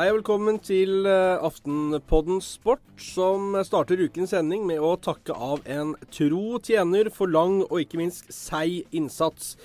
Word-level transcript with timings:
Hei 0.00 0.06
og 0.08 0.22
velkommen 0.22 0.56
til 0.64 1.04
eh, 1.04 1.42
Aftenpodden 1.44 2.38
Sport, 2.40 2.80
som 3.04 3.52
starter 3.68 4.00
ukens 4.00 4.30
sending 4.32 4.62
med 4.64 4.80
å 4.80 4.94
takke 4.96 5.34
av 5.36 5.66
en 5.68 5.90
tro 6.08 6.56
tjener 6.64 7.10
for 7.12 7.28
lang 7.28 7.58
og 7.66 7.82
ikke 7.82 8.00
minst 8.00 8.30
seig 8.32 8.94
innsats. 8.96 9.58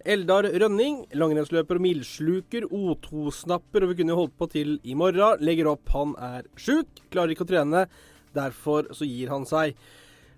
Eldar 0.00 0.48
Rønning, 0.48 1.02
langrennsløper 1.12 1.76
og 1.76 1.84
mildsluker, 1.84 2.64
O2-snapper, 2.72 3.84
og 3.84 3.92
vi 3.92 3.98
kunne 3.98 4.16
holdt 4.16 4.32
på 4.40 4.48
til 4.54 4.78
i 4.88 4.96
morgen. 4.96 5.44
Legger 5.44 5.68
opp, 5.74 5.92
han 5.92 6.16
er 6.16 6.48
sjuk, 6.56 7.04
klarer 7.12 7.36
ikke 7.36 7.44
å 7.44 7.52
trene. 7.52 7.84
Derfor 8.32 8.88
så 8.96 9.04
gir 9.04 9.36
han 9.36 9.44
seg. 9.44 9.76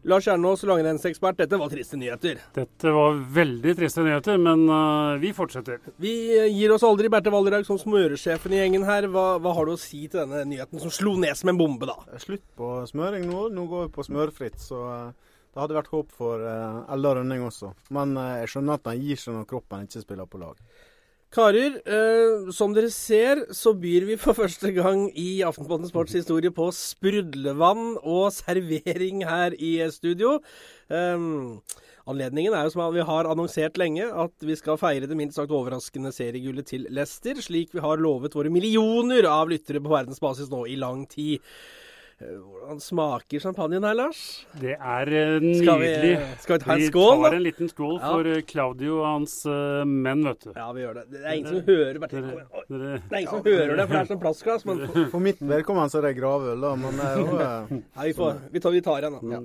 Lars 0.06 0.24
Kjernås, 0.24 0.62
langrennsekspert, 0.62 1.34
dette 1.41 1.59
var 1.59 1.70
triste 1.73 1.96
nyheter. 1.98 2.38
Dette 2.55 2.91
var 2.95 3.16
veldig 3.34 3.73
triste 3.74 4.05
nyheter, 4.06 4.37
men 4.38 4.60
uh, 4.70 5.16
vi 5.19 5.32
fortsetter. 5.34 5.80
Vi 5.98 6.12
eh, 6.37 6.46
gir 6.55 6.70
oss 6.70 6.84
aldri, 6.87 7.10
Berthe 7.10 7.32
Valderhaug, 7.34 7.66
som 7.66 7.80
smøresjefen 7.80 8.55
i 8.55 8.60
gjengen 8.60 8.87
her. 8.87 9.09
Hva, 9.10 9.24
hva, 9.42 9.56
har 9.56 9.66
du 9.66 9.73
å 9.74 9.80
si 9.82 10.05
til 10.05 10.20
denne 10.20 10.45
nyheten 10.46 10.79
som 10.79 10.95
slo 10.95 11.16
ned 11.19 11.34
som 11.34 11.51
en 11.51 11.59
bombe, 11.59 11.88
da? 11.91 11.98
Slutt 12.23 12.45
på 12.55 12.70
smøring 12.87 13.27
nå. 13.27 13.48
Nå 13.51 13.66
går 13.73 13.88
vi 13.88 13.95
på 13.96 14.06
smørfritt, 14.06 14.62
så 14.62 14.84
uh, 14.87 15.34
det 15.51 15.65
hadde 15.65 15.79
vært 15.80 15.91
håp 15.96 16.15
for 16.15 16.46
uh, 16.46 16.84
Ella 16.95 17.16
Rønning 17.18 17.43
også. 17.48 17.73
Men 17.98 18.15
jeg 18.45 18.52
skjønner 18.54 18.79
at 18.79 18.87
han 18.93 19.02
gir 19.09 19.18
seg 19.24 19.41
når 19.41 19.51
kroppen 19.57 19.91
ikke 19.91 20.07
spiller 20.07 20.30
på 20.30 20.45
lag. 20.45 20.62
Karer, 21.35 21.80
eh, 21.85 22.51
som 22.55 22.73
dere 22.73 22.89
ser, 22.95 23.43
så 23.53 23.73
byr 23.77 24.07
vi 24.07 24.16
for 24.21 24.37
første 24.39 24.71
gang 24.73 25.09
i 25.19 25.43
Aftenposten 25.45 25.91
Sports 25.91 26.15
historie 26.15 26.52
på 26.55 26.69
sprudlevann 26.73 27.97
og 27.99 28.30
servering 28.33 29.25
her 29.27 29.57
i 29.59 29.75
studio. 29.91 30.39
Eh, 30.89 31.27
anledningen 32.07 32.55
er 32.55 32.68
jo 32.68 32.77
som 32.77 32.95
vi 32.95 33.05
har 33.10 33.27
annonsert 33.27 33.77
lenge, 33.77 34.07
at 34.07 34.46
vi 34.46 34.55
skal 34.57 34.79
feire 34.79 35.10
det 35.10 35.18
minst 35.18 35.37
sagt 35.37 35.51
overraskende 35.51 36.15
seriegullet 36.15 36.71
til 36.71 36.87
Leicester, 36.95 37.43
slik 37.43 37.74
vi 37.74 37.83
har 37.83 37.99
lovet 37.99 38.38
våre 38.38 38.52
millioner 38.52 39.27
av 39.27 39.51
lyttere 39.51 39.83
på 39.83 39.93
verdensbasis 39.93 40.52
nå 40.52 40.63
i 40.71 40.79
lang 40.79 41.09
tid. 41.11 41.43
Eh, 42.16 42.28
hvordan 42.32 42.78
smaker 42.80 43.42
champagnen 43.45 43.84
her, 43.84 43.92
Lars? 43.92 44.20
Det 44.56 44.72
er 44.72 45.10
nydelig. 45.42 45.59
Skal 45.60 45.82
vi, 45.82 45.90
skal 46.40 46.56
vi 46.56 46.64
ta 46.64 46.72
en 46.72 46.84
skål, 46.86 47.10
da? 47.10 47.16
Vi 47.16 47.26
tar 47.26 47.36
en 47.36 47.45
liten 47.45 47.68
skål 47.68 47.98
ja. 47.98 48.12
for 48.14 48.46
Claudio 48.48 48.95
og 49.02 49.04
hans 49.10 49.34
uh, 49.45 49.82
menn, 49.84 50.22
vet 50.24 50.46
du. 50.46 50.48
Ja, 50.54 50.70
vi 50.72 50.87
gjør 50.87 50.96
det. 50.96 51.04
Det 51.12 51.20
er 51.20 51.37
ingen 51.37 51.50
som 51.50 51.60
hører 51.66 52.00
det, 52.00 52.09
det 52.09 52.22
er 52.22 53.20
ingen 53.20 53.34
som 53.34 53.44
hører 53.44 53.74
det, 53.74 53.84
for 53.84 53.92
det 53.92 54.00
er 54.00 54.10
sånn 54.14 54.22
plastglass. 54.22 54.64
Men 54.64 54.80
for, 55.12 55.20
mitt 55.26 55.44
vedkommende 55.44 55.92
så 55.92 56.00
er 56.00 56.09
det 56.09 56.14
gravøl, 56.16 56.64
da. 56.64 56.72
Men 56.87 57.02
det 57.02 57.10
er 57.10 57.20
jo. 57.20 57.37
Nei, 57.84 58.09
vi, 58.09 58.16
får, 58.16 58.40
vi, 58.48 58.64
tar, 58.64 58.76
vi 58.78 58.84
tar 58.88 59.09
en, 59.10 59.18
da. 59.18 59.37
Ja. 59.37 59.42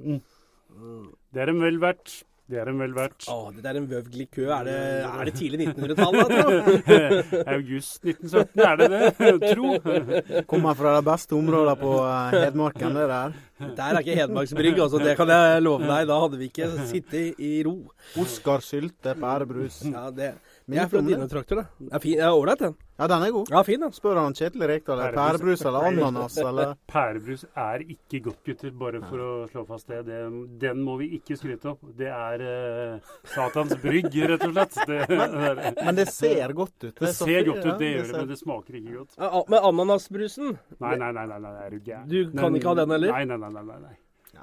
Mm. 0.80 1.10
Det 1.36 1.44
er 1.44 1.52
en 1.52 1.64
vel 1.68 1.84
verdt. 1.84 2.22
Det 2.52 2.60
er 2.60 2.68
en 2.68 2.82
vel 2.82 2.92
verdt. 2.92 3.30
Å, 3.32 3.36
det 3.56 3.70
er 3.70 3.78
en 3.80 3.86
vøvglig 3.88 4.26
kø. 4.36 4.50
Er 4.52 4.66
det, 4.68 4.76
er 5.08 5.30
det 5.30 5.34
tidlig 5.40 5.70
1900-tallet, 5.72 6.90
August 7.56 8.04
1917, 8.04 8.64
er 8.66 8.82
det 8.82 8.90
det? 8.92 9.54
Tro. 9.54 10.44
Kommer 10.52 10.76
fra 10.76 10.98
de 10.98 11.06
beste 11.08 11.38
områdene 11.38 11.78
på 11.80 11.94
eh, 12.04 12.36
Hedmarken, 12.36 13.00
det 13.00 13.08
der. 13.14 13.38
Der 13.78 13.86
er 13.88 14.02
ikke 14.04 14.18
Hedmarksbrygg, 14.20 14.82
altså. 14.84 15.00
Det 15.00 15.16
kan 15.20 15.32
jeg 15.32 15.64
love 15.64 15.88
deg. 15.88 16.10
Da 16.12 16.20
hadde 16.26 16.42
vi 16.42 16.50
ikke 16.52 16.72
sittet 16.92 17.40
i 17.40 17.54
ro. 17.68 17.78
Oskar 18.20 18.66
Sylte, 18.66 19.16
pærebrus. 19.22 19.80
Ja, 19.88 20.10
det 20.12 20.34
jeg 20.78 20.84
er 20.84 20.90
fra 20.92 21.02
dine 21.06 21.28
trakter, 21.32 21.62
da. 21.62 21.66
Det 21.80 21.94
er 21.98 22.04
fin. 22.04 22.24
Ålreit, 22.32 22.64
den. 22.64 22.76
Ja, 23.02 23.08
den 23.10 23.24
er 23.26 23.32
god. 23.34 23.50
Ja, 23.50 23.62
fin 23.66 23.82
da. 23.82 23.90
Spør 23.96 24.20
han 24.22 24.36
Kjetil 24.38 24.64
Rekdal. 24.70 25.02
Pærebrus 25.16 25.64
eller 25.66 25.88
ananas, 25.90 26.38
eller? 26.38 26.76
Pærebrus 26.92 27.46
er 27.50 27.86
ikke 27.88 28.22
godt, 28.28 28.42
gutter, 28.46 28.76
bare 28.84 29.02
for 29.08 29.24
å 29.26 29.32
slå 29.50 29.64
fast 29.70 29.90
det. 29.90 30.04
det 30.10 30.20
den 30.62 30.84
må 30.86 31.00
vi 31.02 31.10
ikke 31.18 31.38
skryte 31.40 31.72
opp. 31.74 31.82
Det 31.98 32.12
er 32.12 32.46
uh, 32.46 33.16
satans 33.34 33.74
brygg, 33.82 34.14
rett 34.34 34.46
og 34.46 34.54
slett. 34.54 34.78
Det, 34.92 35.00
men, 35.10 35.80
men, 35.82 35.98
det 35.98 36.08
ser 36.14 36.54
godt 36.58 36.78
ut. 36.84 36.92
Det, 36.92 37.00
det 37.02 37.14
ser 37.18 37.50
godt 37.50 37.66
ut, 37.66 37.74
det 37.82 37.92
gjør 37.96 38.06
det, 38.06 38.16
men 38.20 38.32
det 38.32 38.40
smaker 38.44 38.80
ikke 38.82 38.96
godt. 39.00 39.18
Ja, 39.18 39.44
men 39.50 39.68
ananasbrusen? 39.72 40.56
Nei, 40.78 40.96
nei, 41.02 41.12
nei, 41.18 41.26
nei, 41.34 41.42
nei, 41.48 41.58
er 41.66 41.76
du 41.76 41.82
gæren. 41.92 42.08
Du 42.12 42.38
kan 42.38 42.58
ikke 42.58 42.74
ha 42.74 42.80
den 42.84 42.98
heller? 42.98 43.18
Nei, 43.18 43.26
nei, 43.34 43.42
nei. 43.42 43.66
nei, 43.66 43.82
nei. 43.90 43.98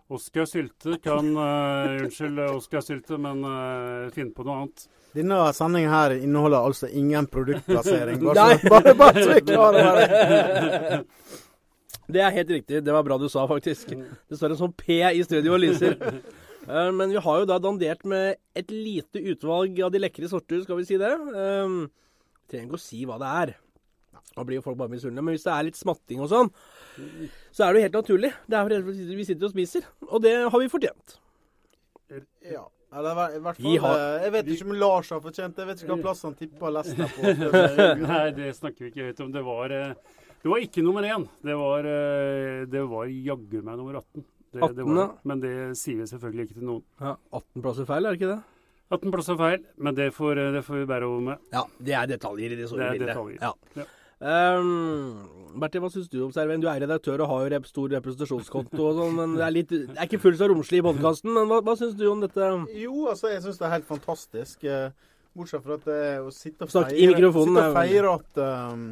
Oskar 0.08 0.46
Sylte 0.48 0.96
kan 1.04 1.26
uh, 1.36 2.04
Unnskyld, 2.04 2.38
Oskar 2.52 2.80
Sylte, 2.84 3.18
men 3.20 3.42
uh, 3.44 4.08
finn 4.14 4.30
på 4.36 4.44
noe 4.46 4.62
annet. 4.62 4.86
Denne 5.16 5.40
sendingen 5.56 5.92
her 5.92 6.14
inneholder 6.16 6.64
altså 6.68 6.88
ingen 6.88 7.28
produktplassering. 7.28 8.22
Bare, 8.24 8.56
så, 8.56 8.68
bare, 8.72 8.94
bare 8.98 9.24
så 9.24 9.36
vi 9.36 9.44
klarer 9.50 10.00
det. 10.00 11.04
Det 12.08 12.22
er 12.24 12.32
helt 12.32 12.48
riktig. 12.48 12.78
Det 12.80 12.92
var 12.92 13.04
bra 13.04 13.18
du 13.20 13.26
sa, 13.28 13.42
faktisk. 13.44 13.90
Det 13.92 14.36
står 14.38 14.54
en 14.54 14.60
sånn 14.62 14.72
P 14.80 14.96
i 15.04 15.24
studio 15.26 15.58
og 15.58 15.60
lyser. 15.60 15.98
Uh, 16.64 16.88
men 16.96 17.12
vi 17.12 17.20
har 17.20 17.42
jo 17.42 17.48
da 17.50 17.58
dandert 17.60 18.06
med 18.08 18.38
et 18.56 18.72
lite 18.72 19.20
utvalg 19.32 19.76
av 19.84 19.92
de 19.92 20.00
lekre 20.00 20.30
sorter, 20.30 20.62
skal 20.64 20.80
vi 20.80 20.86
si 20.88 20.96
det. 21.00 21.10
Um, 21.12 21.82
trenger 22.48 22.70
ikke 22.70 22.80
å 22.80 22.86
si 22.86 23.02
hva 23.04 23.20
det 23.20 23.32
er. 23.42 23.52
Da 24.38 24.46
blir 24.46 24.60
jo 24.60 24.64
folk 24.64 24.78
bare 24.80 24.92
misunnelige. 24.94 25.26
Men 25.26 25.36
hvis 25.36 25.44
det 25.44 25.52
er 25.52 25.68
litt 25.68 25.80
smatting 25.80 26.24
og 26.24 26.32
sånn, 26.32 26.50
så 27.52 27.64
er 27.64 27.72
det 27.72 27.80
jo 27.80 27.86
helt 27.86 28.00
naturlig. 28.00 28.32
Det 28.46 28.58
er 28.58 28.66
fordi 28.68 29.16
vi 29.18 29.28
sitter 29.28 29.48
og 29.48 29.54
spiser. 29.54 29.86
Og 30.08 30.22
det 30.24 30.34
har 30.44 30.58
vi 30.62 30.68
fortjent. 30.72 31.18
Ja. 32.48 32.64
Eller 32.88 33.36
i 33.36 33.40
hvert 33.44 33.58
fall 33.58 33.80
har, 33.84 33.98
eh, 34.00 34.22
Jeg 34.24 34.32
vet 34.32 34.46
ikke 34.54 34.66
om 34.66 34.76
Lars 34.80 35.10
har 35.12 35.20
fortjent 35.20 35.56
det. 35.56 35.64
Jeg 35.64 35.68
vet 35.68 35.82
ikke 35.82 35.92
hva 35.92 36.04
plass 36.06 36.22
han 36.24 36.36
tippa 36.38 36.70
Lester 36.72 37.10
på. 37.12 37.32
Nei, 38.08 38.24
det 38.36 38.52
snakker 38.56 38.86
vi 38.86 38.92
ikke 38.92 39.08
høyt 39.10 39.20
om. 39.24 39.32
Det 39.34 39.42
var, 39.44 39.74
eh, 39.76 40.20
det 40.40 40.52
var 40.52 40.64
ikke 40.64 40.84
nummer 40.86 41.04
én. 41.04 41.26
Det 41.44 41.56
var, 41.60 41.88
eh, 41.92 42.64
det 42.72 42.84
var 42.88 43.10
jaggu 43.12 43.58
meg 43.60 43.76
nummer 43.76 44.00
18. 44.00 44.24
Det, 44.48 44.62
18 44.62 44.76
det 44.78 44.86
var, 44.88 45.10
men 45.28 45.42
det 45.42 45.56
sier 45.76 45.98
vi 46.00 46.06
selvfølgelig 46.08 46.46
ikke 46.48 46.56
til 46.62 46.70
noen. 46.70 46.86
Ja, 47.02 47.18
18 47.36 47.66
plasser 47.66 47.88
feil, 47.90 48.06
er 48.06 48.16
det 48.16 48.22
ikke 48.22 48.30
det? 48.32 48.40
18 48.88 49.12
plasser 49.12 49.36
feil, 49.36 49.66
men 49.76 49.98
det 49.98 50.08
får, 50.16 50.40
det 50.54 50.62
får 50.64 50.80
vi 50.80 50.88
bære 50.88 51.04
over 51.10 51.20
med. 51.26 51.42
Ja, 51.52 51.66
det 51.84 51.98
er 51.98 52.08
detaljer 52.08 52.54
i 52.54 52.56
det 52.56 52.70
store 52.70 52.88
bildet. 52.96 53.12
Er. 53.12 53.34
Ja. 53.42 53.52
ja. 53.76 53.84
Um, 54.18 55.58
Bertil, 55.62 55.82
hva 55.82 55.90
syns 55.92 56.08
du 56.10 56.18
om 56.24 56.32
Serven? 56.34 56.62
Du 56.62 56.66
er 56.70 56.80
redaktør 56.82 57.22
og 57.22 57.30
har 57.30 57.42
jo 57.44 57.50
rep 57.54 57.66
stor 57.68 57.92
representasjonskonto 57.96 58.86
og 58.88 58.96
sånn, 58.98 59.14
men 59.14 59.36
det 59.38 59.44
er, 59.46 59.54
litt, 59.54 59.74
det 59.74 59.94
er 59.94 60.08
ikke 60.08 60.22
fullt 60.24 60.40
så 60.40 60.48
romslig 60.50 60.80
i 60.82 60.86
podkasten. 60.86 61.30
Men 61.34 61.50
hva, 61.50 61.60
hva 61.66 61.76
syns 61.78 61.94
du 61.98 62.06
om 62.10 62.22
dette? 62.24 62.48
Jo, 62.78 63.08
altså, 63.12 63.30
jeg 63.32 63.44
syns 63.44 63.60
det 63.60 63.68
er 63.68 63.74
helt 63.76 63.88
fantastisk. 63.88 64.66
Eh, 64.66 65.12
bortsett 65.38 65.64
fra 65.64 65.76
at 65.78 65.86
det 65.86 66.00
å 66.24 66.32
sitte 66.34 66.66
og 66.66 66.72
feire, 66.72 66.96
sitte 67.14 67.30
og 67.30 67.76
feire 67.76 68.14
at, 68.16 68.40
um, 68.72 68.88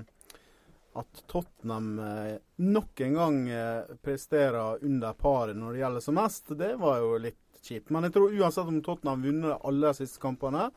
at 1.03 1.25
Tottenham 1.33 1.89
uh, 1.99 2.37
nok 2.63 3.03
en 3.07 3.19
gang 3.19 3.41
uh, 3.51 3.97
presterer 4.07 4.85
under 4.87 5.17
paret 5.19 5.59
når 5.59 5.75
det 5.75 5.83
gjelder 5.83 6.07
som 6.07 6.19
mest, 6.21 6.55
det 6.61 6.75
var 6.81 7.03
jo 7.03 7.17
litt 7.27 7.43
kjipt. 7.67 7.91
Men 7.91 8.07
jeg 8.07 8.15
tror 8.15 8.37
uansett 8.37 8.71
om 8.71 8.79
Tottenham 8.85 9.27
vunnet 9.27 9.51
de 9.51 9.59
aller 9.71 9.99
siste 9.99 10.23
kampene, 10.23 10.69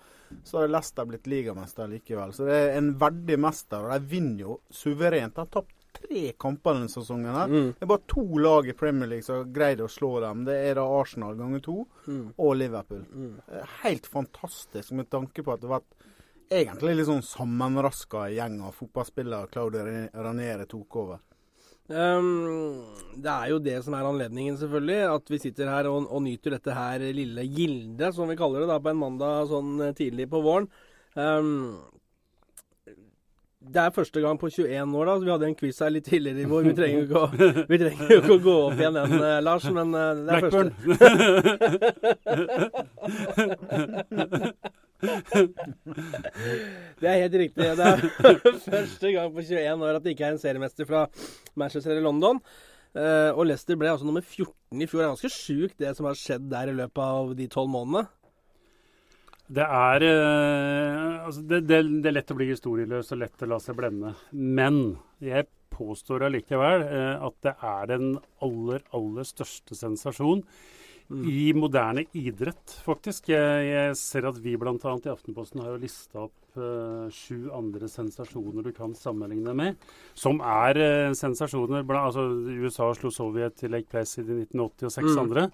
så 0.44 0.62
har 0.62 0.72
Leicester 0.72 1.06
blitt 1.06 1.28
ligamester 1.28 1.88
likevel. 1.92 2.34
Så 2.34 2.48
det 2.48 2.56
er 2.56 2.78
en 2.78 2.94
verdig 3.00 3.40
mester, 3.42 3.86
og 3.86 3.94
de 3.94 4.12
vinner 4.14 4.46
jo 4.46 4.58
suverent. 4.70 5.36
De 5.36 5.46
har 5.46 5.52
tapt 5.54 5.76
tre 6.00 6.32
kamper 6.40 6.78
denne 6.78 6.90
sesongen. 6.90 7.36
her. 7.36 7.48
Mm. 7.48 7.70
Det 7.80 7.86
er 7.86 7.92
bare 7.92 8.08
to 8.08 8.26
lag 8.38 8.68
i 8.70 8.74
Premier 8.74 9.10
League 9.10 9.24
som 9.24 9.36
har 9.36 9.54
greid 9.54 9.82
å 9.82 9.88
slå 9.88 10.20
dem. 10.24 10.44
Det 10.46 10.58
er 10.70 10.76
da 10.80 10.86
Arsenal 11.00 11.38
ganger 11.40 11.64
to 11.66 11.78
mm. 12.08 12.26
og 12.38 12.56
Liverpool. 12.56 13.06
Mm. 13.14 13.40
Helt 13.84 14.08
fantastisk 14.08 14.92
med 14.92 15.10
tanke 15.10 15.44
på 15.44 15.54
at 15.54 15.62
det 15.62 15.70
har 15.70 15.80
vært 15.80 15.96
egentlig 16.50 16.96
litt 16.98 17.10
sånn 17.10 17.26
sammenraska 17.26 18.28
gjeng 18.34 18.62
av 18.66 18.78
fotballspillere 18.78 19.52
Claudio 19.54 20.06
Raniere 20.14 20.66
tok 20.70 21.02
over. 21.04 21.26
Um, 21.90 22.86
det 23.18 23.32
er 23.34 23.48
jo 23.50 23.58
det 23.66 23.80
som 23.84 23.96
er 23.98 24.06
anledningen, 24.06 24.58
selvfølgelig. 24.58 25.00
At 25.10 25.32
vi 25.34 25.38
sitter 25.42 25.72
her 25.74 25.90
og, 25.90 26.06
og 26.14 26.22
nyter 26.24 26.52
dette 26.56 26.72
her 26.76 27.00
lille 27.16 27.46
gildet, 27.50 28.16
som 28.16 28.30
vi 28.30 28.38
kaller 28.40 28.60
det, 28.64 28.70
da, 28.70 28.80
på 28.84 28.90
en 28.94 29.02
mandag 29.02 29.50
sånn 29.50 29.72
eh, 29.88 29.96
tidlig 29.98 30.30
på 30.30 30.42
våren. 30.46 30.68
Um, 31.18 31.80
det 33.60 33.82
er 33.82 33.92
første 33.92 34.22
gang 34.24 34.38
på 34.40 34.48
21 34.54 34.96
år, 34.96 35.06
da. 35.10 35.14
Så 35.18 35.26
vi 35.26 35.34
hadde 35.34 35.50
en 35.50 35.58
quiz 35.60 35.80
her 35.84 35.92
litt 35.92 36.08
tidligere 36.08 36.46
i 36.46 36.50
vår. 36.50 36.70
Vi 36.70 36.78
trenger 36.78 36.98
jo 37.00 37.06
ikke 37.06 37.20
ikke 38.22 38.38
å 38.38 38.44
gå 38.46 38.56
opp 38.70 38.78
igjen 38.80 38.96
den, 39.00 39.12
uh, 39.20 39.42
Lars, 39.44 39.66
men 39.74 39.88
uh, 39.98 40.00
det 40.16 40.32
er 40.36 40.42
Blackburn. 40.46 40.70
første. 44.30 44.78
det 47.00 47.08
er 47.08 47.22
helt 47.24 47.38
riktig. 47.40 47.64
Det 47.80 47.86
er 47.86 48.02
første 48.74 49.12
gang 49.16 49.32
på 49.32 49.44
21 49.46 49.86
år 49.88 50.00
at 50.00 50.04
det 50.04 50.12
ikke 50.16 50.26
er 50.28 50.36
en 50.36 50.42
seriemester 50.42 50.86
fra 50.90 51.06
Manchester 51.60 51.92
eller 51.94 52.08
London. 52.10 52.42
Uh, 52.90 53.32
og 53.38 53.46
Leicester 53.46 53.78
ble 53.78 53.92
altså 53.92 54.08
nummer 54.08 54.24
14 54.26 54.82
i 54.82 54.88
fjor. 54.90 55.00
Det 55.00 55.06
er 55.06 55.14
ganske 55.14 55.30
sjukt 55.34 55.78
det 55.82 55.92
som 55.98 56.08
har 56.10 56.18
skjedd 56.18 56.50
der 56.52 56.72
i 56.72 56.80
løpet 56.80 57.04
av 57.04 57.36
de 57.38 57.46
tolv 57.52 57.70
månedene. 57.76 58.10
Det 59.50 59.66
er, 59.66 60.06
uh, 60.06 61.26
altså 61.28 61.42
det, 61.48 61.62
det, 61.70 61.80
det, 62.02 62.10
er 62.10 62.18
lett 62.18 62.34
å 62.34 62.38
bli 62.38 62.50
historieløs 62.52 63.14
og 63.16 63.22
lett 63.22 63.46
å 63.46 63.50
la 63.54 63.62
seg 63.64 63.78
blende. 63.78 64.12
Men 64.34 64.98
jeg 65.24 65.48
påstår 65.74 66.28
allikevel 66.28 66.84
uh, 66.90 67.16
at 67.30 67.38
det 67.46 67.56
er 67.56 67.94
den 67.94 68.12
aller, 68.46 68.84
aller 68.98 69.26
største 69.28 69.78
sensasjon 69.78 70.44
Mm. 71.10 71.24
i 71.26 71.54
moderne 71.58 72.04
idrett, 72.14 72.76
faktisk. 72.86 73.32
Jeg, 73.34 73.64
jeg 73.66 73.96
ser 73.98 74.28
at 74.30 74.38
vi 74.44 74.54
bl.a. 74.62 74.76
i 74.78 75.10
Aftenposten 75.10 75.64
har 75.64 75.74
jo 75.74 75.82
lista 75.82 76.28
opp 76.28 76.60
uh, 76.60 77.08
sju 77.10 77.50
andre 77.56 77.90
sensasjoner 77.90 78.68
du 78.68 78.70
kan 78.78 78.94
sammenligne 78.98 79.56
med, 79.58 79.90
som 80.14 80.38
er 80.46 80.78
uh, 80.78 81.18
sensasjoner. 81.18 81.82
Blant, 81.88 82.12
altså, 82.12 82.28
USA 82.62 82.92
slo 82.94 83.10
Sovjet 83.14 83.58
til 83.58 83.74
Lake 83.74 83.90
Placid 83.90 84.30
i 84.30 84.44
1980 84.44 84.86
og 84.86 84.96
seks 85.00 85.10
mm. 85.10 85.22
andre. 85.24 85.48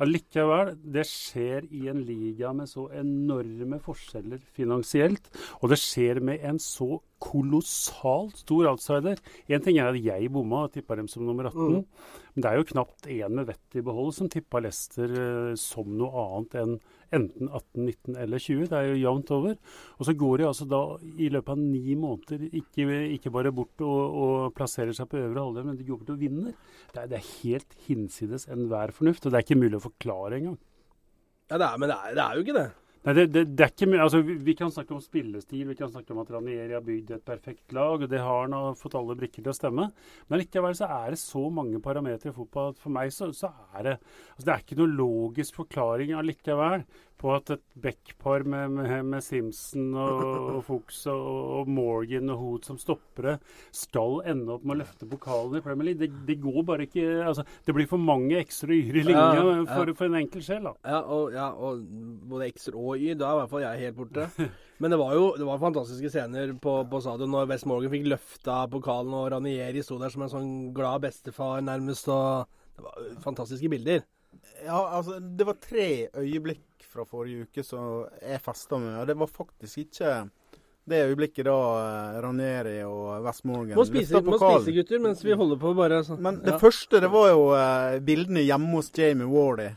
Allikevel, 0.00 0.72
det 0.94 1.04
skjer 1.08 1.66
i 1.68 1.86
en 1.92 2.00
liga 2.06 2.52
med 2.56 2.70
så 2.70 2.86
enorme 2.96 3.78
forskjeller 3.82 4.40
finansielt, 4.56 5.28
og 5.60 5.72
det 5.72 5.80
skjer 5.82 6.22
med 6.24 6.44
en 6.48 6.60
så 6.62 7.02
kolossalt 7.22 8.40
stor 8.42 8.70
outsider. 8.72 9.20
Én 9.46 9.62
ting 9.62 9.78
er 9.78 9.92
at 9.92 10.00
jeg 10.02 10.32
bomma 10.32 10.64
og 10.66 10.72
tippa 10.74 10.96
dem 10.98 11.10
som 11.10 11.26
nummer 11.26 11.50
18. 11.52 11.76
Mm. 11.76 11.84
Men 12.32 12.44
det 12.44 12.50
er 12.50 12.58
jo 12.58 12.70
knapt 12.72 13.10
én 13.12 13.36
med 13.36 13.46
vettet 13.52 13.78
i 13.78 13.84
behold 13.86 14.14
som 14.16 14.30
tippa 14.32 14.62
Leicester 14.64 15.12
eh, 15.12 15.52
som 15.60 15.92
noe 15.98 16.26
annet 16.26 16.58
enn 16.62 16.76
enten 17.16 17.48
18, 17.48 17.84
19 17.84 18.16
eller 18.24 18.42
20. 18.42 18.66
Det 18.70 18.78
er 18.78 18.90
jo 18.90 19.00
jevnt 19.02 19.32
over. 19.36 19.56
Og 19.98 20.08
så 20.08 20.14
går 20.18 20.42
de 20.42 20.48
altså 20.48 20.66
da 20.68 20.82
i 21.20 21.30
løpet 21.32 21.54
av 21.54 21.62
ni 21.62 21.96
måneder 21.98 22.46
ikke, 22.48 22.86
ikke 23.18 23.32
bare 23.34 23.54
bort 23.54 23.84
og, 23.84 24.18
og, 24.24 24.36
plasserer 24.56 24.94
seg 24.96 25.10
på 25.10 25.20
øvre 25.20 25.46
halvdel, 25.46 25.68
men 25.70 25.78
de 25.78 25.88
går 25.88 26.02
bort 26.02 26.14
og 26.16 26.22
vinner. 26.22 26.52
Det 26.92 27.04
er, 27.04 27.10
det 27.12 27.20
er 27.20 27.32
helt 27.42 27.80
hinsides 27.86 28.48
enhver 28.52 28.94
fornuft. 28.96 29.26
Og 29.26 29.32
det 29.32 29.40
er 29.40 29.46
ikke 29.46 29.62
mulig 29.62 29.78
å 29.80 29.86
forklare 29.88 30.40
engang. 30.40 30.60
Ja, 31.50 31.58
det 31.58 31.66
er, 31.68 31.80
men 31.80 31.92
det 31.92 31.98
er, 31.98 32.16
det 32.16 32.24
er 32.24 32.38
jo 32.38 32.46
ikke 32.46 32.58
det. 32.60 32.68
Nei, 33.02 33.12
det, 33.18 33.22
det, 33.34 33.40
det, 33.58 33.64
er 33.66 33.72
ikke 33.72 33.98
altså, 33.98 34.20
vi, 34.22 34.36
vi, 34.46 34.54
kan 34.54 34.70
snakke 34.70 34.94
om 34.94 35.00
spillestil, 35.02 35.64
vi 35.66 35.74
kan 35.74 35.90
snakke 35.90 36.14
om 36.14 36.20
at 36.22 36.28
Ranieri 36.30 36.76
har 36.76 36.84
bygd 36.86 37.08
et 37.16 37.24
perfekt 37.26 37.74
lag. 37.74 38.04
og 38.04 38.10
Det 38.10 38.20
har 38.22 38.44
han 38.46 38.76
fått 38.78 38.94
alle 38.94 39.16
brikker 39.18 39.42
til 39.42 39.50
å 39.50 39.56
stemme. 39.56 39.88
Men 40.30 40.42
likevel 40.42 40.76
så 40.78 40.86
er 40.86 41.10
det 41.10 41.18
så 41.18 41.42
mange 41.50 41.80
parametere 41.82 42.30
i 42.30 42.36
fotball 42.36 42.70
at 42.70 42.78
for 42.78 42.94
meg 42.94 43.10
så, 43.10 43.32
så 43.34 43.50
er 43.74 43.88
det 43.88 43.96
altså, 43.96 44.44
Det 44.46 44.54
er 44.54 44.62
ikke 44.62 44.78
noen 44.78 44.94
logisk 45.00 45.58
forklaring 45.64 46.14
allikevel 46.14 46.86
på 47.22 47.30
at 47.36 47.52
et 47.54 47.62
backpar 47.82 48.42
med, 48.48 48.72
med, 48.74 49.04
med, 49.06 49.22
Simpson 49.24 49.92
og, 49.94 50.22
og 50.56 50.60
Fuchs 50.68 51.04
og, 51.10 51.28
og, 51.60 51.70
Morgan 51.70 52.32
og 52.34 52.40
Hood 52.40 52.66
som 52.66 52.80
stoppere 52.80 53.36
skal 53.74 54.20
ende 54.32 54.56
opp 54.56 54.66
med 54.66 54.76
å 54.76 54.80
løfte 54.82 55.08
pokalen 55.08 55.60
i 55.60 55.62
Premier 55.64 55.90
League. 55.90 56.02
Det, 56.02 56.24
det 56.28 56.38
går 56.42 56.60
bare 56.66 56.88
ikke 56.88 57.06
altså, 57.22 57.46
Det 57.66 57.74
blir 57.76 57.88
for 57.90 58.02
mange 58.02 58.40
ekstra 58.40 58.74
yr 58.74 58.98
i 58.98 59.04
linja 59.06 59.28
ja, 59.38 59.44
ja. 59.44 59.60
For, 59.70 59.94
for, 59.98 60.08
en 60.08 60.18
enkel 60.22 60.42
sjel. 60.44 60.66
da. 60.66 60.74
Ja, 60.82 61.02
og, 61.02 61.36
ja, 61.36 61.48
og 61.54 61.84
både 62.32 62.50
x-er 62.50 62.78
og 62.78 62.96
y, 62.98 63.14
da 63.18 63.30
er 63.30 63.36
i 63.36 63.42
hvert 63.42 63.52
fall 63.54 63.66
jeg 63.66 63.84
helt 63.86 63.98
borte. 64.00 64.28
Men 64.82 64.90
det 64.90 64.98
var 64.98 65.14
jo 65.14 65.28
det 65.38 65.46
var 65.46 65.62
fantastiske 65.62 66.10
scener 66.10 66.56
på, 66.58 66.74
på 66.90 67.02
stadion 67.04 67.30
når 67.30 67.52
West 67.52 67.68
Morgan 67.70 67.92
fikk 67.92 68.08
løfta 68.10 68.64
pokalen, 68.72 69.14
og 69.14 69.28
Ranieri 69.36 69.84
sto 69.86 70.00
der 70.00 70.10
som 70.10 70.26
en 70.26 70.32
sånn 70.32 70.50
glad 70.74 71.04
bestefar 71.06 71.62
nærmest. 71.62 72.10
og 72.10 72.50
Det 72.74 72.88
var 72.88 73.06
fantastiske 73.22 73.70
bilder. 73.70 74.02
Ja, 74.64 74.80
altså, 74.96 75.18
det 75.20 75.46
var 75.46 75.58
tre 75.62 75.86
øyeblikk 76.18 76.62
fra 76.92 77.06
forrige 77.08 77.48
uke 77.48 77.64
som 77.66 78.04
jeg 78.20 78.40
festa 78.44 78.78
med. 78.80 79.00
Og 79.00 79.10
det 79.10 79.18
var 79.18 79.30
faktisk 79.30 79.86
ikke 79.86 80.14
det 80.84 81.04
øyeblikket 81.06 81.46
da 81.46 81.58
eh, 81.78 82.16
Ranieri 82.24 82.80
og 82.82 83.22
Westmorgan 83.22 83.78
Må 83.78 83.84
spise, 83.86 84.18
må 84.26 84.38
spise 84.40 84.74
gutter, 84.74 84.98
mens 85.04 85.22
vi 85.22 85.36
holder 85.38 85.60
på 85.62 85.74
bare 85.78 86.02
sånn. 86.06 86.18
Men 86.24 86.40
det 86.42 86.56
ja. 86.56 86.58
første, 86.58 86.98
det 87.04 87.10
var 87.12 87.30
jo 87.30 87.46
uh, 87.54 88.00
bildene 88.02 88.42
hjemme 88.42 88.74
hos 88.80 88.90
Jamie 88.96 89.28
Wardy. 89.30 89.68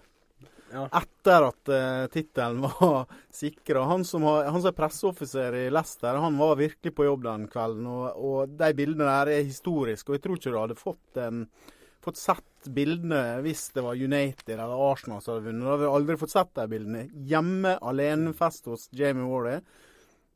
Ja. 0.74 0.88
Etter 0.98 1.46
at 1.52 1.72
uh, 1.72 2.08
tittelen 2.12 2.66
var 2.66 3.06
sikra. 3.30 3.86
Han, 3.92 4.06
som 4.08 4.26
han 4.26 4.58
som 4.58 4.72
er 4.72 4.78
presseoffiser 4.80 5.60
i 5.62 5.64
Leicester, 5.70 6.18
han 6.26 6.42
var 6.42 6.58
virkelig 6.60 6.96
på 6.98 7.06
jobb 7.06 7.30
den 7.30 7.48
kvelden. 7.54 7.86
Og, 7.86 8.10
og 8.18 8.58
de 8.58 8.74
bildene 8.78 9.06
der 9.06 9.36
er 9.38 9.46
historiske. 9.46 10.10
Og 10.10 10.18
jeg 10.18 10.26
tror 10.26 10.42
ikke 10.42 10.56
du 10.56 10.62
hadde 10.64 10.80
fått 10.82 11.22
en 11.22 11.46
fått 12.06 12.22
sett 12.22 12.70
bildene 12.76 13.42
hvis 13.46 13.68
det 13.76 13.84
var 13.86 13.98
United 13.98 14.54
eller 14.56 14.84
Arsenal 14.92 15.22
som 15.22 15.36
hadde 15.36 15.48
vunnet. 15.50 15.66
Da 15.66 15.74
hadde 15.74 15.86
vi 15.86 15.96
aldri 15.98 16.18
fått 16.22 16.36
sett 16.36 16.54
de 16.58 16.68
bildene. 16.72 17.04
Hjemme 17.30 17.76
alene-fest 17.82 18.70
hos 18.72 18.88
Jamie 18.96 19.28
Warley. 19.28 19.60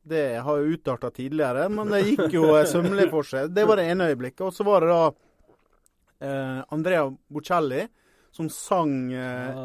Det 0.09 0.41
har 0.45 0.57
jo 0.57 0.75
utarta 0.75 1.11
tidligere, 1.13 1.67
men 1.69 1.91
det 1.93 2.01
gikk 2.07 2.33
jo 2.33 2.51
sømmelig 2.73 3.09
for 3.11 3.27
seg. 3.27 3.51
Det 3.53 3.65
var 3.69 3.79
det 3.79 3.89
ene 3.91 4.09
øyeblikket. 4.09 4.45
Og 4.47 4.55
så 4.55 4.65
var 4.65 4.85
det 4.85 4.93
da 4.93 5.03
eh, 6.25 6.61
Andrea 6.73 7.07
Bocelli 7.29 7.85
som 8.31 8.49
sang 8.49 9.11
eh, 9.13 9.55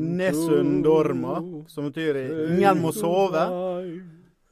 'Nessun 0.00 0.82
Dorma', 0.82 1.64
som 1.68 1.90
betyr 1.90 2.16
'Ingen 2.16 2.80
må 2.80 2.92
sove'. 2.92 3.48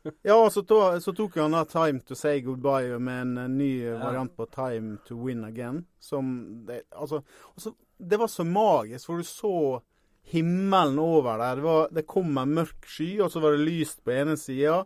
Ja, 0.22 0.50
så, 0.50 0.62
to, 0.62 0.80
så, 1.00 1.12
tok 1.14 1.36
han 1.36 1.54
da 1.54 1.64
'Time 1.64 2.00
to 2.00 2.14
say 2.14 2.42
goodbye' 2.42 2.98
med 2.98 3.20
en, 3.20 3.38
en 3.38 3.58
ny 3.58 3.84
ja. 3.84 3.98
variant 3.98 4.36
på 4.36 4.46
'Time 4.46 4.98
to 5.06 5.16
win 5.26 5.44
again'. 5.44 5.84
Som 5.98 6.66
det, 6.66 6.82
altså, 6.90 7.22
altså, 7.54 7.74
det 7.98 8.18
var 8.18 8.26
så 8.26 8.44
magisk, 8.44 9.06
for 9.06 9.16
du 9.16 9.24
så 9.24 9.82
himmelen 10.22 10.98
over 10.98 11.38
der. 11.38 11.56
Det, 11.56 11.62
var, 11.62 11.88
det 11.90 12.06
kom 12.06 12.38
en 12.38 12.54
mørk 12.54 12.86
sky, 12.86 13.20
og 13.20 13.30
så 13.32 13.40
var 13.40 13.56
det 13.56 13.66
lyst 13.66 14.04
på 14.04 14.14
ene 14.14 14.36
sida. 14.36 14.82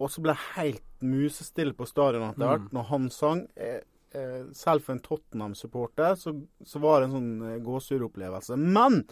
Og 0.00 0.10
så 0.10 0.22
ble 0.24 0.34
det 0.34 0.52
helt 0.56 0.84
musestille 1.04 1.76
på 1.76 1.86
stadion 1.86 2.26
etter 2.28 2.48
hvert 2.48 2.68
mm. 2.68 2.72
når 2.76 2.88
han 2.90 3.10
sang. 3.12 3.44
Eh, 3.56 3.80
eh, 4.16 4.40
selv 4.56 4.84
for 4.84 4.96
en 4.96 5.04
Tottenham-supporter 5.04 6.16
så, 6.18 6.34
så, 6.64 6.82
var 6.82 7.00
det 7.00 7.10
en 7.10 7.16
sånn 7.18 7.34
eh, 7.48 7.60
gåsehudopplevelse. 7.64 8.58
Men 8.58 9.04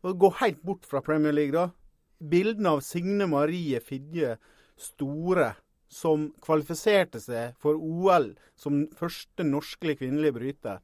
å 0.00 0.14
gå 0.16 0.32
helt 0.40 0.62
bort 0.66 0.88
fra 0.88 1.04
Premier 1.04 1.36
League, 1.36 1.54
da 1.54 1.70
bildene 2.20 2.76
av 2.76 2.84
Signe 2.84 3.26
Marie 3.30 3.80
Fidje 3.80 4.36
Store, 4.80 5.54
som 5.90 6.28
kvalifiserte 6.44 7.18
seg 7.18 7.56
for 7.58 7.74
OL 7.74 8.30
som 8.60 8.84
første 8.96 9.44
norske 9.46 9.96
kvinnelige 9.98 10.36
bryter, 10.36 10.78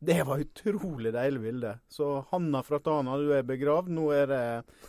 det 0.00 0.22
var 0.24 0.40
utrolig 0.40 1.12
deilig 1.12 1.40
bilde. 1.42 1.74
Så 1.92 2.24
Hanna 2.30 2.62
fra 2.64 2.78
Tana, 2.80 3.18
du 3.20 3.34
er 3.36 3.44
begravd. 3.44 3.90
Nå 3.92 4.06
er 4.16 4.30
det 4.30 4.44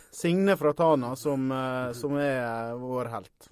Signe 0.08 0.56
fra 0.56 0.72
Tana 0.72 1.12
som, 1.20 1.50
eh, 1.52 1.92
som 1.92 2.16
er 2.16 2.72
vår 2.80 3.10
helt. 3.12 3.50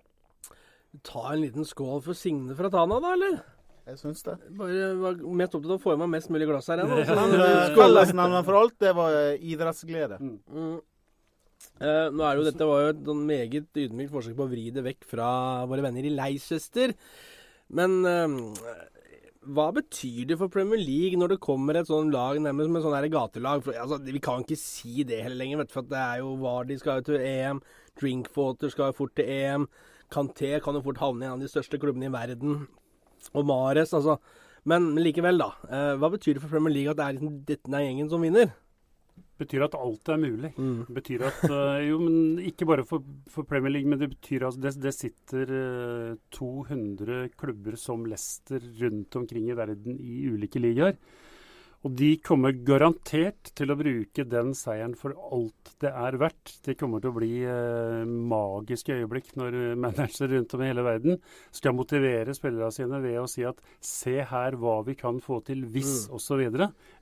Ta 1.04 1.32
en 1.34 1.42
liten 1.42 1.68
skål 1.68 2.00
for 2.02 2.16
Signe 2.16 2.56
fra 2.56 2.70
Tana, 2.72 3.00
da, 3.00 3.12
eller? 3.12 3.42
Jeg 3.90 3.98
syns 3.98 4.22
det. 4.22 4.38
Bare 4.56 4.94
var 5.02 5.20
mest 5.36 5.54
opptatt 5.54 5.74
av 5.74 5.76
å 5.76 5.82
få 5.82 5.92
i 5.92 6.00
meg 6.00 6.08
mest 6.14 6.30
mulig 6.32 6.48
glass 6.48 6.70
her. 6.72 6.80
Fellesnevneren 7.76 8.46
for 8.46 8.56
alt, 8.56 8.78
det 8.80 8.94
var 8.96 9.16
idrettsglede. 9.36 10.16
Mm. 10.20 10.80
Uh, 11.80 12.12
nå 12.12 12.24
er 12.26 12.36
jo, 12.36 12.44
Dette 12.44 12.68
var 12.68 12.82
jo 12.82 12.92
et 12.92 13.02
sånn 13.06 13.26
meget 13.28 13.80
ydmykt 13.80 14.12
forsøk 14.12 14.36
på 14.36 14.44
å 14.44 14.50
vri 14.50 14.66
det 14.74 14.84
vekk 14.84 15.06
fra 15.08 15.30
våre 15.70 15.84
venner 15.86 16.04
i 16.04 16.12
Leicester. 16.12 16.92
Men 17.72 18.00
uh, 18.04 18.34
hva 19.48 19.70
betyr 19.72 20.26
det 20.28 20.36
for 20.36 20.52
Premier 20.52 20.80
League 20.80 21.16
når 21.16 21.34
det 21.34 21.44
kommer 21.44 21.78
et 21.78 21.88
sånn 21.88 22.10
lag 22.12 22.36
nærmest 22.44 22.68
som 22.68 22.76
et 22.76 22.84
sånn 22.84 23.14
gatelag? 23.14 23.62
For, 23.64 23.78
altså, 23.80 23.96
vi 24.04 24.20
kan 24.20 24.44
ikke 24.44 24.58
si 24.60 25.06
det 25.08 25.22
heller 25.24 25.40
lenger, 25.40 25.62
vet 25.62 25.70
du, 25.70 25.76
for 25.78 25.88
det 25.88 26.02
er 26.02 26.20
jo 26.20 26.34
Vardi 26.42 26.76
skal 26.80 27.00
jo 27.00 27.06
til 27.08 27.24
EM. 27.24 27.62
Drinkwater 28.00 28.72
skal 28.72 28.90
jo 28.90 28.98
fort 29.00 29.16
til 29.16 29.32
EM. 29.32 29.64
Canté 30.12 30.58
kan 30.60 30.76
jo 30.76 30.84
fort 30.84 31.00
havne 31.00 31.24
i 31.24 31.30
en 31.30 31.38
av 31.38 31.44
de 31.44 31.48
største 31.48 31.80
klubbene 31.80 32.10
i 32.10 32.12
verden. 32.12 32.66
Og 33.32 33.46
Mares, 33.48 33.94
altså. 33.96 34.18
Men, 34.68 34.90
men 34.92 35.06
likevel, 35.06 35.40
da. 35.40 35.54
Uh, 35.64 35.94
hva 35.96 36.12
betyr 36.12 36.36
det 36.36 36.44
for 36.44 36.52
Premier 36.52 36.76
League 36.76 36.92
at 36.92 37.00
det 37.00 37.06
er 37.06 37.16
liksom 37.16 37.40
denne 37.48 37.84
gjengen 37.86 38.12
som 38.12 38.26
vinner? 38.26 38.52
Betyr 39.40 39.64
at 39.66 39.76
alt 39.78 40.10
er 40.12 40.20
mulig. 40.20 40.50
Mm. 40.56 40.84
Det 40.88 40.96
betyr 40.98 41.24
at 41.28 41.42
uh, 41.48 41.78
Jo, 41.88 41.98
men 42.02 42.38
ikke 42.50 42.68
bare 42.68 42.84
for, 42.88 43.04
for, 43.30 43.48
Premier 43.48 43.74
League, 43.74 43.88
men 43.88 44.00
det 44.00 44.10
betyr 44.14 44.46
at 44.48 44.58
det, 44.60 44.74
det 44.82 44.94
sitter 44.96 45.54
uh, 45.54 46.12
eh, 46.12 46.18
200 46.36 47.30
klubber 47.40 47.78
som 47.80 48.04
Leicester 48.08 48.62
rundt 48.82 49.16
omkring 49.20 49.48
i 49.50 49.56
verden 49.58 49.98
i 50.00 50.22
ulike 50.30 50.62
ligaer. 50.62 50.98
Og 51.80 51.94
de 51.96 52.10
kommer 52.20 52.52
garantert 52.52 53.52
til 53.56 53.72
å 53.72 53.76
bruke 53.78 54.24
den 54.28 54.52
seieren 54.56 54.92
for 54.98 55.14
alt 55.32 55.70
det 55.80 55.88
er 55.88 56.18
verdt. 56.20 56.58
Det 56.66 56.74
kommer 56.76 57.00
til 57.00 57.08
å 57.08 57.16
bli 57.16 57.30
eh, 57.48 58.02
magiske 58.04 58.98
øyeblikk 58.98 59.32
når 59.40 59.56
managere 59.80 60.34
rundt 60.34 60.52
om 60.56 60.64
i 60.64 60.68
hele 60.68 60.84
verden 60.84 61.16
skal 61.56 61.76
motivere 61.78 62.36
spillerne 62.36 62.68
sine 62.74 63.00
ved 63.00 63.16
å 63.22 63.28
si 63.30 63.46
at 63.48 63.62
se 63.80 64.18
her 64.28 64.58
hva 64.60 64.80
vi 64.84 64.96
kan 64.98 65.22
få 65.24 65.40
til 65.46 65.64
hvis 65.72 66.10
mm. 66.10 66.18
osv. 66.18 66.44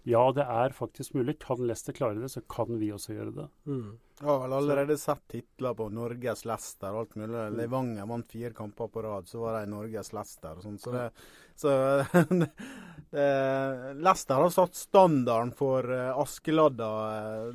Ja, 0.08 0.22
det 0.36 0.46
er 0.46 0.76
faktisk 0.76 1.18
mulig. 1.18 1.40
Kan 1.42 1.66
Leicester 1.66 1.96
klare 1.96 2.22
det, 2.22 2.30
så 2.30 2.44
kan 2.46 2.78
vi 2.78 2.92
også 2.94 3.16
gjøre 3.16 3.34
det. 3.34 3.48
Mm. 3.66 3.98
Jeg 4.18 4.26
har 4.26 4.40
vel 4.42 4.54
allerede 4.56 4.96
sett 4.98 5.20
titler 5.30 5.74
på 5.78 5.84
Norges 5.94 6.40
Leicester 6.48 6.94
og 6.94 7.04
alt 7.04 7.18
mulig. 7.18 7.34
Mm. 7.34 7.58
Levanger 7.60 8.08
vant 8.10 8.32
fire 8.32 8.54
kamper 8.54 8.90
på 8.94 9.02
rad, 9.04 9.28
så 9.30 9.42
var 9.42 9.58
de 9.58 9.70
Norges 9.70 10.10
Leicester 10.14 10.58
og 10.58 10.64
sånn. 10.66 10.80
Så, 10.82 10.94
det, 10.94 11.04
så 11.58 11.72
Lester 13.08 14.36
har 14.36 14.50
satt 14.52 14.74
standarden 14.76 15.54
for 15.56 15.86
uh, 15.88 16.18
Askeladda. 16.20 16.88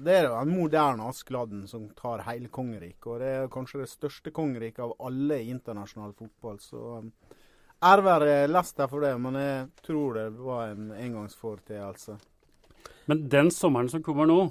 Det 0.01 0.15
er 0.15 0.25
jo 0.25 0.33
den 0.39 0.55
moderne 0.55 1.11
Askeladden 1.11 1.67
som 1.69 1.85
tar 1.93 2.23
hele 2.25 2.49
kongeriket. 2.49 3.05
Og 3.05 3.21
det 3.21 3.29
er 3.35 3.51
kanskje 3.53 3.83
det 3.83 3.91
største 3.91 4.33
kongeriket 4.33 4.81
av 4.81 4.95
alle 4.97 5.37
i 5.43 5.51
internasjonal 5.53 6.15
fotball. 6.17 6.57
Så 6.63 6.81
um, 7.03 7.11
Lester 7.83 8.05
være 8.07 8.33
Leicester 8.49 8.89
for 8.89 9.05
det, 9.05 9.13
men 9.21 9.37
jeg 9.37 9.69
tror 9.85 10.17
det 10.17 10.27
var 10.39 10.73
en 10.73 10.89
engangsforeteelse. 10.97 12.17
Men 13.05 13.25
den 13.29 13.51
sommeren 13.51 13.91
som 13.91 14.01
kommer 14.03 14.29
nå 14.29 14.41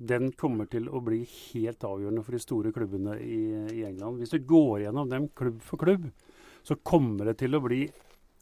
den 0.00 0.30
kommer 0.32 0.64
til 0.72 0.88
å 0.88 1.02
bli 1.04 1.20
helt 1.28 1.84
avgjørende 1.84 2.22
for 2.24 2.32
de 2.32 2.40
store 2.40 2.72
klubbene 2.72 3.18
i, 3.20 3.40
i, 3.68 3.82
England. 3.84 4.16
Hvis 4.20 4.32
du 4.32 4.46
går 4.48 4.86
gjennom 4.86 5.10
dem 5.10 5.28
klubb 5.36 5.58
for 5.64 5.82
klubb, 5.82 6.06
så 6.64 6.76
kommer 6.76 7.28
det 7.28 7.36
til 7.42 7.56
å 7.56 7.60
bli 7.64 7.82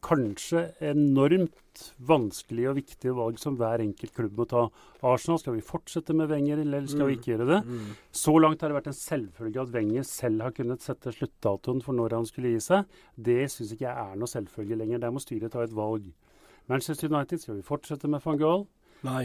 kanskje 0.04 0.62
enormt 0.84 1.82
vanskelige 2.08 2.70
og 2.70 2.78
viktige 2.78 3.14
valg 3.16 3.38
som 3.40 3.56
hver 3.58 3.82
enkelt 3.82 4.14
klubb 4.14 4.38
må 4.38 4.46
ta. 4.50 4.64
Arsenal, 5.06 5.40
skal 5.42 5.56
vi 5.56 5.64
fortsette 5.64 6.14
med 6.16 6.30
Wenger, 6.30 6.62
eller 6.62 6.86
skal 6.90 7.10
vi 7.10 7.16
mm. 7.16 7.18
ikke 7.18 7.30
gjøre 7.32 7.48
det? 7.50 7.58
Mm. 7.66 7.92
Så 8.22 8.34
langt 8.38 8.62
har 8.62 8.70
det 8.70 8.78
vært 8.78 8.90
en 8.92 8.98
selvfølge 8.98 9.62
at 9.62 9.74
Wenger 9.74 10.06
selv 10.06 10.46
har 10.46 10.56
kunnet 10.56 10.84
sette 10.86 11.14
sluttdatoen 11.14 11.82
for 11.84 11.98
når 11.98 12.16
han 12.18 12.26
skulle 12.28 12.54
gi 12.54 12.64
seg. 12.70 12.98
Det 13.14 13.44
syns 13.52 13.74
ikke 13.74 13.88
jeg 13.88 14.08
er 14.12 14.18
noe 14.18 14.30
selvfølge 14.30 14.80
lenger. 14.80 15.02
Der 15.04 15.14
må 15.14 15.22
styret 15.22 15.54
ta 15.54 15.62
et 15.66 15.76
valg. 15.76 16.10
Manchester 16.68 17.10
United, 17.10 17.40
skal 17.42 17.58
vi 17.58 17.66
fortsette 17.66 18.10
med 18.10 18.22
van 18.24 18.38
Gaal? 18.40 18.66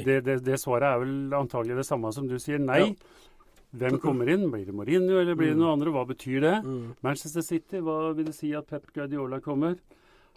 Det, 0.05 0.19
det, 0.25 0.39
det, 0.45 0.59
svaret 0.61 0.85
er 0.85 1.01
vel 1.01 1.33
antagelig 1.33 1.79
det 1.81 1.87
samme 1.87 2.11
som 2.13 2.27
du 2.29 2.37
sier. 2.41 2.61
Nei. 2.61 2.83
Ja. 2.83 3.29
Hvem 3.73 3.97
kommer 3.97 4.29
inn? 4.29 4.45
Blir 4.53 4.67
det 4.67 4.75
Mourinho 4.77 5.17
eller 5.17 5.33
blir 5.33 5.49
det 5.49 5.57
mm. 5.57 5.63
noe 5.63 5.73
andre? 5.73 5.93
Hva 5.95 6.03
betyr 6.05 6.43
det? 6.45 6.57
Mm. 6.61 6.93
Manchester 7.01 7.41
City, 7.41 7.81
hva 7.81 8.11
vil 8.13 8.27
det 8.27 8.35
si 8.37 8.51
at 8.53 8.69
Pep 8.69 8.85
Guardiola 8.93 9.41
kommer? 9.41 9.79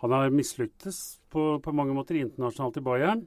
Han 0.03 0.13
har 0.13 0.35
mislyktes 0.35 1.21
på, 1.33 1.57
på 1.65 1.73
mange 1.73 1.97
måter 1.97 2.19
internasjonalt 2.21 2.81
i 2.81 2.85
Bayern. 2.85 3.27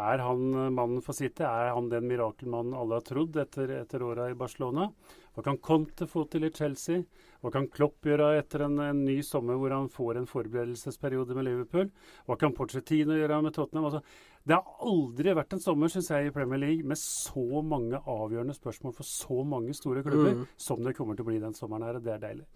Er 0.00 0.22
han 0.22 0.54
eh, 0.54 0.70
mannen 0.72 1.02
for 1.04 1.16
City? 1.16 1.44
Er 1.44 1.74
han 1.74 1.90
den 1.90 2.06
mirakelmannen 2.08 2.76
alle 2.78 3.00
har 3.00 3.04
trodd 3.06 3.36
etter, 3.42 3.72
etter 3.82 4.04
åra 4.06 4.30
i 4.30 4.38
Barcelona? 4.38 4.88
Hva 5.34 5.44
kan 5.46 5.60
Conte 5.62 6.08
få 6.10 6.24
til 6.30 6.46
i 6.46 6.52
Chelsea? 6.54 7.02
Hva 7.40 7.52
kan 7.54 7.68
Klopp 7.72 8.06
gjøre 8.08 8.32
etter 8.38 8.64
en, 8.66 8.78
en, 8.82 9.04
ny 9.06 9.20
sommer 9.26 9.58
hvor 9.60 9.74
han 9.74 9.90
får 9.92 10.18
en 10.18 10.28
forberedelsesperiode 10.30 11.36
med 11.36 11.46
Liverpool? 11.46 11.92
Hva 12.26 12.38
kan 12.40 12.54
Pochettino 12.56 13.18
gjøre 13.18 13.42
med 13.44 13.54
Tottenham? 13.56 13.90
Altså, 13.90 14.02
det 14.48 14.56
har 14.56 14.88
aldri 14.88 15.36
vært 15.36 15.54
en 15.56 15.62
sommer 15.62 15.92
synes 15.92 16.10
jeg, 16.10 16.28
i 16.28 16.34
Premier 16.34 16.60
League 16.62 16.86
med 16.86 16.98
så 17.00 17.62
mange 17.62 18.00
avgjørende 18.00 18.56
spørsmål 18.56 18.96
for 18.96 19.08
så 19.08 19.44
mange 19.46 19.76
store 19.76 20.04
klubber 20.06 20.38
mm. 20.40 20.44
som 20.60 20.82
det 20.84 20.96
kommer 20.98 21.18
til 21.18 21.26
å 21.26 21.30
bli 21.30 21.40
den 21.42 21.56
sommeren 21.56 21.86
her. 21.86 22.00
og 22.00 22.06
Det 22.06 22.16
er 22.16 22.24
deilig. 22.24 22.48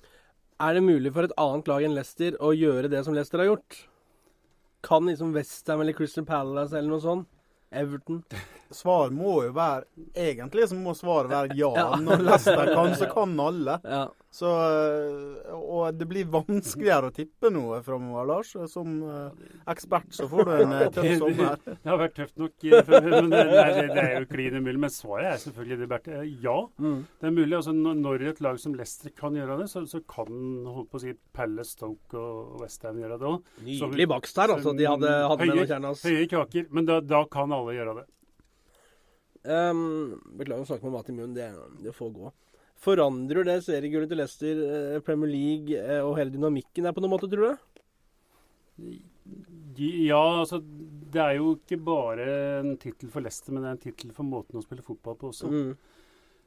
Er 0.63 0.75
det 0.75 0.85
mulig 0.87 1.11
for 1.15 1.27
et 1.27 1.35
annet 1.41 1.69
lag 1.71 1.85
enn 1.85 1.97
Leicester 1.97 2.37
å 2.39 2.53
gjøre 2.55 2.91
det 2.93 3.03
som 3.07 3.15
Leicester 3.17 3.43
har 3.43 3.51
gjort? 3.51 3.79
Kan 4.87 5.09
liksom 5.09 5.33
Westham 5.35 5.81
eller 5.83 5.97
Crystal 5.97 6.27
Palace 6.29 6.77
eller 6.79 6.93
noe 6.93 7.03
sånt? 7.03 7.31
Everton? 7.75 8.21
Svar 8.71 9.11
må 9.11 9.41
jo 9.43 9.51
være 9.55 9.85
Egentlig 10.15 10.69
så 10.71 10.77
må 10.79 10.93
svaret 10.95 11.33
være 11.33 11.57
ja. 11.59 11.73
ja. 11.75 11.87
Når 11.99 12.23
Leicester 12.23 12.71
kan, 12.71 12.95
så 12.95 13.09
kan 13.11 13.35
alle. 13.41 13.81
Ja. 13.83 14.05
Så, 14.35 14.50
eh, 14.50 15.50
og 15.55 15.95
det 15.95 16.07
blir 16.11 16.26
vanskeligere 16.26 17.07
å 17.07 17.14
tippe 17.14 17.53
noe 17.55 17.79
framover, 17.87 18.26
Lars. 18.26 18.49
Som 18.71 18.97
uh, 19.07 19.29
ekspert 19.71 20.09
så 20.17 20.26
får 20.31 20.49
du 20.49 20.53
en 20.57 20.75
tøff 20.97 21.11
sommer. 21.21 21.61
Det, 21.69 21.76
har 21.87 22.00
vært 22.00 22.17
tøft 22.17 22.43
nok. 22.43 22.67
Men 22.67 23.31
det, 23.31 23.45
det, 23.47 23.85
det 23.95 24.03
er 24.03 24.17
jo 24.17 24.29
klin 24.33 24.59
umulig. 24.59 24.81
Men 24.87 24.91
svaret 24.91 25.29
er 25.31 25.38
selvfølgelig 25.45 25.79
det, 25.85 25.88
Berthe. 25.93 26.25
Ja, 26.43 26.57
mm. 26.83 26.99
det 27.21 27.31
er 27.31 27.37
mulig. 27.37 27.53
Altså, 27.61 27.76
når 27.79 28.26
et 28.33 28.43
lag 28.43 28.59
som 28.59 28.75
Leicester 28.75 29.14
kan 29.14 29.38
gjøre 29.38 29.61
det, 29.62 29.71
så, 29.71 29.85
så 29.87 30.03
kan 30.03 30.35
holdt 30.67 30.91
på 30.91 30.99
å 30.99 31.05
si 31.05 31.14
Palace, 31.37 31.76
Stoke 31.79 32.19
og 32.19 32.59
Westham 32.64 32.99
gjøre 33.05 33.21
det 33.21 33.31
òg. 33.31 33.55
Nydelig 33.71 34.11
bakst 34.17 34.43
der, 34.43 34.57
altså. 34.57 34.75
De 34.75 34.91
hadde, 34.91 35.14
hatt 35.31 35.45
med 35.47 35.55
noen 35.55 35.71
kjernas. 35.76 36.03
Høye 36.11 36.26
kaker. 36.35 36.67
Men 36.75 36.91
da, 36.91 36.99
da, 37.07 37.23
kan 37.31 37.55
alle 37.55 37.79
gjøre 37.79 38.00
det. 38.00 38.09
Um, 39.45 40.17
beklager 40.41 40.64
å 40.64 40.73
snakke 40.73 40.88
med 40.88 40.99
mat 40.99 41.14
i 41.14 41.21
munnen. 41.21 41.38
Det, 41.38 41.53
det 41.87 41.95
får 41.95 42.11
gå. 42.19 42.35
Forandrer 42.85 43.47
det 43.49 43.59
seriegullet 43.64 44.11
til 44.11 44.21
Leicester, 44.21 44.62
eh, 44.69 45.00
Premier 45.05 45.31
League 45.33 45.79
eh, 45.79 46.03
og 46.05 46.19
hele 46.19 46.35
dynamikken 46.35 46.85
der 46.85 46.95
på 46.97 47.05
noen 47.05 47.14
måte, 47.14 47.31
tror 47.33 47.55
du? 47.55 48.95
Ja, 49.79 50.41
altså 50.43 50.59
Det 50.61 51.21
er 51.23 51.38
jo 51.38 51.55
ikke 51.57 51.79
bare 51.81 52.25
en 52.61 52.76
tittel 52.81 53.11
for 53.11 53.25
Leicester, 53.25 53.55
men 53.55 53.64
det 53.64 53.71
er 53.71 53.76
en 53.79 53.85
tittel 53.87 54.14
for 54.14 54.29
måten 54.29 54.61
å 54.61 54.64
spille 54.64 54.85
fotball 54.85 55.17
på 55.21 55.31
også. 55.33 55.50
Mm. 55.50 55.75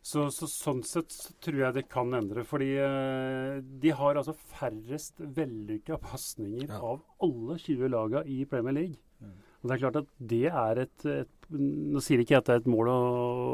Så, 0.07 0.27
så, 0.31 0.47
sånn 0.47 0.83
sett 0.87 1.11
så 1.11 1.33
tror 1.43 1.57
jeg 1.65 1.75
det 1.75 1.87
kan 1.91 2.13
endre. 2.15 2.45
Fordi 2.47 2.69
eh, 2.79 3.57
de 3.81 3.91
har 3.97 4.19
altså 4.19 4.35
færrest 4.53 5.19
vellykka 5.19 5.97
pasninger 6.03 6.69
ja. 6.69 6.79
av 6.79 7.01
alle 7.23 7.57
20 7.59 7.91
laga 7.91 8.23
i 8.23 8.43
Premier 8.47 8.77
League. 8.77 9.01
Mm. 9.19 9.33
Og 9.57 9.67
det 9.67 9.75
er 9.75 9.83
klart 9.83 9.99
at 10.03 10.13
det 10.31 10.45
er 10.47 10.83
et, 10.85 11.07
et 11.11 11.36
nå 11.53 12.01
sier 12.03 12.21
ikke 12.21 12.35
jeg 12.35 12.43
at 12.43 12.49
det 12.49 12.55
er 12.55 12.61
et 12.63 12.71
mål 12.71 12.89
å, 12.91 12.97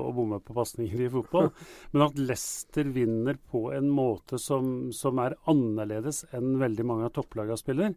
å 0.10 0.14
bomme 0.16 0.40
på 0.44 0.56
pasninger 0.58 1.06
i 1.06 1.12
fotball, 1.14 1.52
men 1.94 2.06
at 2.08 2.20
Leicester 2.20 2.90
vinner 2.96 3.38
på 3.52 3.68
en 3.76 3.90
måte 3.94 4.40
som, 4.42 4.92
som 4.96 5.22
er 5.24 5.38
annerledes 5.52 6.24
enn 6.34 6.58
veldig 6.62 6.88
mange 6.90 7.10
av 7.10 7.16
topplagene 7.18 7.60
spiller, 7.60 7.94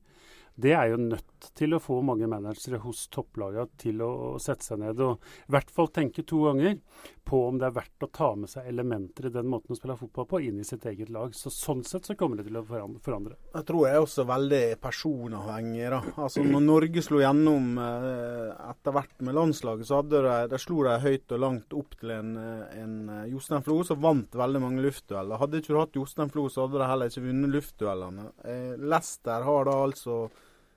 det 0.56 0.72
er 0.72 0.88
jo 0.88 1.00
nødt 1.00 1.50
til 1.56 1.76
å 1.76 1.80
få 1.82 1.98
mange 2.04 2.28
managere 2.30 2.80
hos 2.80 3.06
topplagene 3.12 3.68
til 3.80 4.00
å, 4.04 4.12
sette 4.40 4.64
seg 4.64 4.80
ned 4.80 5.00
og 5.04 5.20
i 5.20 5.52
hvert 5.52 5.72
fall 5.72 5.90
tenke 5.92 6.24
to 6.24 6.46
ganger 6.46 6.78
på 7.26 7.40
om 7.48 7.58
det 7.58 7.66
er 7.68 7.74
verdt 7.74 8.04
å 8.06 8.08
ta 8.14 8.28
med 8.38 8.50
seg 8.50 8.68
elementer 8.70 9.26
i 9.28 9.32
den 9.34 9.48
måten 9.50 9.74
å 9.74 9.78
spille 9.78 9.96
fotball 9.98 10.28
på 10.30 10.40
inn 10.46 10.60
i 10.62 10.66
sitt 10.66 10.86
eget 10.86 11.10
lag. 11.12 11.34
Så 11.34 11.50
Sånn 11.52 11.82
sett 11.86 12.06
så 12.06 12.14
kommer 12.18 12.38
det 12.38 12.46
til 12.46 12.58
å 12.60 12.64
forandre. 12.64 13.36
Jeg 13.54 13.66
tror 13.66 13.86
jeg 13.86 13.96
er 13.96 14.04
også 14.04 14.26
veldig 14.28 14.62
personavhengig. 14.82 15.88
da. 15.90 16.00
Altså 16.14 16.44
Når 16.46 16.64
Norge 16.66 17.04
slo 17.04 17.22
gjennom 17.22 17.80
eh, 17.82 18.52
etter 18.70 18.96
hvert 18.96 19.26
med 19.26 19.38
landslaget, 19.38 19.88
så 19.88 20.00
hadde 20.00 20.22
de, 20.26 20.36
de 20.52 20.62
slo 20.62 20.82
de 20.86 20.96
høyt 21.02 21.36
og 21.36 21.42
langt 21.42 21.76
opp 21.80 21.98
til 22.00 22.14
en, 22.14 22.32
eh, 22.40 22.80
en 22.84 22.96
eh, 23.16 23.28
Jostein 23.32 23.66
Flo 23.66 23.80
som 23.88 24.02
vant 24.04 24.40
veldig 24.42 24.62
mange 24.62 24.84
luftdueller. 24.86 25.40
Hadde 25.42 25.62
ikke 25.62 25.74
du 25.74 25.80
hatt 25.80 25.98
Jostein 25.98 26.32
Flo, 26.32 26.46
så 26.52 26.66
hadde 26.66 26.82
de 26.82 26.90
heller 26.92 27.10
ikke 27.10 27.26
vunnet 27.26 27.54
luftduellene. 27.56 28.28
Lester 28.86 29.46
har 29.46 29.66
da 29.66 29.80
altså 29.82 30.26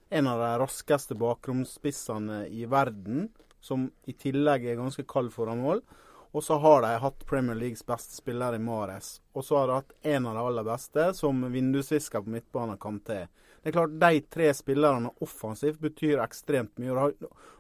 en 0.10 0.28
av 0.28 0.42
de 0.42 0.50
raskeste 0.64 1.16
bakromsspissene 1.20 2.44
i 2.50 2.66
verden, 2.70 3.28
som 3.62 3.90
i 4.10 4.16
tillegg 4.18 4.66
er 4.66 4.80
ganske 4.80 5.06
kald 5.10 5.32
foran 5.34 5.62
mål. 5.62 5.84
Og 6.32 6.44
så 6.46 6.60
har 6.62 6.84
de 6.86 6.94
hatt 7.02 7.26
Premier 7.26 7.58
Leagues 7.58 7.82
beste 7.86 8.14
spiller 8.20 8.56
i 8.56 8.62
Mares. 8.62 9.18
Og 9.34 9.46
så 9.46 9.58
har 9.58 9.68
de 9.68 9.78
hatt 9.80 9.94
en 10.14 10.28
av 10.30 10.38
de 10.38 10.46
aller 10.46 10.68
beste, 10.68 11.08
som 11.18 11.42
vindusvisker 11.52 12.22
på 12.22 12.36
midtbanen, 12.36 12.78
kan 12.78 13.00
til. 13.02 13.26
Det 13.60 13.72
er 13.72 13.76
klart, 13.76 13.96
De 14.00 14.22
tre 14.22 14.52
spillerne 14.56 15.10
offensivt 15.26 15.82
betyr 15.84 16.22
ekstremt 16.24 16.78
mye. 16.80 17.10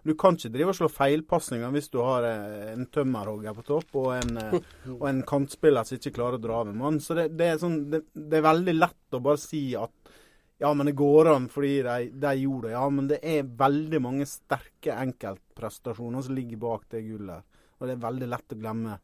Du 0.03 0.13
kan 0.15 0.37
ikke 0.37 0.53
drive 0.53 0.71
og 0.71 0.77
slå 0.77 0.87
feilpasninger 0.93 1.73
hvis 1.75 1.91
du 1.91 1.99
har 2.05 2.27
eh, 2.29 2.69
en 2.71 2.85
tømmerhogger 2.87 3.57
på 3.57 3.65
topp 3.67 3.97
og 3.99 4.13
en, 4.15 4.37
eh, 4.39 4.69
og 4.95 5.03
en 5.09 5.19
kantspiller 5.27 5.83
som 5.83 5.99
ikke 5.99 6.15
klarer 6.15 6.39
å 6.39 6.45
dra 6.45 6.61
med 6.69 6.79
mann. 6.79 7.01
Så 7.03 7.17
det, 7.17 7.31
det, 7.35 7.49
er 7.51 7.59
sånn, 7.59 7.81
det, 7.91 8.05
det, 8.13 8.39
er 8.39 8.47
veldig 8.47 8.77
lett 8.77 9.17
å 9.17 9.23
bare 9.25 9.41
si 9.43 9.63
at 9.75 10.15
ja, 10.59 10.71
men 10.75 10.89
det 10.89 10.97
går 10.99 11.31
an 11.33 11.45
fordi 11.51 11.75
de, 11.83 12.09
de, 12.19 12.33
gjorde 12.45 12.69
det. 12.69 12.73
Ja, 12.77 12.87
men 12.91 13.11
det 13.11 13.19
er 13.23 13.53
veldig 13.59 14.01
mange 14.03 14.27
sterke 14.27 14.95
enkeltprestasjoner 14.95 16.23
som 16.23 16.35
ligger 16.35 16.63
bak 16.63 16.87
det 16.95 17.03
gullet. 17.07 17.47
Og 17.79 17.87
det 17.87 17.95
er 17.95 18.05
veldig 18.05 18.29
lett 18.29 18.55
å 18.55 18.59
glemme. 18.59 18.97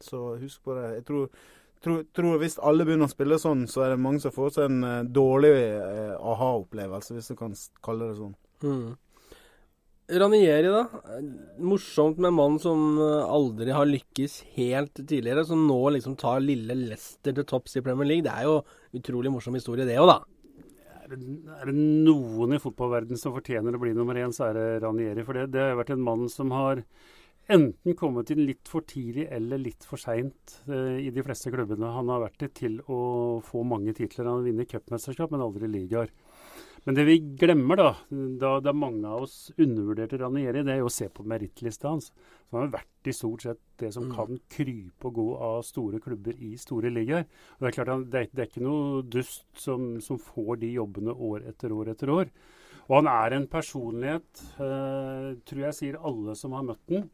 Så 0.00 0.20
husk 0.40 0.62
på 0.66 0.76
det. 0.78 0.86
Jeg 0.98 1.04
tror, 1.08 1.28
tror, 1.84 2.00
tror 2.16 2.40
Hvis 2.40 2.58
alle 2.58 2.86
begynner 2.88 3.10
å 3.10 3.12
spille 3.12 3.38
sånn, 3.40 3.66
så 3.70 3.84
er 3.84 3.94
det 3.94 4.02
mange 4.02 4.22
som 4.22 4.34
får 4.34 4.56
seg 4.56 4.70
en 4.70 4.86
uh, 4.86 4.96
dårlig 5.04 5.52
uh, 5.52 6.16
aha-opplevelse, 6.32 7.14
hvis 7.16 7.30
du 7.32 7.38
kan 7.38 7.54
kalle 7.84 8.10
det 8.10 8.18
sånn. 8.18 8.34
Mm. 8.64 8.90
Ranieri, 10.20 10.72
da. 10.74 10.82
Morsomt 11.62 12.18
med 12.18 12.32
en 12.32 12.34
mann 12.34 12.56
som 12.58 12.96
eh, 12.98 13.28
aldri 13.30 13.70
har 13.70 13.86
lykkes 13.86 14.40
helt 14.56 14.98
tidligere, 14.98 15.44
som 15.46 15.60
nå 15.68 15.76
liksom 15.94 16.16
tar 16.18 16.42
lille 16.42 16.74
Leicester 16.74 17.36
til 17.36 17.46
topps 17.46 17.78
i 17.78 17.82
Premier 17.86 18.08
League. 18.08 18.24
Det 18.26 18.32
er 18.34 18.48
jo 18.48 18.56
utrolig 18.98 19.30
morsom 19.30 19.54
historie, 19.54 19.86
det 19.86 20.00
òg, 20.02 20.10
da 20.10 20.18
er 21.10 21.70
det 21.70 21.74
noen 21.74 22.54
i 22.54 22.60
fotballverdenen 22.62 23.18
som 23.18 23.34
fortjener 23.34 23.74
å 23.74 23.80
bli 23.82 23.92
nummer 23.96 24.18
én, 24.20 24.32
så 24.34 24.48
er 24.48 24.58
det 24.58 24.66
Ranieri. 24.84 25.24
For 25.26 25.36
det, 25.36 25.48
det 25.54 25.64
har 25.64 25.78
vært 25.78 25.94
en 25.94 26.04
mann 26.06 26.28
som 26.30 26.52
har 26.54 26.84
enten 27.52 27.96
kommet 27.98 28.30
inn 28.32 28.44
litt 28.46 28.70
for 28.70 28.86
tidlig 28.88 29.26
eller 29.34 29.60
litt 29.60 29.86
for 29.86 30.00
seint 30.00 30.60
eh, 30.70 31.00
i 31.06 31.10
de 31.14 31.24
fleste 31.26 31.52
klubbene. 31.52 31.92
Han 31.96 32.10
har 32.12 32.24
vært 32.24 32.40
det 32.44 32.52
til 32.62 32.80
å 32.86 33.00
få 33.46 33.64
mange 33.66 33.94
titler. 33.96 34.28
Han 34.28 34.40
har 34.40 34.48
vunnet 34.48 34.70
cupmesterskap, 34.70 35.34
men 35.34 35.44
aldri 35.44 35.70
ligaer. 35.70 36.12
Men 36.84 36.96
det 36.96 37.04
vi 37.04 37.18
glemmer, 37.36 37.76
da, 37.76 37.88
da, 38.40 38.54
da 38.64 38.72
mange 38.72 39.08
av 39.08 39.26
oss 39.26 39.50
undervurderte 39.60 40.18
Ranieri, 40.20 40.62
det 40.64 40.72
er 40.72 40.80
jo 40.80 40.88
å 40.88 40.92
se 40.94 41.10
på 41.12 41.26
merittlista 41.28 41.90
hans. 41.92 42.08
Så 42.08 42.56
han 42.56 42.64
har 42.64 42.78
vært 42.78 43.10
i 43.10 43.14
stort 43.14 43.44
sett 43.44 43.60
det 43.82 43.90
som 43.94 44.06
mm. 44.08 44.14
kan 44.16 44.40
krype 44.54 45.10
og 45.10 45.18
gå 45.18 45.26
av 45.44 45.58
store 45.66 46.00
klubber 46.02 46.38
i 46.40 46.54
store 46.60 46.92
ligaer. 46.92 47.26
Og 47.58 47.66
Det 47.66 47.68
er 47.70 47.76
klart, 47.76 48.06
det, 48.08 48.24
det 48.32 48.44
er 48.44 48.48
ikke 48.48 48.64
noe 48.64 49.04
dust 49.04 49.44
som, 49.60 49.92
som, 50.04 50.20
får 50.20 50.62
de 50.64 50.72
jobbene 50.78 51.12
år 51.12 51.44
etter 51.52 51.76
år 51.76 51.92
etter 51.92 52.14
år. 52.16 52.32
Og 52.90 52.96
han 52.98 53.08
er 53.12 53.36
en 53.36 53.46
personlighet, 53.46 54.42
eh, 54.58 55.30
tror 55.46 55.62
jeg 55.62 55.76
sier 55.78 55.98
alle 56.02 56.34
som 56.34 56.56
har 56.56 56.66
møtt 56.66 56.82
den, 56.90 57.04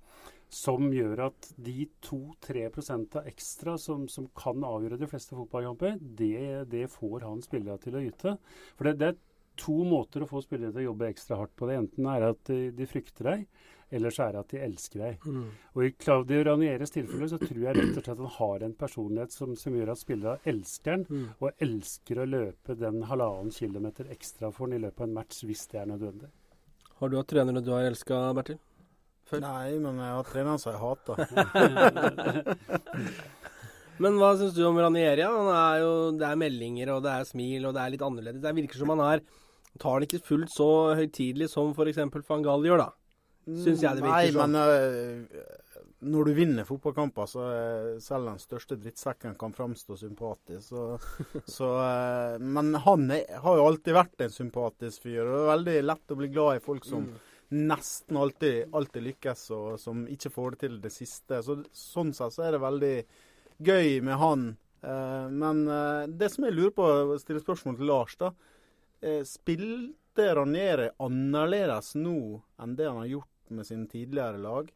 som 0.48 0.88
gjør 0.94 1.26
at 1.26 1.48
de 1.60 1.84
2-3% 2.06 3.18
ekstra 3.26 3.74
som, 3.82 4.06
som, 4.08 4.30
kan 4.38 4.64
avgjøre 4.64 4.96
de 5.02 5.08
fleste 5.10 5.36
fotballkamper, 5.36 5.98
det, 6.00 6.70
det 6.72 6.86
får 6.94 7.26
han 7.26 7.44
spillere 7.44 7.76
til 7.82 7.98
å 7.98 8.04
yte. 8.06 8.36
For 8.78 8.88
det, 8.88 8.94
det 9.02 9.10
er 9.10 9.18
to 9.60 9.76
måter 9.84 10.24
å 10.24 10.30
få 10.30 10.40
spillere 10.44 10.72
til 10.72 10.86
å 10.86 10.88
jobbe 10.92 11.10
ekstra 11.10 11.42
hardt 11.42 11.52
på. 11.58 11.68
Det 11.68 11.76
enten 11.82 12.08
er 12.08 12.30
at 12.30 12.40
de, 12.48 12.60
de 12.76 12.88
frykter 12.88 13.28
deg, 13.28 13.44
eller 13.90 14.10
så 14.10 14.22
er 14.24 14.32
det 14.34 14.40
at 14.42 14.50
de 14.52 14.58
elsker 14.66 14.98
deg. 15.02 15.26
Mm. 15.26 15.50
Og 15.74 15.84
I 15.86 15.90
Claudio 16.02 16.44
Ranieres 16.48 16.94
tilfelle 16.94 17.28
så 17.30 17.38
tror 17.42 17.60
jeg 17.62 17.74
rett 17.76 17.92
og 17.92 17.94
slett 17.94 18.12
at 18.14 18.22
han 18.22 18.36
har 18.38 18.58
en 18.66 18.78
personlighet 18.80 19.32
som, 19.36 19.48
som 19.58 19.76
gjør 19.76 19.92
at 19.92 20.02
spillere 20.02 20.42
elsker 20.52 20.90
han, 20.96 21.04
mm. 21.08 21.26
og 21.38 21.48
elsker 21.66 22.14
å 22.22 22.30
løpe 22.30 22.72
den 22.80 22.96
halvannen 23.10 23.52
kilometer 23.54 24.04
ekstra 24.14 24.46
for 24.50 24.60
han 24.66 24.76
i 24.78 24.82
løpet 24.82 25.00
av 25.04 25.08
en 25.08 25.18
match 25.20 25.36
hvis 25.46 25.64
det 25.72 25.78
er 25.82 25.88
nødvendig. 25.92 26.30
Har 26.96 27.06
du 27.12 27.16
hatt 27.20 27.30
trenere 27.30 27.62
du 27.62 27.72
har 27.76 27.84
elska, 27.86 28.14
Bertil? 28.36 28.58
Før? 29.26 29.40
Nei, 29.42 29.70
men 29.82 29.94
jeg 30.00 30.12
har 30.16 30.26
trenere 30.28 30.58
som 30.62 30.72
jeg 30.72 30.82
hater. 30.82 31.16
Men 33.96 34.18
hva 34.20 34.36
syns 34.36 34.52
du 34.52 34.60
om 34.68 34.76
Ranieri? 34.76 35.24
Er 35.24 35.80
jo, 35.80 36.12
det 36.20 36.26
er 36.28 36.36
meldinger, 36.36 36.90
og 36.92 37.00
det 37.06 37.12
er 37.14 37.24
smil, 37.24 37.64
og 37.64 37.72
det 37.72 37.80
er 37.80 37.90
litt 37.94 38.04
annerledes. 38.04 38.42
Det 38.44 38.52
virker 38.58 38.76
som 38.82 38.92
han 38.92 39.00
er 39.06 39.18
tar 39.80 40.00
det 40.00 40.08
ikke 40.08 40.28
fullt 40.30 40.52
så 40.52 40.68
høytidelig 40.96 41.50
som 41.52 41.72
f.eks. 41.72 42.00
van 42.28 42.44
Gaal 42.44 42.66
gjør, 42.66 42.84
da. 42.84 42.88
Syns 43.46 43.82
jeg 43.84 44.00
det 44.00 44.02
virker 44.02 44.32
sånn. 44.34 44.56
Nei, 44.56 44.64
men 44.66 45.28
uh, 45.30 45.76
når 46.10 46.28
du 46.28 46.32
vinner 46.34 46.66
fotballkamper, 46.66 47.28
så 47.30 47.44
er 47.46 47.84
selv 48.02 48.32
den 48.32 48.40
største 48.42 48.78
drittsekken 48.80 49.36
kan 49.38 49.54
framstå 49.54 49.98
sympatisk. 50.00 50.66
Så, 50.66 50.86
så, 51.58 51.68
uh, 51.78 52.42
men 52.42 52.74
han 52.82 53.06
er, 53.14 53.38
har 53.44 53.60
jo 53.60 53.68
alltid 53.68 53.94
vært 53.94 54.26
en 54.26 54.34
sympatisk 54.34 55.06
fyr. 55.06 55.22
og 55.22 55.30
Det 55.30 55.38
er 55.38 55.52
veldig 55.52 55.76
lett 55.86 56.14
å 56.14 56.18
bli 56.18 56.30
glad 56.34 56.58
i 56.58 56.64
folk 56.64 56.88
som 56.88 57.06
mm. 57.06 57.20
nesten 57.70 58.18
alltid, 58.24 58.74
alltid, 58.74 59.06
lykkes, 59.12 59.46
og 59.54 59.68
som 59.82 60.02
ikke 60.10 60.34
får 60.34 60.56
det 60.56 60.62
til 60.64 60.80
det 60.82 60.92
siste. 60.96 61.40
Så, 61.46 61.60
sånn 61.70 62.10
sett 62.18 62.34
så 62.34 62.48
er 62.48 62.56
det 62.56 62.62
veldig 62.66 62.96
gøy 63.66 64.00
med 64.04 64.18
han. 64.20 64.48
men 65.32 65.62
det 66.20 66.28
som 66.28 66.44
jeg 66.44 66.52
lurer 66.52 66.74
på, 66.76 66.84
å 66.84 67.16
stille 67.18 67.40
spørsmål 67.40 67.78
til 67.78 67.88
Lars, 67.88 68.18
da. 68.20 68.28
spilte 69.24 70.26
Ranieri 70.36 70.90
annerledes 71.00 71.94
nå 71.96 72.18
enn 72.60 72.76
det 72.76 72.90
han 72.90 73.00
har 73.00 73.08
gjort 73.14 73.35
med 73.54 73.68
sine 73.68 73.86
tidligere 73.90 74.40
lag? 74.42 74.72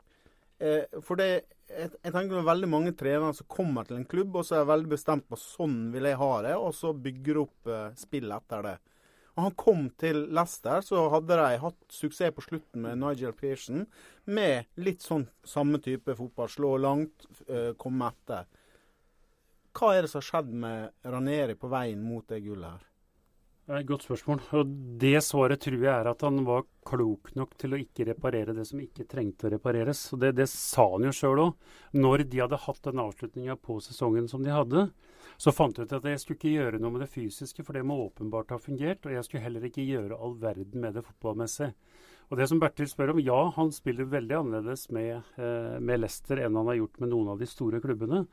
Eh, 0.60 1.00
for 1.00 1.16
det, 1.16 1.28
jeg, 1.70 1.90
jeg 2.02 2.12
tenker 2.12 2.34
det 2.34 2.42
er 2.42 2.50
veldig 2.50 2.68
mange 2.68 2.92
trenere 2.98 3.32
som 3.36 3.48
kommer 3.50 3.88
til 3.88 3.96
en 3.96 4.08
klubb 4.08 4.36
og 4.36 4.44
så 4.44 4.58
er 4.58 4.68
veldig 4.68 4.92
bestemt 4.92 5.26
på 5.30 5.38
sånn 5.40 5.78
vil 5.94 6.10
jeg 6.10 6.20
ha 6.20 6.30
det, 6.44 6.54
og 6.60 6.74
så 6.76 6.92
bygger 6.92 7.40
opp 7.46 7.70
eh, 7.70 7.86
spill 7.98 8.32
etter 8.36 8.66
det. 8.66 8.76
Og 9.36 9.44
han 9.46 9.54
kom 9.56 9.86
til 10.00 10.24
Leicester, 10.36 10.82
så 10.84 11.06
hadde 11.14 11.38
de 11.38 11.60
hatt 11.62 11.94
suksess 11.94 12.34
på 12.36 12.44
slutten 12.44 12.84
med 12.84 13.00
Nigel 13.00 13.32
Pearson, 13.36 13.86
med 14.28 14.68
litt 14.82 15.06
sånn 15.06 15.28
samme 15.46 15.80
type 15.80 16.16
fotball. 16.18 16.50
Slå 16.50 16.74
langt, 16.82 17.24
eh, 17.46 17.70
komme 17.80 18.10
etter. 18.10 18.50
Hva 19.72 19.94
er 19.94 20.02
det 20.04 20.10
som 20.12 20.20
har 20.20 20.28
skjedd 20.28 20.52
med 20.66 21.08
Ranieri 21.14 21.54
på 21.56 21.70
veien 21.72 22.02
mot 22.02 22.26
det 22.28 22.42
gullet 22.44 22.74
her? 22.74 22.89
Godt 23.68 24.02
spørsmål. 24.02 24.40
Og 24.58 24.70
det 24.98 25.20
svaret 25.22 25.60
tror 25.62 25.76
jeg 25.78 25.92
er 25.92 26.08
at 26.10 26.22
han 26.26 26.40
var 26.46 26.64
klok 26.86 27.30
nok 27.38 27.52
til 27.60 27.76
å 27.76 27.78
ikke 27.78 28.08
reparere 28.08 28.54
det 28.56 28.64
som 28.66 28.80
ikke 28.82 29.06
trengte 29.06 29.46
å 29.46 29.52
repareres. 29.52 30.00
Og 30.14 30.22
det, 30.24 30.32
det 30.40 30.48
sa 30.50 30.88
han 30.90 31.06
jo 31.06 31.12
sjøl 31.14 31.42
òg. 31.44 31.68
Når 31.94 32.24
de 32.32 32.40
hadde 32.42 32.58
hatt 32.64 32.80
den 32.88 33.02
avslutninga 33.04 33.54
på 33.62 33.76
sesongen 33.84 34.26
som 34.32 34.42
de 34.42 34.50
hadde, 34.50 34.88
så 35.38 35.54
fant 35.54 35.78
jeg 35.78 35.86
ut 35.86 35.94
at 36.00 36.08
jeg 36.10 36.22
skulle 36.22 36.40
ikke 36.40 36.56
gjøre 36.56 36.80
noe 36.82 36.96
med 36.96 37.04
det 37.04 37.12
fysiske, 37.12 37.62
for 37.66 37.78
det 37.78 37.84
må 37.86 38.00
åpenbart 38.08 38.50
ha 38.56 38.58
fungert. 38.58 39.06
Og 39.06 39.14
jeg 39.14 39.28
skulle 39.28 39.44
heller 39.44 39.68
ikke 39.68 39.86
gjøre 39.86 40.18
all 40.18 40.34
verden 40.42 40.82
med 40.82 40.98
det 40.98 41.04
fotballmessig. 41.06 41.70
Og 42.30 42.38
det 42.38 42.48
som 42.50 42.58
Bertil 42.62 42.90
spør 42.90 43.14
om, 43.14 43.22
ja, 43.22 43.38
han 43.56 43.70
spiller 43.74 44.10
veldig 44.10 44.36
annerledes 44.38 44.88
med, 44.94 45.30
eh, 45.38 45.78
med 45.82 46.02
Leicester 46.02 46.42
enn 46.42 46.58
han 46.58 46.68
har 46.70 46.78
gjort 46.78 47.00
med 47.02 47.10
noen 47.10 47.32
av 47.32 47.38
de 47.38 47.48
store 47.50 47.80
klubbene. 47.82 48.24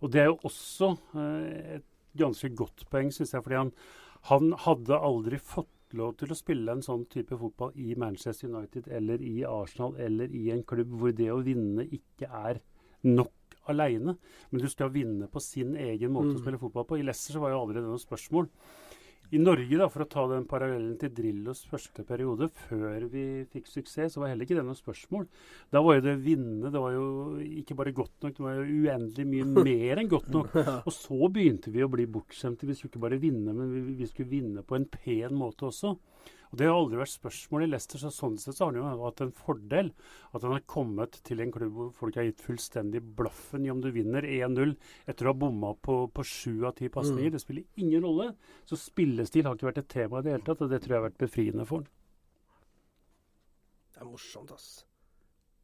Og 0.00 0.12
det 0.12 0.24
er 0.24 0.32
jo 0.32 0.40
også 0.44 0.90
eh, 1.20 1.76
et 1.78 1.86
ganske 2.16 2.48
godt 2.56 2.84
poeng, 2.92 3.12
syns 3.12 3.32
jeg, 3.32 3.44
fordi 3.44 3.60
han 3.60 3.72
han 4.28 4.52
hadde 4.64 4.98
aldri 4.98 5.38
fått 5.38 5.94
lov 5.96 6.16
til 6.20 6.32
å 6.32 6.38
spille 6.38 6.72
en 6.74 6.82
sånn 6.82 7.04
type 7.12 7.36
fotball 7.38 7.76
i 7.78 7.94
Manchester 7.98 8.50
United 8.50 8.88
eller 8.92 9.22
i 9.22 9.36
Arsenal 9.46 9.94
eller 10.02 10.32
i 10.34 10.48
en 10.54 10.64
klubb 10.66 10.96
hvor 10.98 11.14
det 11.14 11.28
å 11.30 11.42
vinne 11.46 11.86
ikke 11.86 12.26
er 12.26 12.60
nok 13.06 13.32
aleine. 13.70 14.16
Men 14.50 14.62
du 14.62 14.66
skal 14.70 14.90
vinne 14.94 15.28
på 15.30 15.42
sin 15.42 15.76
egen 15.78 16.12
måte 16.14 16.32
mm. 16.32 16.38
å 16.38 16.42
spille 16.42 16.60
fotball 16.62 16.88
på. 16.88 16.98
I 16.98 17.06
Leicester 17.06 17.36
så 17.36 17.44
var 17.44 17.54
jo 17.54 17.62
aldri 17.62 17.80
det 17.80 17.86
noe 17.86 18.02
spørsmål. 18.02 18.50
I 19.34 19.40
Norge, 19.42 19.74
da, 19.74 19.88
for 19.90 20.04
å 20.04 20.08
ta 20.10 20.22
den 20.30 20.44
parallellen 20.46 20.94
til 21.00 21.10
Drillos 21.14 21.64
første 21.66 22.04
periode, 22.06 22.46
før 22.68 23.08
vi 23.10 23.24
fikk 23.50 23.66
suksess, 23.66 24.14
så 24.14 24.22
var 24.22 24.30
heller 24.30 24.46
ikke 24.46 24.58
det 24.58 24.62
noe 24.68 24.78
spørsmål. 24.78 25.24
Da 25.74 25.82
var 25.82 25.98
jo 25.98 26.04
det 26.04 26.14
vinne 26.22 26.70
Det 26.70 26.82
var 26.82 26.94
jo 26.94 27.06
ikke 27.42 27.74
bare 27.78 27.94
godt 27.96 28.14
nok, 28.22 28.36
det 28.36 28.44
var 28.46 28.60
jo 28.60 28.84
uendelig 28.84 29.26
mye 29.32 29.48
mer 29.70 30.02
enn 30.02 30.12
godt 30.12 30.30
nok. 30.34 30.54
Og 30.78 30.92
så 30.94 31.30
begynte 31.32 31.74
vi 31.74 31.82
å 31.82 31.90
bli 31.90 32.06
bortskjemte. 32.06 32.68
Vi 32.70 32.78
skulle 32.78 32.94
ikke 32.94 33.06
bare 33.08 33.20
vinne, 33.22 33.50
men 33.50 33.72
vi, 33.74 33.82
vi 33.98 34.10
skulle 34.10 34.30
vinne 34.30 34.62
på 34.62 34.78
en 34.78 34.86
pen 34.94 35.34
måte 35.34 35.72
også. 35.72 35.96
Og 36.56 36.60
Det 36.62 36.68
har 36.70 36.78
aldri 36.78 36.96
vært 36.96 37.12
spørsmål 37.12 37.62
i 37.66 37.68
Leicester, 37.68 38.00
så 38.00 38.08
sånn 38.08 38.38
sett 38.40 38.56
så 38.56 38.64
har 38.64 38.70
han 38.72 38.94
jo 38.96 39.02
hatt 39.04 39.18
en 39.20 39.32
fordel. 39.36 39.90
At 40.32 40.40
han 40.46 40.54
har 40.54 40.62
kommet 40.64 41.18
til 41.28 41.42
en 41.44 41.50
klubb 41.52 41.74
hvor 41.76 41.90
folk 41.98 42.16
har 42.16 42.24
gitt 42.24 42.40
fullstendig 42.40 43.02
blaffen 43.18 43.66
i 43.66 43.72
om 43.74 43.82
du 43.84 43.90
vinner 43.92 44.24
1-0 44.24 44.72
etter 45.04 45.28
å 45.28 45.34
ha 45.34 45.36
bomma 45.36 45.74
på, 45.76 45.98
på 46.08 46.24
sju 46.24 46.64
av 46.64 46.72
ti 46.78 46.88
pasninger. 46.88 47.28
Mm. 47.28 47.34
Det 47.36 47.42
spiller 47.44 47.84
ingen 47.84 48.08
rolle. 48.08 48.30
Så 48.64 48.80
spillestil 48.80 49.44
har 49.44 49.58
ikke 49.58 49.68
vært 49.68 49.82
et 49.84 49.92
tema 49.98 50.22
i 50.22 50.24
det 50.24 50.32
hele 50.32 50.48
tatt, 50.48 50.64
og 50.64 50.72
det 50.72 50.80
tror 50.80 50.96
jeg 50.96 51.02
har 51.02 51.08
vært 51.10 51.22
befriende 51.26 51.68
for 51.68 51.84
han. 51.84 51.92
Det 53.92 54.00
er 54.00 54.08
morsomt, 54.08 54.56
ass. 54.56 54.72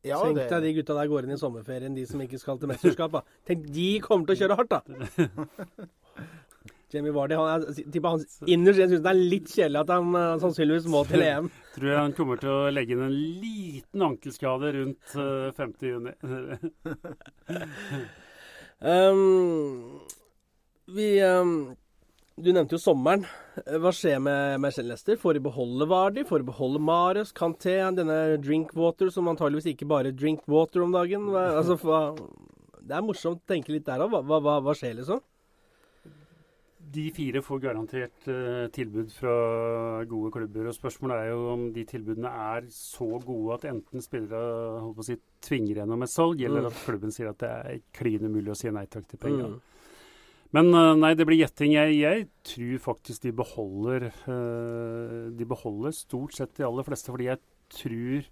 Ja, 0.05 0.21
Tenk 0.21 0.43
det... 0.43 0.49
deg 0.53 0.67
de 0.67 0.77
gutta 0.83 1.01
der 1.01 1.09
går 1.09 1.25
inn 1.25 1.39
i 1.39 1.41
sommerferien, 1.41 1.97
de 1.97 2.05
som 2.11 2.21
ikke 2.21 2.43
skal 2.43 2.61
til 2.61 2.69
mesterskap. 2.69 3.23
Tenk, 3.49 3.65
de 3.73 3.91
kommer 4.05 4.29
til 4.29 4.37
å 4.37 4.41
kjøre 4.45 4.61
hardt, 4.61 4.77
da! 4.77 5.89
Jamie 6.93 7.13
Vardy 7.13 7.35
han, 7.35 7.65
tipper 7.93 8.09
han 8.09 8.25
innerst 8.47 8.81
inne 8.83 8.89
syns 8.91 9.05
det 9.05 9.13
er 9.13 9.21
litt 9.21 9.53
kjedelig 9.53 9.81
at 9.81 9.93
han 9.95 10.17
uh, 10.17 10.39
sannsynligvis 10.43 10.89
må 10.93 11.05
til 11.09 11.25
EM. 11.25 11.49
Tror 11.77 11.89
jeg 11.89 12.01
han 12.01 12.17
kommer 12.17 12.41
til 12.43 12.53
å 12.53 12.73
legge 12.73 12.97
inn 12.97 13.05
en 13.07 13.15
liten 13.17 14.05
ankelskade 14.09 14.73
rundt 14.77 15.15
uh, 15.17 15.49
5. 15.57 15.73
juni. 15.89 16.13
um, 18.93 20.03
vi 20.93 21.09
um, 21.25 21.55
Du 22.37 22.53
nevnte 22.53 22.77
jo 22.77 22.83
sommeren. 22.83 23.25
Hva 23.57 23.93
skjer 23.97 24.21
med 24.25 24.61
Marcel 24.61 24.89
Lester? 24.93 25.17
Får 25.21 25.39
de 25.39 25.45
beholde 25.49 25.89
Vardy? 25.89 26.27
Får 26.29 26.43
de 26.43 26.51
beholde 26.53 26.81
Marius? 26.83 27.33
Kanté? 27.37 27.79
Denne 27.97 28.37
Drinkwater 28.43 29.13
som 29.13 29.33
antageligvis 29.33 29.73
ikke 29.73 29.89
bare 29.89 30.13
Drinkwater 30.13 30.85
om 30.85 30.93
dagen? 30.93 31.31
Hva, 31.33 31.49
altså, 31.61 31.81
hva, 31.81 32.05
det 32.83 32.97
er 32.97 33.05
morsomt 33.07 33.41
å 33.41 33.53
tenke 33.53 33.73
litt 33.73 33.89
der 33.89 34.05
òg. 34.05 34.21
Hva, 34.29 34.59
hva 34.61 34.77
skjer, 34.77 34.99
liksom? 35.01 35.25
De 36.93 37.05
fire 37.15 37.43
får 37.45 37.61
garantert 37.63 38.29
uh, 38.29 38.67
tilbud 38.75 39.11
fra 39.15 39.35
gode 40.09 40.33
klubber. 40.35 40.69
og 40.69 40.77
Spørsmålet 40.77 41.19
er 41.19 41.33
jo 41.33 41.43
om 41.53 41.67
de 41.75 41.85
tilbudene 41.89 42.33
er 42.57 42.69
så 42.75 43.09
gode 43.25 43.59
at 43.59 43.67
enten 43.71 44.05
spillere 44.05 44.81
holdt 44.81 44.99
på 44.99 45.05
å 45.05 45.09
si, 45.09 45.19
tvinger 45.43 45.83
gjennom 45.83 46.05
et 46.05 46.13
salg, 46.13 46.43
eller 46.45 46.67
mm. 46.67 46.71
at 46.71 46.85
klubben 46.87 47.15
sier 47.15 47.33
at 47.33 47.41
det 47.43 47.53
er 47.53 47.85
klin 47.97 48.29
umulig 48.29 48.55
å 48.55 48.59
si 48.59 48.73
nei 48.73 48.87
takk 48.91 49.09
til 49.11 49.23
penger. 49.23 49.55
Mm. 49.55 49.73
Men 50.53 50.69
uh, 50.77 50.93
nei, 51.01 51.15
det 51.17 51.27
blir 51.29 51.41
gjetting. 51.41 51.73
Jeg, 51.79 51.97
jeg, 52.03 52.29
tror 52.53 52.85
faktisk 52.91 53.25
de 53.25 53.33
beholder 53.33 54.11
uh, 54.27 55.33
De 55.33 55.49
beholder 55.49 55.95
stort 55.97 56.37
sett 56.37 56.57
de 56.59 56.69
aller 56.69 56.87
fleste, 56.87 57.13
fordi 57.15 57.31
jeg 57.31 57.41
tror 57.73 58.31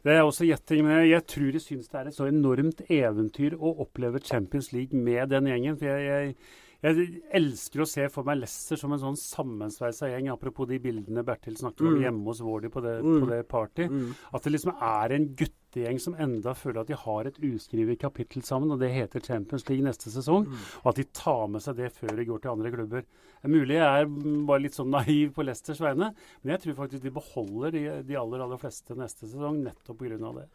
det 0.00 0.14
er 0.14 0.22
også 0.24 0.46
gjetting, 0.48 0.86
men 0.86 1.02
jeg, 1.02 1.10
jeg 1.10 1.24
tror 1.28 1.48
de 1.52 1.60
syns 1.60 1.90
det 1.92 1.98
er 2.00 2.08
et 2.08 2.16
så 2.16 2.24
enormt 2.30 2.78
eventyr 2.88 3.52
å 3.58 3.74
oppleve 3.84 4.22
Champions 4.24 4.70
League 4.72 4.96
med 4.96 5.28
den 5.28 5.50
gjengen. 5.50 5.76
for 5.76 5.90
jeg, 5.90 6.06
jeg 6.08 6.69
jeg 6.80 7.20
elsker 7.36 7.82
å 7.84 7.88
se 7.88 8.06
for 8.12 8.24
meg 8.24 8.38
Leicester 8.40 8.78
som 8.80 8.94
en 8.94 9.02
sånn 9.02 9.18
sammensveisa 9.20 10.08
gjeng, 10.08 10.30
apropos 10.32 10.68
de 10.70 10.78
bildene 10.80 11.24
Bertil 11.26 11.58
snakket 11.60 11.84
om 11.84 11.98
mm. 11.98 12.04
hjemme 12.06 12.28
hos 12.30 12.40
Wardy 12.44 12.70
på 12.72 12.82
det, 12.84 12.94
mm. 13.04 13.16
på 13.20 13.28
det 13.28 13.40
party. 13.50 13.88
Mm. 13.90 14.14
At 14.32 14.46
det 14.46 14.52
liksom 14.54 14.72
er 14.72 15.14
en 15.16 15.26
guttegjeng 15.36 16.00
som 16.00 16.16
enda 16.24 16.54
føler 16.56 16.80
at 16.80 16.88
de 16.88 16.96
har 17.02 17.28
et 17.28 17.42
uskrevet 17.50 18.00
kapittel 18.00 18.46
sammen, 18.46 18.72
og 18.72 18.80
det 18.80 18.94
heter 18.94 19.24
Champions 19.26 19.68
League 19.68 19.84
neste 19.84 20.12
sesong. 20.14 20.48
Mm. 20.48 20.64
Og 20.80 20.90
at 20.94 21.02
de 21.02 21.06
tar 21.20 21.44
med 21.52 21.66
seg 21.66 21.76
det 21.82 21.92
før 21.98 22.16
de 22.16 22.28
går 22.30 22.40
til 22.40 22.54
andre 22.54 22.72
klubber. 22.78 23.04
Det 23.04 23.48
er 23.50 23.54
mulig 23.58 23.76
jeg 23.76 24.06
er 24.06 24.10
bare 24.48 24.64
litt 24.64 24.80
sånn 24.80 24.92
naiv 24.96 25.36
på 25.36 25.44
Leicesters 25.44 25.84
vegne, 25.84 26.14
men 26.40 26.54
jeg 26.56 26.64
tror 26.64 26.80
faktisk 26.80 27.04
de 27.04 27.12
beholder 27.20 27.76
de, 27.76 27.86
de 28.08 28.20
aller, 28.20 28.46
aller 28.46 28.60
fleste 28.60 28.96
neste 28.96 29.28
sesong 29.28 29.60
nettopp 29.68 30.00
pga. 30.00 30.32
det. 30.40 30.48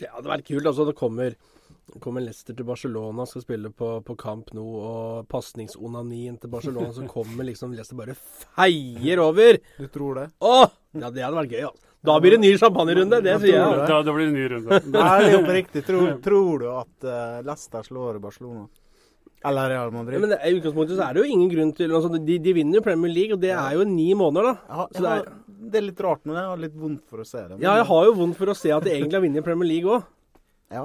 Det 0.00 0.10
hadde 0.12 0.30
vært 0.32 0.46
kult. 0.48 0.66
altså 0.66 0.86
Det 0.88 0.96
kommer, 0.98 1.36
kommer 2.02 2.24
Leicester 2.24 2.56
til 2.56 2.66
Barcelona, 2.68 3.26
skal 3.28 3.44
spille 3.44 3.72
på, 3.76 3.94
på 4.06 4.16
Camp 4.18 4.52
Nou, 4.56 4.66
og 4.80 5.30
pasningsonanien 5.32 6.38
til 6.40 6.52
Barcelona, 6.52 6.92
så 6.96 7.06
kommer 7.16 7.48
liksom 7.48 7.74
Leicester 7.76 7.98
bare 7.98 8.16
feier 8.18 9.22
over. 9.22 9.60
Du 9.78 9.88
tror 9.92 10.22
det? 10.22 10.28
Åh! 10.42 10.68
Ja, 10.98 11.08
det 11.08 11.24
hadde 11.24 11.38
vært 11.38 11.56
gøy. 11.56 11.64
altså. 11.70 11.88
Da 12.02 12.16
blir 12.18 12.34
det 12.34 12.42
ny 12.42 12.56
champagnerunde, 12.58 13.20
det 13.22 13.34
sier 13.44 13.60
jeg. 13.60 13.82
Da, 13.86 14.00
da 14.02 14.12
blir 14.14 14.26
det 14.26 14.34
ny 14.34 14.46
runde. 14.50 14.78
Nei, 14.96 15.18
det 15.22 15.28
er 15.30 15.36
oppriktig, 15.38 15.82
tror, 15.86 16.08
tror 16.24 16.54
du 16.58 16.70
at 16.74 17.06
uh, 17.06 17.42
Leicester 17.46 17.86
slår 17.86 18.18
Barcelona? 18.22 18.66
Eller 19.46 19.70
Real 19.70 19.90
Madrid. 19.94 20.18
Ja, 20.18 20.22
men 20.22 20.34
I 20.34 20.52
utgangspunktet 20.56 20.98
så 20.98 21.06
er 21.06 21.14
det 21.14 21.22
jo 21.22 21.34
ingen 21.34 21.50
grunn 21.50 21.72
til 21.74 21.94
altså, 21.94 22.10
de, 22.14 22.36
de, 22.42 22.54
vinner 22.54 22.78
jo 22.78 22.84
Premier 22.84 23.10
League, 23.10 23.34
og 23.34 23.42
det 23.42 23.50
er 23.54 23.78
jo 23.78 23.86
ni 23.86 24.12
måneder, 24.18 24.52
da. 24.52 24.54
Ja, 24.68 24.86
det, 24.94 25.14
er, 25.14 25.30
det, 25.62 25.78
er, 25.78 25.86
litt 25.86 26.02
rart, 26.04 26.24
når 26.28 26.40
jeg 26.40 26.50
har 26.50 26.64
litt 26.64 26.74
vondt 26.82 27.06
for 27.08 27.22
å 27.22 27.28
se 27.28 27.44
det. 27.44 27.54
Men... 27.54 27.62
Ja, 27.64 27.76
jeg 27.80 27.88
har 27.92 28.08
jo 28.08 28.18
vondt 28.18 28.40
for 28.40 28.52
å 28.52 28.58
se 28.58 28.74
at 28.74 28.84
de 28.86 28.92
egentlig 28.96 29.18
har 29.18 29.24
vunnet 29.26 29.46
Premier 29.46 29.70
League 29.70 29.96
òg. 29.96 30.10
Ja. 30.72 30.84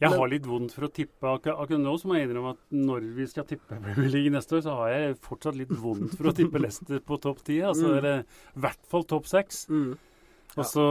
Jeg 0.00 0.16
har 0.16 0.30
litt 0.32 0.46
vondt 0.48 0.72
for 0.72 0.86
å 0.86 0.92
tippe 0.96 1.28
akkurat, 1.28 1.72
nå, 1.76 1.92
så 2.00 2.08
må 2.08 2.16
jeg 2.16 2.30
innrømme 2.30 2.54
at 2.54 2.60
når 2.72 3.08
vi 3.18 3.26
skal 3.28 3.44
tippe 3.48 3.76
Premier 3.84 4.12
League 4.14 4.32
neste 4.32 4.56
år, 4.56 4.62
så 4.64 4.76
har 4.78 4.94
jeg 4.94 5.18
fortsatt 5.26 5.58
litt 5.58 5.74
vondt 5.76 6.16
for 6.16 6.30
å 6.30 6.36
tippe 6.36 6.62
Leicester 6.62 7.02
på 7.04 7.20
topp 7.20 7.42
ti. 7.44 7.58
Altså 7.64 7.96
mm. 7.98 8.06
i 8.06 8.62
hvert 8.64 8.86
fall 8.88 9.04
topp 9.10 9.28
seks. 9.28 9.66
Mm. 9.68 9.98
Og 10.58 10.66
så 10.66 10.84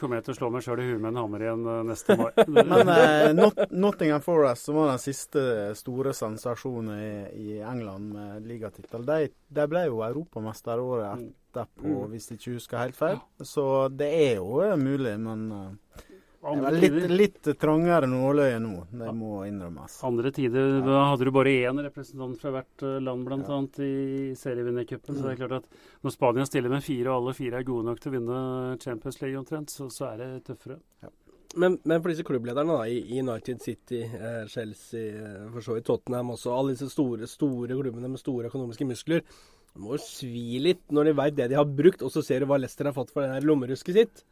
kommer 0.00 0.18
jeg 0.18 0.26
til 0.26 0.34
å 0.34 0.36
slå 0.40 0.48
meg 0.50 0.64
sjøl 0.64 0.80
i 0.82 0.86
huet 0.88 0.98
med 0.98 1.12
en 1.12 1.20
hammer 1.20 1.44
igjen 1.44 1.66
eh, 1.70 1.82
neste 1.86 2.16
mai. 2.18 2.30
Men 2.56 2.90
eh, 2.90 3.28
Not 3.36 3.60
Nottingham 3.70 4.24
Forest, 4.24 4.66
som 4.66 4.80
var 4.80 4.90
den 4.90 5.02
siste 5.02 5.44
store 5.78 6.14
sensasjonen 6.16 6.90
i, 6.96 7.12
i 7.36 7.60
England 7.62 8.10
med 8.16 8.48
ligatittel, 8.48 9.06
de, 9.06 9.30
de, 9.30 9.68
ble 9.70 9.86
jo 9.86 10.02
europamester 10.06 10.82
året 10.82 11.28
mm. 11.62 11.70
etterpå, 11.70 11.94
mm. 11.96 12.12
hvis 12.12 12.30
jeg 12.30 12.40
ikke 12.40 12.56
husker 12.58 12.82
helt 12.82 12.98
feil. 12.98 13.18
Så 13.42 13.66
det 13.94 14.12
er 14.28 14.36
jo 14.38 14.60
mulig, 14.80 15.16
men 15.22 15.48
uh, 15.52 16.04
Litt, 16.46 16.96
litt, 17.10 17.48
trangere 17.58 18.06
nåløye 18.06 18.58
nå, 18.62 18.84
det 18.94 19.12
må 19.18 19.40
innrømmes. 19.48 19.96
Andre 20.06 20.30
tider 20.30 20.76
da 20.84 21.00
hadde 21.08 21.26
du 21.26 21.32
bare 21.34 21.54
én 21.66 21.80
representant 21.82 22.38
fra 22.38 22.52
hvert 22.54 22.84
eh, 22.86 23.00
land, 23.02 23.26
bl.a. 23.26 23.40
Ja. 23.42 23.58
i 23.82 24.30
serievinnercupen. 24.38 25.16
Så 25.16 25.26
det 25.26 25.32
er 25.32 25.40
klart 25.40 25.64
at 25.64 26.04
når 26.06 26.14
Spania 26.14 26.46
stiller 26.46 26.70
med 26.70 26.86
fire, 26.86 27.10
og 27.10 27.16
alle 27.16 27.34
fire 27.40 27.58
er 27.58 27.66
gode 27.66 27.88
nok 27.88 27.98
til 28.02 28.12
å 28.12 28.18
vinne 28.20 28.40
Champions 28.84 29.18
League 29.24 29.40
omtrent, 29.40 29.74
så, 29.74 29.88
så 29.90 30.12
er 30.12 30.22
det 30.22 30.30
tøffere. 30.46 30.78
Ja. 31.02 31.10
Men, 31.56 31.80
men, 31.82 31.98
for 32.02 32.12
disse 32.12 32.26
klubblederne 32.26 32.78
da, 32.78 32.86
i 32.86 33.18
United 33.18 33.62
City, 33.64 34.04
eh, 34.04 34.42
Chelsea, 34.52 35.16
eh, 35.16 35.44
for 35.50 35.64
så 35.64 35.76
vidt 35.76 35.86
Tottenham 35.88 36.34
også, 36.36 36.52
alle 36.54 36.76
disse 36.76 36.92
store, 36.92 37.26
store 37.30 37.78
klubbene 37.80 38.12
med 38.12 38.22
store 38.22 38.52
økonomiske 38.52 38.86
muskler, 38.86 39.24
det 39.76 39.84
må 39.84 39.92
jo 39.92 40.00
svi 40.00 40.56
litt 40.64 40.86
når 40.96 41.10
de 41.10 41.12
veit 41.18 41.34
det 41.36 41.50
de 41.52 41.58
har 41.58 41.68
brukt, 41.68 42.00
og 42.00 42.08
så 42.08 42.22
ser 42.24 42.40
du 42.40 42.48
hva 42.48 42.56
Leicester 42.56 42.88
har 42.88 42.96
fått 42.96 43.12
for 43.12 43.28
det 43.28 43.44
lommerusket 43.44 43.98
sitt. 43.98 44.22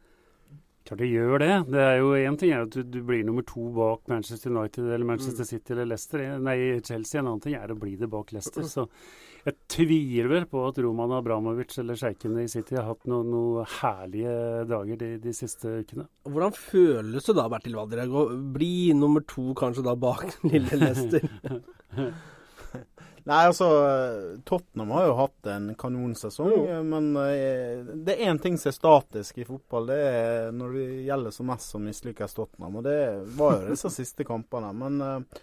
Klart 0.85 1.01
det 1.01 1.09
gjør 1.09 1.41
det. 1.41 1.53
Det 1.73 1.81
er 1.81 1.95
jo 1.97 2.09
Én 2.17 2.35
ting 2.37 2.51
er 2.53 2.65
at 2.65 2.73
du, 2.73 2.81
du, 2.81 2.99
blir 3.05 3.21
nummer 3.25 3.45
to 3.45 3.67
bak 3.73 4.09
Manchester 4.09 4.53
United 4.53 4.85
eller 4.85 5.05
Manchester 5.05 5.45
mm. 5.45 5.49
City 5.49 5.73
eller 5.73 5.87
Leicester. 5.89 6.25
Nei, 6.41 6.57
Chelsea. 6.85 7.21
En 7.21 7.29
annen 7.29 7.41
ting 7.45 7.55
er 7.57 7.73
å 7.73 7.77
bli 7.77 7.95
det 7.97 8.09
bak 8.09 8.33
Leicester. 8.33 8.65
Så 8.69 8.85
jeg 9.45 9.57
tviler 9.69 10.29
vel 10.29 10.45
på 10.49 10.61
at 10.65 10.81
Roman 10.81 11.15
Abramovic 11.17 11.77
eller 11.81 11.97
sjeikene 11.97 12.45
i 12.45 12.49
City 12.49 12.77
har 12.77 12.89
hatt 12.89 13.09
noen 13.09 13.33
noe 13.33 13.65
herlige 13.79 14.37
dager 14.69 15.01
de, 15.01 15.09
de, 15.25 15.33
siste 15.37 15.79
ukene. 15.85 16.05
Hvordan 16.29 16.57
føles 16.57 17.29
det 17.29 17.37
da, 17.37 17.49
Bertil 17.53 17.77
Valderhaug, 17.77 18.21
å 18.21 18.39
bli 18.57 18.93
nummer 18.97 19.25
to 19.29 19.53
kanskje 19.57 19.85
da 19.85 19.97
bak 19.97 20.25
lille 20.53 20.81
Leicester? 20.81 21.29
Nei, 23.25 23.47
altså 23.49 23.67
Tottenham 24.45 24.91
har 24.93 25.07
jo 25.07 25.13
hatt 25.17 25.47
en 25.49 25.71
kanonsesong. 25.81 26.51
Mm. 26.67 26.91
Men 26.91 27.07
eh, 27.23 27.79
det 28.05 28.13
er 28.13 28.29
én 28.29 28.37
ting 28.41 28.59
som 28.61 28.69
er 28.69 28.75
statisk 28.77 29.39
i 29.41 29.47
fotball. 29.47 29.89
Det 29.89 29.97
er 29.97 30.53
når 30.53 30.75
det 30.77 30.85
gjelder 31.07 31.33
som 31.33 31.49
mest, 31.49 31.71
så 31.73 31.81
mislykkes 31.81 32.37
Tottenham. 32.37 32.77
Og 32.77 32.85
det 32.85 32.99
var 33.39 33.57
jo 33.57 33.73
disse 33.73 33.89
siste 33.99 34.27
kampene. 34.29 34.69
Men 34.77 35.01
eh, 35.01 35.41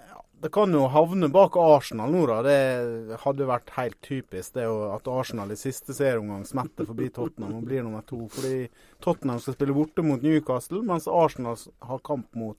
ja, 0.00 0.22
det 0.46 0.52
kan 0.56 0.72
jo 0.72 0.86
havne 0.96 1.28
bak 1.34 1.60
Arsenal 1.60 2.16
nå, 2.16 2.24
da. 2.32 2.40
Det 2.48 3.20
hadde 3.26 3.52
vært 3.52 3.76
helt 3.76 4.00
typisk 4.08 4.56
det 4.56 4.64
at 4.64 5.12
Arsenal 5.12 5.52
i 5.52 5.60
siste 5.60 5.92
serieomgang 5.92 6.48
smetter 6.48 6.88
forbi 6.88 7.12
Tottenham 7.12 7.60
og 7.60 7.68
blir 7.68 7.84
nummer 7.84 8.08
to. 8.08 8.22
Fordi 8.32 8.64
Tottenham 9.04 9.44
skal 9.44 9.60
spille 9.60 9.76
borte 9.76 10.08
mot 10.08 10.24
Newcastle, 10.24 10.80
mens 10.88 11.04
Arsenal 11.04 11.60
har 11.84 12.00
kamp 12.08 12.32
mot 12.32 12.56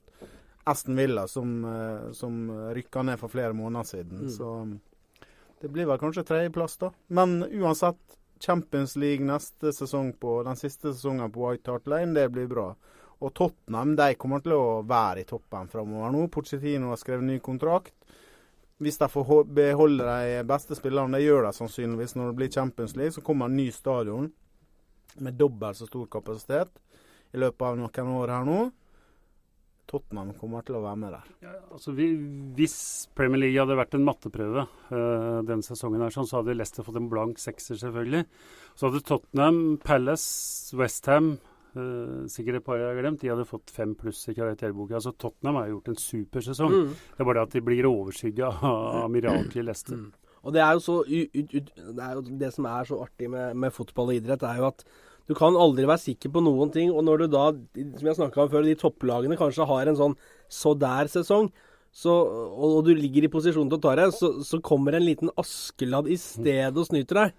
Aston 0.68 0.98
Villa, 0.98 1.26
som, 1.30 1.56
eh, 1.64 2.12
som 2.16 2.44
rykka 2.76 3.02
ned 3.06 3.20
for 3.20 3.32
flere 3.32 3.56
måneder 3.56 3.88
siden. 3.88 4.26
Mm. 4.26 4.30
Så 4.30 4.52
det 5.60 5.72
blir 5.72 5.88
vel 5.88 5.98
kanskje 5.98 6.26
tredjeplass, 6.28 6.76
da. 6.78 6.92
Men 7.08 7.40
uansett, 7.42 7.98
Champions 8.40 8.96
League 8.96 9.26
neste 9.26 9.72
sesong 9.74 10.12
på 10.12 10.42
den 10.46 10.56
siste 10.56 10.92
sesongen 10.92 11.32
på 11.34 11.42
White 11.42 11.72
Hart 11.72 11.86
Lane, 11.90 12.14
det 12.14 12.28
blir 12.30 12.46
bra. 12.46 12.68
Og 13.18 13.34
Tottenham 13.34 13.96
de 13.98 14.14
kommer 14.14 14.42
til 14.44 14.54
å 14.54 14.82
være 14.86 15.24
i 15.24 15.26
toppen 15.26 15.66
framover 15.70 16.12
nå. 16.14 16.26
Pochettino 16.30 16.92
har 16.92 17.00
skrevet 17.00 17.26
ny 17.26 17.38
kontrakt. 17.42 17.94
Hvis 18.78 19.00
de 19.00 19.08
får 19.10 19.48
beholde 19.50 20.06
de 20.06 20.42
beste 20.46 20.76
spillerne, 20.78 21.18
det 21.18 21.26
gjør 21.26 21.48
de 21.48 21.54
sannsynligvis 21.56 22.14
når 22.14 22.28
det 22.30 22.38
blir 22.38 22.52
Champions 22.54 22.94
League, 22.94 23.16
så 23.16 23.24
kommer 23.26 23.50
en 23.50 23.58
ny 23.58 23.72
stadion 23.74 24.30
med 25.18 25.34
dobbelt 25.34 25.80
så 25.80 25.88
stor 25.88 26.06
kapasitet 26.06 26.70
i 27.34 27.40
løpet 27.42 27.64
av 27.66 27.80
noen 27.80 28.12
år 28.20 28.34
her 28.36 28.46
nå. 28.46 28.60
Tottenham 29.88 30.34
kommer 30.38 30.64
til 30.66 30.76
å 30.78 30.82
være 30.84 31.00
med 31.00 31.14
der. 31.16 31.28
Ja, 31.46 31.54
altså 31.72 31.94
vi, 31.96 32.10
hvis 32.58 32.78
Premier 33.16 33.40
League 33.42 33.60
hadde 33.60 33.78
vært 33.78 33.96
en 33.96 34.04
matteprøve 34.06 34.66
øh, 34.92 35.40
denne 35.48 35.64
sesongen, 35.64 36.04
her, 36.04 36.12
sånn, 36.14 36.28
så 36.28 36.40
hadde 36.40 36.56
Leicester 36.58 36.86
fått 36.86 37.00
en 37.00 37.08
blank 37.12 37.40
sekser, 37.42 37.78
selvfølgelig. 37.80 38.26
Så 38.76 38.88
hadde 38.88 39.04
Tottenham, 39.08 39.62
Palace, 39.84 40.76
Westham 40.78 41.34
uh, 41.34 41.80
eh, 41.80 42.28
sikkert 42.30 42.60
et 42.60 42.68
par 42.68 42.80
jeg 42.80 42.90
har 42.90 43.00
glemt, 43.00 43.22
de 43.24 43.32
hadde 43.32 43.48
fått 43.48 43.72
fem 43.74 43.96
pluss 43.98 44.22
i 44.28 44.36
karakterboka. 44.36 44.98
Altså 45.00 45.14
Tottenham 45.16 45.60
har 45.62 45.72
gjort 45.72 45.92
en 45.92 46.00
supersesong. 46.04 46.76
Mm. 46.76 46.94
Det 46.94 47.24
er 47.24 47.30
bare 47.30 47.40
det 47.40 47.48
at 47.48 47.58
de 47.58 47.66
blir 47.70 47.90
overskygga 47.90 48.54
av 48.68 49.12
miraklet 49.14 49.60
Leicester. 49.64 49.98
Mm. 49.98 50.12
Og 50.46 50.54
det 50.54 50.62
er 50.62 50.76
jo 50.76 50.82
så 50.84 51.00
det, 51.08 51.98
er 51.98 52.12
jo 52.14 52.22
det 52.40 52.52
som 52.54 52.68
er 52.70 52.88
så 52.88 53.00
artig 53.02 53.28
med, 53.32 53.56
med 53.58 53.74
fotball 53.74 54.12
og 54.12 54.20
idrett, 54.20 54.44
er 54.46 54.60
jo 54.60 54.68
at 54.70 54.84
du 55.28 55.34
kan 55.36 55.56
aldri 55.60 55.84
være 55.84 56.00
sikker 56.06 56.32
på 56.32 56.42
noen 56.44 56.72
ting. 56.72 56.92
Og 56.92 57.04
når 57.04 57.24
du 57.24 57.32
da, 57.36 57.46
som 58.00 58.10
jeg 58.10 58.18
snakka 58.18 58.44
om 58.44 58.52
før, 58.52 58.64
de 58.64 58.78
topplagene 58.80 59.36
kanskje 59.40 59.68
har 59.68 59.90
en 59.90 59.98
sånn 59.98 60.16
så 60.48 60.72
der-sesong, 60.78 61.50
så, 61.98 62.12
og, 62.12 62.82
du 62.86 62.92
ligger 62.94 63.26
i 63.26 63.30
posisjon 63.32 63.68
til 63.70 63.78
å 63.78 63.82
ta 63.82 63.94
det, 63.98 64.10
så, 64.16 64.30
så 64.44 64.60
kommer 64.64 64.96
en 64.96 65.06
liten 65.06 65.32
Askeladd 65.40 66.08
i 66.12 66.18
stedet 66.20 66.76
og 66.76 66.86
snyter 66.86 67.22
deg. 67.22 67.38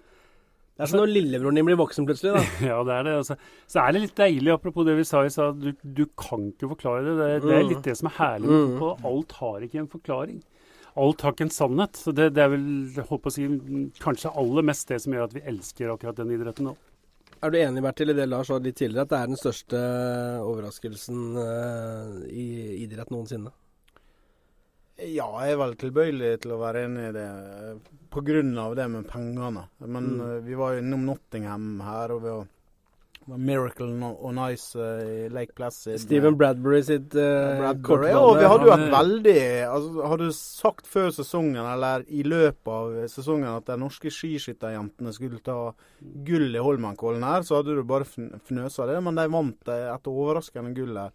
Det 0.79 0.85
er 0.85 0.91
som 0.93 1.01
når 1.01 1.11
lillebroren 1.11 1.57
din 1.59 1.67
blir 1.67 1.79
voksen 1.79 2.05
plutselig, 2.07 2.37
da. 2.37 2.43
ja, 2.71 2.77
det 2.87 2.93
er 2.95 3.07
det. 3.07 3.15
Altså. 3.21 3.35
Så 3.67 3.81
er 3.83 3.95
det 3.95 4.03
litt 4.05 4.15
deilig, 4.19 4.53
apropos 4.53 4.87
det 4.87 4.95
vi 4.95 5.07
sa 5.07 5.25
i 5.27 5.31
stad, 5.33 5.59
du, 5.59 5.73
du, 5.83 6.05
kan 6.19 6.45
ikke 6.53 6.71
forklare 6.75 7.03
det. 7.03 7.15
Det, 7.19 7.27
det 7.45 7.55
er 7.55 7.65
mm. 7.65 7.71
litt 7.73 7.89
det 7.89 7.97
som 7.99 8.09
er 8.11 8.15
herlig 8.19 8.47
med 8.47 8.59
mm. 8.61 8.77
fotball. 8.77 9.09
Alt 9.11 9.35
har 9.41 9.65
ikke 9.67 9.81
en 9.81 9.91
forklaring. 9.91 10.39
Alt 11.03 11.25
har 11.25 11.35
ikke 11.35 11.47
en 11.49 11.57
sannhet. 11.57 11.99
Så 11.99 12.13
det, 12.15 12.29
det 12.37 12.45
er 12.45 12.53
vel, 12.55 12.69
jeg 12.95 13.07
håper 13.09 13.31
å 13.31 13.35
si, 13.35 13.49
kanskje 13.99 14.31
aller 14.43 14.69
mest 14.71 14.93
det 14.93 15.01
som 15.03 15.15
gjør 15.17 15.27
at 15.27 15.35
vi 15.35 15.43
elsker 15.51 15.91
akkurat 15.93 16.21
den 16.21 16.31
idretten 16.37 16.71
nå. 16.71 16.77
Er 17.39 17.53
du 17.53 17.57
enig 17.59 17.81
Bertil, 17.85 18.11
i 18.11 18.17
det 18.17 18.25
Lars 18.27 18.49
sa 18.51 18.57
litt 18.59 18.75
tidligere, 18.75 19.05
at 19.07 19.11
det 19.13 19.17
er 19.19 19.29
den 19.31 19.39
største 19.39 19.79
overraskelsen 20.43 21.21
uh, 21.39 22.17
i 22.27 22.47
idrett 22.83 23.13
noensinne? 23.13 23.53
Ja, 24.99 25.29
jeg 25.45 25.53
er 25.53 25.59
vel 25.61 25.77
tilbøyelig 25.79 26.33
til 26.43 26.51
å 26.51 26.59
være 26.59 26.83
enig 26.89 27.05
i 27.07 27.13
det 27.15 27.27
pga. 28.11 28.41
det 28.75 28.87
med 28.91 29.07
pengene. 29.07 29.63
Men 29.85 30.09
mm. 30.19 30.25
vi 30.43 30.57
var 30.59 30.73
jo 30.73 30.81
innom 30.83 31.05
Nottingham 31.07 31.79
her. 31.85 32.11
og 32.11 32.23
vi 32.25 32.33
var 32.33 32.47
Miracle 33.37 33.87
on 34.03 34.35
Nice 34.35 34.75
uh, 34.79 35.03
i 35.03 35.29
Lake 35.29 35.53
Placid. 35.57 35.99
Steven 36.01 36.37
Bradbury 36.37 36.81
sitt 36.83 37.15
uh, 37.15 37.57
Bradbury, 37.59 38.09
Ja, 38.09 38.23
vi 38.39 38.49
hadde 38.51 38.67
jo 38.67 38.73
et 38.75 38.85
veldig 38.93 39.37
altså, 39.67 40.03
Hadde 40.11 40.29
du 40.29 40.35
sagt 40.35 40.89
før 40.89 41.09
sesongen, 41.13 41.61
eller 41.61 42.05
i 42.07 42.23
løpet 42.27 42.73
av 42.73 42.97
sesongen, 43.11 43.49
at 43.51 43.69
de 43.69 43.79
norske 43.79 44.11
skiskytterjentene 44.13 45.13
skulle 45.15 45.41
ta 45.45 45.57
gull 46.27 46.49
i 46.55 46.63
Holmenkollen 46.63 47.25
her, 47.27 47.45
så 47.47 47.59
hadde 47.59 47.77
du 47.77 47.83
bare 47.87 48.07
fnøsa 48.07 48.87
det. 48.89 48.99
Men 49.05 49.19
de 49.19 49.27
vant 49.33 49.73
et 49.75 50.13
overraskende 50.13 50.73
gull 50.77 50.97
her, 50.97 51.11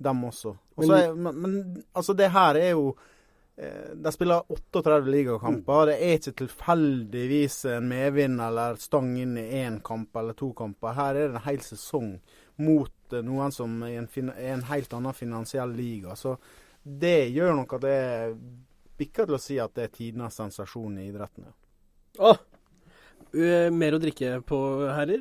dem 0.00 0.26
også. 0.28 0.56
Også 0.80 0.92
men, 0.92 1.24
men, 1.24 1.40
men 1.40 1.56
altså, 1.92 2.16
det 2.16 2.30
her 2.34 2.60
er 2.60 2.74
jo 2.74 2.92
Eh, 2.94 3.18
de 3.94 4.12
spiller 4.12 4.52
38 4.52 5.10
ligakamper. 5.10 5.90
Det 5.90 5.96
er 6.00 6.14
ikke 6.16 6.32
tilfeldigvis 6.44 7.58
en 7.74 7.88
medvind 7.90 8.40
eller 8.40 8.78
stang 8.80 9.10
inn 9.20 9.34
i 9.40 9.46
én 9.60 9.80
kamp 9.84 10.16
eller 10.16 10.36
to 10.38 10.52
kamper. 10.56 10.94
Her 10.96 11.18
er 11.18 11.28
det 11.28 11.40
en 11.40 11.44
hel 11.44 11.60
sesong 11.64 12.14
mot 12.60 13.12
eh, 13.12 13.24
noen 13.26 13.52
som 13.52 13.80
er 13.86 13.98
en, 14.00 14.08
er 14.32 14.54
en 14.54 14.66
helt 14.70 14.92
annen 14.96 15.16
finansiell 15.16 15.72
liga. 15.76 16.16
Så 16.16 16.36
det 16.82 17.30
gjør 17.34 17.56
nok 17.60 17.76
at 17.78 17.84
det 17.84 17.98
bikker 19.00 19.28
til 19.28 19.36
å 19.36 19.42
si 19.42 19.58
at 19.60 19.74
det 19.76 19.88
er 19.88 19.94
tidenes 19.96 20.36
sensasjon 20.40 20.98
i 21.00 21.08
idretten. 21.10 21.50
Ja. 21.50 22.32
Oh. 22.32 22.46
Uh, 23.30 23.68
mer 23.70 23.94
å 23.94 24.00
drikke 24.02 24.40
på, 24.42 24.56
herrer? 24.90 25.20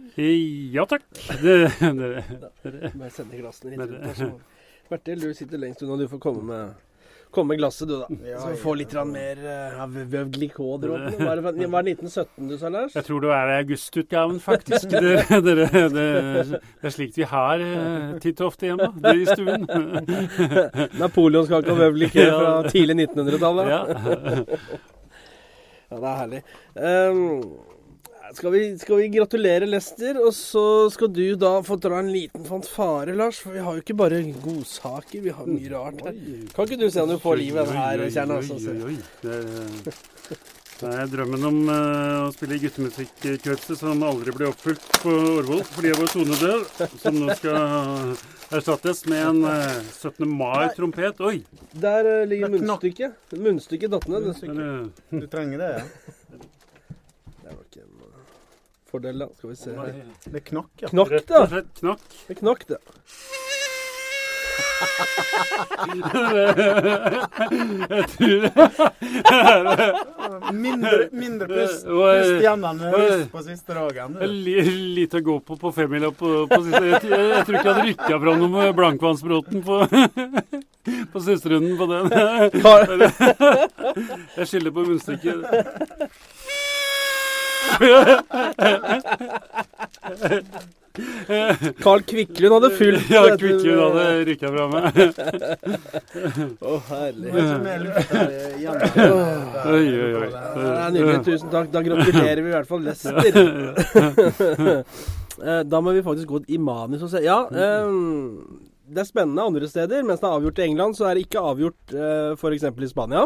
Ja 0.73 0.88
takk. 0.89 1.04
Det, 1.43 1.58
det, 1.78 2.23
det, 2.63 2.93
Bare 2.95 3.12
sende 3.13 3.38
glassene 3.38 3.75
litt 3.75 4.23
rundt. 4.23 4.56
Bertil, 4.89 5.21
du 5.21 5.36
sitter 5.38 5.62
lengst 5.62 5.84
unna. 5.86 5.99
Du 5.99 6.08
får 6.10 6.21
komme 6.23 6.41
med 6.47 6.88
Kom 7.32 7.48
med 7.48 7.58
glasset, 7.58 7.88
du, 7.88 8.00
da. 8.00 8.08
Ja, 8.26 8.39
så 8.39 8.50
vi 8.50 8.56
får 8.58 8.76
litt 8.80 8.94
mer 9.06 9.38
uh, 9.38 9.98
eh, 10.02 10.28
glikådråper. 10.34 11.26
Var, 11.26 11.36
det, 11.36 11.42
var 11.70 11.84
det 11.86 11.92
1917 11.92 12.48
du 12.50 12.58
sa, 12.58 12.70
Lars? 12.74 12.96
Jeg 12.98 13.06
tror 13.06 13.22
det 13.22 13.30
er 13.36 13.52
augustutgaven, 13.60 14.39
faktisk. 14.42 14.89
det, 14.89 15.28
det, 15.30 15.54
det, 15.60 15.84
det, 15.94 16.62
er 16.82 16.89
slikt 16.96 17.20
vi 17.22 17.28
har 17.30 17.62
uh, 17.62 18.18
titt 18.24 18.42
og 18.42 18.50
ofte 18.50 18.65
hjemme 18.72 18.89
det 18.98 19.13
i 19.13 19.26
stuen. 19.30 19.62
Napoleonskake 21.04 21.70
og 21.76 21.80
vøvlikør 21.84 22.34
fra 22.34 22.56
tidlig 22.74 22.98
1900-tallet. 23.06 23.65
Ja. 23.76 23.82
ja, 25.92 26.00
det 26.00 26.02
er 26.02 26.20
herlig. 26.24 26.42
Um, 26.74 27.46
skal 28.34 28.52
vi, 28.52 28.62
skal 28.78 29.00
vi, 29.00 29.08
gratulere 29.13 29.68
Lester, 29.70 30.20
og 30.22 30.34
så 30.36 30.63
skal 30.94 31.12
du 31.13 31.36
da 31.39 31.58
få 31.65 31.80
dra 31.82 32.00
en 32.04 32.12
liten 32.13 32.46
fanfare, 32.46 33.15
Lars. 33.18 33.42
For 33.44 33.56
vi 33.56 33.63
har 33.65 33.78
jo 33.78 33.84
ikke 33.84 33.98
bare 33.98 34.22
godsaker, 34.44 35.24
vi 35.26 35.34
har 35.34 35.50
mye 35.50 35.74
rart 35.74 36.06
her. 36.06 36.22
Kan 36.56 36.70
ikke 36.70 36.80
du 36.84 36.89
se 36.92 37.04
om 37.04 37.12
du 37.13 37.20
får 37.22 37.42
liv 37.42 37.54
i 37.56 37.60
den 37.60 37.76
her, 37.80 38.06
Kjern? 38.13 38.36
Altså, 38.38 38.56
det 40.80 40.89
er 40.96 41.10
drømmen 41.12 41.42
om 41.44 41.58
uh, 41.68 42.28
å 42.30 42.32
spille 42.32 42.56
i 42.56 42.62
guttemusikkorpset 42.63 43.82
som 43.82 44.04
aldri 44.08 44.32
ble 44.32 44.48
oppfylt 44.48 44.86
på 45.04 45.12
Årvoll 45.12 45.65
fordi 45.68 45.89
jeg 45.92 46.00
var 46.00 46.12
sonedød, 46.13 46.70
som 47.02 47.18
nå 47.20 47.36
skal 47.36 48.13
erstattes 48.56 49.04
med 49.12 49.26
en 49.26 49.42
uh, 49.44 49.58
eh, 49.74 49.89
17. 49.92 50.24
mai-trompet. 50.39 51.20
Oi! 51.28 51.42
Der 51.76 52.08
uh, 52.08 52.24
ligger 52.30 52.56
munnstykket. 52.56 53.36
Munnstykket 53.36 53.92
datt 53.98 54.08
ned. 54.08 54.32
Du 55.12 55.28
trenger 55.28 55.65
det, 55.65 55.74
ja. 55.82 56.15
Fordel, 58.91 59.25
da. 59.25 59.30
Skal 59.38 59.54
vi 59.54 59.60
se 59.60 59.75
her. 59.78 60.02
Det 60.25 60.43
knakk, 60.52 60.71
ja. 60.84 60.91
Knakk, 60.93 61.15
da. 61.30 61.45
Knakk. 61.82 62.10
Det 62.28 62.39
knakk, 62.41 62.67
det. 62.73 62.82
jeg 67.89 68.06
tror 68.13 68.41
Mindre, 70.54 71.10
mindre 71.12 71.47
pust, 71.47 71.86
pust 71.86 72.32
igjen 72.39 72.63
enn 72.69 72.80
på 73.32 73.43
siste 73.43 73.75
dagen. 73.75 74.17
Lite 74.95 75.19
å 75.19 75.25
gå 75.25 75.36
på 75.45 75.58
på 75.60 75.71
femmila 75.75 76.12
på, 76.15 76.47
på 76.49 76.60
siste 76.63 76.84
jeg, 76.86 77.02
jeg, 77.04 77.28
jeg, 77.34 77.43
tror 77.45 77.56
ikke 77.56 77.67
jeg 77.67 77.73
hadde 77.73 77.88
rykka 77.89 78.19
fram 78.23 78.38
noe 78.43 78.52
med 78.56 78.75
blankvannsbråten 78.80 79.60
på, 79.67 79.75
på 81.13 81.17
siste 81.28 81.47
runden 81.54 81.75
på 81.80 81.86
den. 81.91 82.06
jeg 84.39 84.45
skylder 84.52 84.71
på 84.75 84.82
munnstykket. 84.88 85.38
Carl 91.80 92.02
Kvikklund 92.02 92.54
hadde 92.54 92.70
fulgt 92.76 93.10
Ja, 93.15 93.22
Kvikklund 93.38 93.80
hadde 93.84 94.06
rykka 94.28 94.52
fra 94.54 94.65
meg. 94.74 94.84
Å, 96.60 96.74
oh, 96.74 96.82
herlig. 96.89 97.30
Oi, 99.70 99.86
oi, 99.86 100.12
oi. 100.20 100.30
Det 100.30 100.65
er 100.65 100.92
nydelig. 100.96 101.22
Tusen 101.28 101.54
takk. 101.54 101.72
Da 101.74 101.80
gratulerer 101.86 102.42
vi 102.44 102.52
i 102.52 102.56
hvert 102.58 102.70
fall 102.70 102.84
Lester. 102.89 103.32
Eh, 105.39 105.62
da 105.63 105.80
må 105.80 105.94
vi 105.96 106.02
faktisk 106.04 106.28
gå 106.28 106.42
i 106.52 106.58
manus 106.60 107.04
og 107.06 107.13
se. 107.13 107.22
Ja, 107.24 107.38
um, 107.48 108.60
det 108.92 109.06
er 109.06 109.08
spennende 109.08 109.46
andre 109.48 109.70
steder. 109.72 110.04
Mens 110.04 110.20
det 110.20 110.28
er 110.28 110.36
avgjort 110.36 110.60
i 110.60 110.65
England, 110.65 110.98
så 110.98 111.08
er 111.08 111.15
det 111.15 111.24
ikke 111.30 111.44
avgjort 111.54 111.94
uh, 111.96 112.36
f.eks. 112.36 112.65
i 112.68 112.89
Spania. 112.92 113.22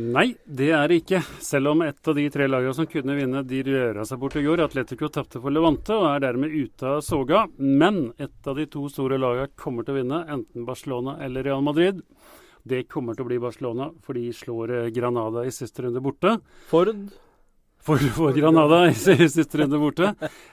Nei, 0.00 0.30
det 0.48 0.70
er 0.72 0.88
det 0.88 1.02
ikke. 1.02 1.18
Selv 1.44 1.74
om 1.74 1.82
et 1.84 2.08
av 2.08 2.16
de 2.16 2.24
tre 2.32 2.46
lagene 2.48 2.72
som 2.76 2.86
kunne 2.88 3.16
vinne, 3.18 3.42
de 3.44 3.58
røra 3.66 4.06
seg 4.08 4.20
bort 4.22 4.38
i 4.40 4.44
går. 4.44 4.62
Atletico 4.64 5.10
tapte 5.12 5.40
for 5.42 5.52
Levante 5.52 5.92
og 5.98 6.06
er 6.08 6.22
dermed 6.24 6.54
ute 6.54 6.94
av 6.94 7.02
soga. 7.04 7.42
Men 7.58 8.06
et 8.16 8.48
av 8.48 8.56
de 8.56 8.64
to 8.72 8.86
store 8.92 9.20
lagene 9.20 9.52
kommer 9.52 9.84
til 9.84 9.96
å 9.96 9.98
vinne, 10.00 10.22
enten 10.32 10.64
Barcelona 10.68 11.18
eller 11.24 11.44
Real 11.44 11.60
Madrid. 11.66 12.00
Det 12.64 12.86
kommer 12.88 13.18
til 13.18 13.26
å 13.26 13.28
bli 13.28 13.42
Barcelona, 13.42 13.90
for 14.06 14.16
de 14.16 14.30
slår 14.32 14.72
eh, 14.78 14.88
Granada 14.94 15.44
i 15.44 15.52
siste 15.52 15.82
runde 15.84 16.00
borte. 16.00 16.36
Ford. 16.70 16.94
For, 17.82 17.98
for 18.14 18.32
Granada 18.36 18.84
i 18.88 18.94
siste 18.94 19.58
runde 19.58 19.80
borte. 19.82 20.12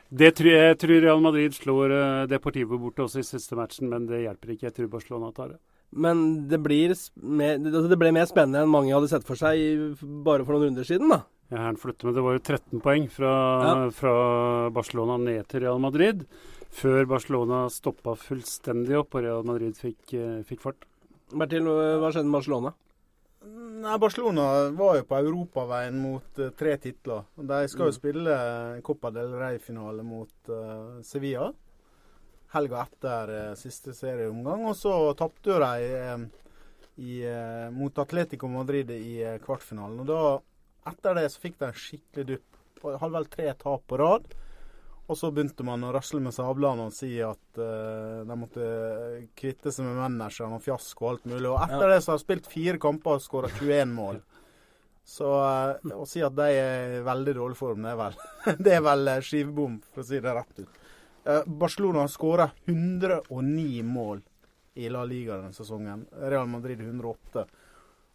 Det 0.10 0.34
tror 0.36 0.52
jeg, 0.52 0.69
jeg 0.73 0.80
tror 0.84 1.04
Real 1.06 1.21
Madrid 1.21 1.54
slår 1.54 1.93
uh, 1.93 2.28
Deportivo 2.28 2.80
borte 2.82 3.06
også 3.06 3.21
i 3.21 3.28
siste 3.28 3.56
matchen, 3.56 3.91
men 3.91 4.10
det 4.10 4.23
hjelper 4.23 4.56
ikke. 4.56 4.65
Jeg 4.71 4.75
tror 4.80 4.95
Barcelona 4.97 5.30
tar 5.36 5.54
det. 5.54 5.60
Men 5.89 6.47
det, 6.49 6.60
blir 6.62 6.93
mer, 7.15 7.58
det 7.58 7.97
ble 7.97 8.12
mer 8.13 8.28
spennende 8.30 8.62
enn 8.62 8.71
mange 8.71 8.93
hadde 8.93 9.10
sett 9.10 9.25
for 9.25 9.39
seg 9.39 9.97
bare 10.25 10.45
for 10.45 10.56
noen 10.56 10.69
runder 10.69 10.86
siden, 10.86 11.10
da. 11.10 11.23
Ja, 11.49 11.63
han 11.65 11.80
flytter, 11.82 12.06
men 12.06 12.15
Det 12.15 12.21
var 12.21 12.36
jo 12.36 12.43
13 12.43 12.82
poeng 12.84 13.08
fra, 13.10 13.32
ja. 13.65 13.78
fra, 13.95 14.13
Barcelona 14.73 15.17
ned 15.17 15.47
til 15.49 15.63
Real 15.65 15.82
Madrid. 15.82 16.28
Før 16.69 17.08
Barcelona 17.10 17.63
stoppa 17.73 18.13
fullstendig 18.21 18.99
opp 18.99 19.17
og 19.17 19.25
Real 19.25 19.47
Madrid 19.47 19.73
fikk, 19.78 20.13
uh, 20.13 20.43
fikk 20.45 20.62
fart. 20.62 20.86
Bertil, 21.34 21.65
hva 21.65 22.12
skjedde 22.13 22.30
med 22.30 22.38
Barcelona? 22.38 22.73
Nei, 23.80 23.95
Barcelona 24.02 24.45
var 24.78 24.99
jo 24.99 25.08
på 25.10 25.17
europaveien 25.23 25.97
mot 25.97 26.43
uh, 26.43 26.52
tre 26.60 26.75
titler. 26.84 27.25
De 27.34 27.63
skal 27.71 27.88
jo 27.88 27.95
mm. 27.95 27.97
spille 27.97 28.38
Copa 28.86 29.10
del 29.15 29.34
Rey-finale 29.39 30.06
mot 30.06 30.54
uh, 30.54 31.02
Sevilla 31.02 31.49
helga 32.53 32.83
etter 32.88 33.33
uh, 33.35 33.55
siste 33.59 33.95
serieomgang. 33.97 34.67
Og 34.69 34.77
så 34.77 34.93
tapte 35.19 35.59
de 35.63 36.29
i, 36.99 37.23
mot 37.71 37.99
Atletico 38.01 38.49
Madrid 38.51 38.91
i 38.91 39.21
kvartfinalen. 39.43 40.01
Og 40.03 40.09
da, 40.09 40.21
etter 40.91 41.15
det 41.15 41.29
så 41.31 41.43
fikk 41.45 41.59
de 41.62 41.69
en 41.69 41.81
skikkelig 41.85 42.25
dupp. 42.33 42.59
Hadde 42.83 43.13
vel 43.13 43.29
tre 43.31 43.53
tap 43.59 43.85
på 43.88 43.99
rad. 43.99 44.27
Og 45.09 45.17
så 45.17 45.31
begynte 45.33 45.65
man 45.65 45.81
å 45.81 45.91
rasle 45.93 46.19
med 46.21 46.35
sablene 46.35 46.85
og 46.85 46.93
si 46.93 47.15
at 47.25 47.57
uh, 47.57 48.21
de 48.29 48.35
måtte 48.38 48.65
kvitte 49.38 49.71
seg 49.73 49.88
med 49.88 49.97
manageren 49.97 50.53
og 50.59 50.62
fiasko 50.62 51.05
og 51.05 51.13
alt 51.15 51.25
mulig. 51.31 51.47
Og 51.49 51.57
etter 51.63 51.85
ja. 51.88 51.95
det 51.95 52.03
så 52.05 52.12
har 52.13 52.19
de 52.19 52.25
spilt 52.27 52.49
fire 52.51 52.81
kamper 52.81 53.17
og 53.17 53.23
skåra 53.23 53.49
21 53.55 53.95
mål. 53.95 54.19
Så 55.09 55.31
uh, 55.33 55.95
å 55.97 56.05
si 56.05 56.21
at 56.21 56.35
de 56.38 56.49
er 56.53 56.93
i 56.99 57.01
veldig 57.07 57.33
dårlig 57.39 57.57
form, 57.57 57.88
det 57.88 57.95
er 57.95 57.99
vel, 58.03 58.19
det 58.67 58.75
er 58.75 58.85
vel 58.85 59.12
skivebom, 59.25 59.79
for 59.89 60.03
å 60.03 60.07
si 60.12 60.21
det 60.21 60.35
rett 60.38 60.62
ut. 60.62 60.77
Uh, 61.27 61.41
Barcelona 61.45 62.05
har 62.05 62.12
skåra 62.12 62.49
109 62.65 63.84
mål 63.84 64.21
i 64.79 64.89
La 64.89 65.03
Liga 65.05 65.38
denne 65.38 65.53
sesongen. 65.53 66.05
Real 66.12 66.47
Madrid 66.47 66.82
108. 66.82 67.45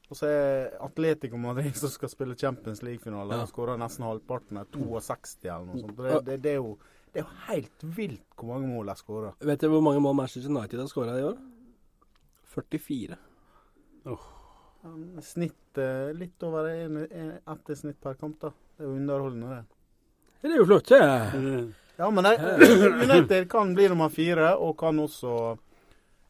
Og 0.09 0.19
så 0.19 0.29
er 0.29 0.75
Atletico 0.85 1.39
Madrid 1.41 1.77
som 1.81 1.93
skal 1.93 2.13
spille 2.13 2.37
Champions 2.39 2.83
League-finale. 2.83 3.41
Ja. 3.41 3.49
skårer 3.51 3.81
nesten 3.81 4.07
halvparten 4.07 4.61
av 4.61 4.71
62 4.73 5.49
eller 5.49 5.69
noe 5.69 5.83
sånt. 5.83 5.97
Det, 5.99 6.21
det, 6.29 6.39
det, 6.45 6.55
er 6.57 6.61
jo, 6.61 6.77
det, 7.11 7.21
er 7.21 7.27
jo, 7.27 7.37
helt 7.49 7.87
vilt 7.99 8.39
hvor 8.39 8.55
mange 8.55 8.71
mål 8.73 8.93
de 8.93 8.97
skårer. 9.01 9.37
Vet 9.53 9.65
du 9.65 9.71
hvor 9.73 9.85
mange 9.85 10.03
mål 10.05 10.19
Manchester 10.23 10.53
United 10.53 10.85
har 10.85 10.91
skåra 10.93 11.19
i 11.21 11.29
år? 11.33 11.39
44. 12.55 13.21
Oh. 14.13 14.27
Snitt 15.25 15.81
eh, 15.81 16.11
litt 16.15 16.43
over 16.45 16.69
ett 16.69 17.79
snitt 17.79 18.01
per 18.05 18.19
kamp, 18.21 18.37
da. 18.43 18.53
Det 18.77 18.85
er 18.85 18.91
jo 18.91 18.99
underholdende, 18.99 19.57
det. 19.57 19.81
Det 20.45 20.53
er 20.53 20.61
jo 20.61 20.67
flott, 20.69 20.91
det. 20.93 21.01
Ja, 21.01 21.65
men 21.97 22.27
det, 22.27 22.35
United 23.05 23.51
kan 23.51 23.75
bli 23.75 23.89
nummer 23.89 24.11
fire, 24.11 24.55
og 24.57 24.77
kan 24.79 24.99
også 24.99 25.55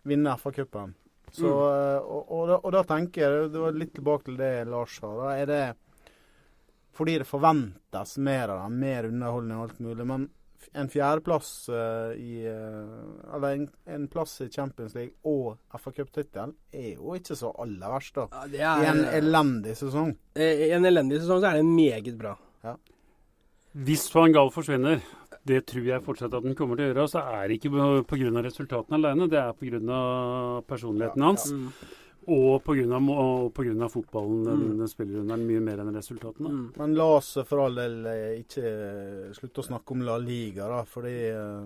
vinne 0.04 0.36
FA-cupen. 0.36 0.92
Så, 1.32 1.48
mm. 1.48 1.96
Eh, 1.96 1.98
og, 1.98 2.32
og, 2.32 2.44
da, 2.48 2.58
og, 2.60 2.70
da, 2.76 2.84
tenker 2.86 3.24
jeg, 3.24 3.50
det 3.54 3.62
var 3.62 3.80
litt 3.80 3.94
tilbake 3.96 4.28
til 4.28 4.38
det 4.38 4.52
Lars 4.70 5.00
sa, 5.00 5.10
da 5.18 5.34
er 5.34 5.50
det 5.50 5.64
fordi 6.94 7.16
det 7.18 7.26
forventes 7.26 8.12
mer 8.22 8.52
av 8.54 8.60
dem, 8.62 8.76
mer 8.78 9.08
underholdning 9.08 9.58
og 9.58 9.64
alt 9.64 9.80
mulig. 9.82 10.04
Men 10.06 10.28
en 10.78 10.90
fjerdeplass 10.92 11.48
uh, 11.74 12.12
i 12.14 12.44
uh, 12.46 13.34
Eller 13.34 13.56
en, 13.56 13.64
en, 13.96 14.04
plass 14.08 14.36
i 14.44 14.46
Champions 14.46 14.94
League 14.94 15.18
og 15.26 15.58
FA 15.74 15.90
Cup-tittel 15.96 16.54
er 16.70 16.92
jo 16.92 17.16
ikke 17.18 17.34
så 17.38 17.50
aller 17.64 17.90
verst, 17.96 18.14
da. 18.14 18.44
Ja, 18.54 18.76
er, 18.76 18.84
I 18.84 18.90
en 18.92 19.02
elendig 19.18 19.74
sesong. 19.80 20.14
I 20.38 20.70
en 20.76 20.86
elendig 20.86 21.18
sesong 21.24 21.42
så 21.42 21.50
er 21.50 21.58
det 21.58 21.66
meget 21.66 22.14
bra. 22.20 22.36
Ja. 22.62 22.76
Hvis 23.74 24.06
Van 24.14 24.30
Gaal 24.30 24.54
forsvinner, 24.54 25.02
det 25.44 25.60
tror 25.68 25.84
jeg 25.84 26.04
fortsatt 26.04 26.34
at 26.38 26.46
den 26.46 26.56
kommer 26.56 26.78
til 26.78 26.86
å 26.86 26.88
gjøre. 26.90 27.04
Og 27.04 27.12
Så 27.12 27.20
er 27.20 27.48
det 27.48 27.58
ikke 27.58 27.74
pga. 28.08 28.42
resultatene 28.46 28.96
alene, 28.96 29.28
det 29.28 29.38
er 29.38 29.52
pga. 29.52 30.62
personligheten 30.66 31.22
hans. 31.22 31.50
Ja, 31.50 31.58
ja. 31.58 32.00
Og 32.26 32.62
pga. 32.64 33.88
fotballen 33.88 34.44
den, 34.44 34.60
mm. 34.72 34.78
den 34.78 34.88
spiller 34.88 35.20
under 35.20 35.36
mye 35.36 35.60
mer 35.60 35.82
enn 35.82 35.94
resultatene. 35.94 36.48
Mm. 36.48 36.72
Men 36.76 36.94
la 36.94 37.08
oss 37.18 37.36
for 37.44 37.66
all 37.66 37.74
del 37.74 38.06
eh, 38.06 38.40
ikke 38.40 39.34
slutte 39.36 39.60
å 39.60 39.68
snakke 39.68 39.92
om 39.92 40.02
La 40.02 40.16
Liga, 40.16 40.68
da, 40.68 40.84
fordi 40.84 41.16
uh, 41.36 41.64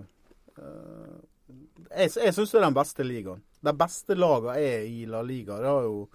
Jeg, 1.89 2.11
jeg 2.11 2.33
syns 2.35 2.51
det 2.51 2.59
er 2.59 2.67
den 2.67 2.75
beste 2.75 3.03
ligaen. 3.03 3.45
De 3.63 3.71
beste 3.75 4.15
lagene 4.15 4.57
er 4.59 4.83
i 4.87 5.05
La 5.07 5.23
Liga. 5.23 5.61
Det 5.63 5.71
har 5.71 5.87
jo 5.87 6.09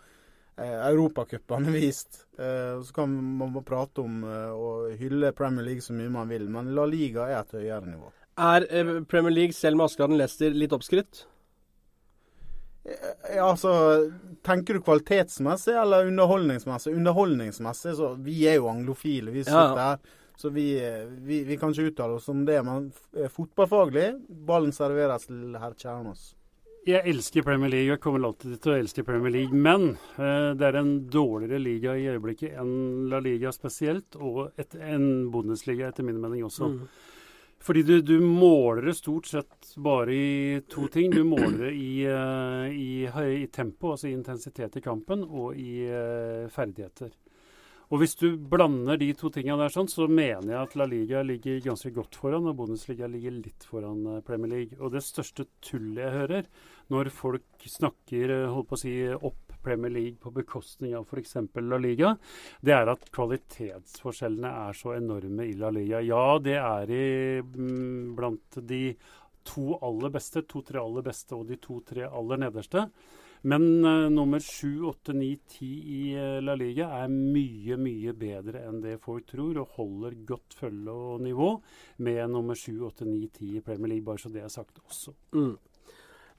eh, 0.56 0.78
europacupene 0.88 1.72
vist. 1.74 2.24
Eh, 2.38 2.82
så 2.82 2.94
kan 2.94 3.14
man 3.38 3.54
prate 3.64 4.04
om 4.04 4.24
eh, 4.24 4.50
og 4.50 4.96
hylle 5.00 5.32
Premier 5.36 5.66
League 5.66 5.84
så 5.84 5.96
mye 5.96 6.12
man 6.12 6.30
vil, 6.30 6.48
men 6.50 6.74
La 6.76 6.86
Liga 6.88 7.28
er 7.30 7.40
et 7.42 7.56
høyere 7.58 7.86
nivå. 7.86 8.10
Er 8.40 8.66
eh, 8.70 8.96
Premier 9.10 9.34
League, 9.34 9.56
selv 9.56 9.78
med 9.78 9.90
Askeladden 9.90 10.18
Leicester, 10.18 10.54
litt 10.54 10.74
oppskrytt? 10.74 11.26
Ja, 12.84 13.46
altså 13.46 13.70
Tenker 14.44 14.76
du 14.76 14.82
kvalitetsmessig 14.84 15.72
eller 15.80 16.10
underholdningsmessig? 16.10 16.92
Underholdningsmessig, 16.92 17.94
så 17.96 18.10
Vi 18.20 18.42
er 18.50 18.58
jo 18.58 18.68
anglofile, 18.68 19.32
vi 19.32 19.44
sitter 19.46 19.80
ja. 19.80 19.88
her. 19.94 20.20
Så 20.36 20.50
vi, 20.50 20.66
eh, 20.84 21.06
vi, 21.06 21.44
vi, 21.44 21.56
kan 21.56 21.72
ikke 21.72 21.92
uttale 21.92 22.18
oss 22.18 22.28
om 22.28 22.44
det. 22.44 22.58
Men 22.66 22.90
eh, 23.16 23.30
fotballfaglig, 23.30 24.08
ballen 24.46 24.74
serveres 24.74 25.28
til 25.30 25.54
herr 25.60 25.76
Kjernås. 25.78 26.32
Jeg 26.84 27.00
elsker 27.08 27.40
Premier 27.40 27.70
League, 27.72 27.88
jeg 27.88 28.00
kommer 28.04 28.26
alltid 28.28 28.58
til 28.60 28.74
å 28.74 28.76
elske 28.76 29.02
Premier 29.08 29.32
League. 29.32 29.56
Men 29.56 29.94
eh, 30.20 30.50
det 30.52 30.66
er 30.68 30.76
en 30.76 30.92
dårligere 31.08 31.62
liga 31.62 31.94
i 31.96 32.10
øyeblikket 32.12 32.58
enn 32.60 33.06
La 33.08 33.22
Liga 33.24 33.52
spesielt, 33.56 34.18
og 34.20 34.52
et, 34.60 34.76
en 34.76 35.30
Bundesliga 35.32 35.88
etter 35.88 36.04
min 36.04 36.20
mening 36.20 36.44
også. 36.44 36.68
Mm. 36.74 36.82
Fordi 37.64 37.84
du, 37.88 37.94
du, 38.04 38.18
måler 38.20 38.90
det 38.90 38.98
stort 38.98 39.30
sett 39.30 39.70
bare 39.80 40.12
i 40.12 40.60
to 40.68 40.84
ting. 40.92 41.08
Du 41.14 41.22
måler 41.24 41.70
det 41.70 41.72
i, 41.72 42.04
uh, 42.04 42.68
i, 42.68 43.08
i 43.40 43.46
tempo, 43.48 43.94
altså 43.94 44.10
i 44.10 44.16
intensitet 44.18 44.76
i 44.76 44.84
kampen, 44.84 45.24
og 45.24 45.56
i 45.56 45.86
uh, 45.88 46.44
ferdigheter. 46.52 47.14
Og 47.92 48.00
hvis 48.00 48.16
du 48.20 48.34
blander 48.36 48.98
de 49.00 49.10
to 49.16 49.28
tingene 49.32 49.60
der, 49.60 49.72
sånn, 49.72 49.88
så 49.88 50.06
mener 50.08 50.50
jeg 50.50 50.60
at 50.60 50.76
La 50.76 50.86
Liga 50.88 51.20
ligger 51.24 51.60
ganske 51.64 51.92
godt 51.94 52.16
foran, 52.18 52.48
og 52.50 52.56
Bundesliga 52.58 53.08
ligger 53.10 53.36
litt 53.36 53.66
foran 53.68 54.00
eh, 54.08 54.22
Premier 54.24 54.50
League. 54.50 54.78
Og 54.80 54.94
det 54.94 55.04
største 55.04 55.46
tullet 55.64 56.00
jeg 56.02 56.14
hører 56.18 56.48
når 56.92 57.10
folk 57.14 57.66
snakker 57.68 58.32
eh, 58.34 58.50
holdt 58.52 58.70
på 58.70 58.78
å 58.78 58.82
si, 58.84 58.94
opp 59.14 59.40
Premier 59.64 59.92
League 59.92 60.20
på 60.20 60.32
bekostning 60.34 60.92
av 60.96 61.08
f.eks. 61.08 61.36
La 61.64 61.80
Liga, 61.80 62.12
det 62.60 62.74
er 62.76 62.90
at 62.92 63.08
kvalitetsforskjellene 63.14 64.50
er 64.68 64.76
så 64.76 64.92
enorme 64.98 65.48
i 65.48 65.56
La 65.56 65.72
Liga. 65.72 66.02
Ja, 66.04 66.38
det 66.42 66.58
er 66.60 66.92
i, 66.92 67.04
mm, 67.40 68.14
blant 68.18 68.60
de 68.60 68.84
to 69.44 69.78
aller 69.84 70.12
beste, 70.12 70.44
to-tre 70.48 70.80
aller 70.80 71.04
beste 71.04 71.36
og 71.36 71.48
de 71.48 71.60
to-tre 71.60 72.08
aller 72.08 72.44
nederste. 72.44 72.88
Men 73.44 73.84
uh, 73.84 74.08
nummer 74.08 74.40
sju, 74.40 74.86
åtte, 74.88 75.12
ni, 75.12 75.34
ti 75.48 75.68
i 75.92 76.04
uh, 76.16 76.38
La 76.40 76.54
Liga 76.56 76.86
er 77.02 77.10
mye, 77.12 77.76
mye 77.76 78.14
bedre 78.16 78.62
enn 78.64 78.78
det 78.80 78.94
folk 79.04 79.26
tror, 79.28 79.58
og 79.60 79.74
holder 79.76 80.16
godt 80.24 80.56
følge 80.56 80.94
og 80.94 81.20
nivå 81.26 81.50
med 82.06 82.22
nummer 82.32 82.56
sju, 82.56 82.78
åtte, 82.88 83.04
ni, 83.04 83.26
ti 83.28 83.58
i 83.58 83.64
Premier 83.64 83.92
League, 83.92 84.06
bare 84.06 84.22
så 84.24 84.32
det 84.32 84.46
er 84.46 84.52
sagt 84.52 84.80
også. 84.86 85.12
Mm. 85.36 85.52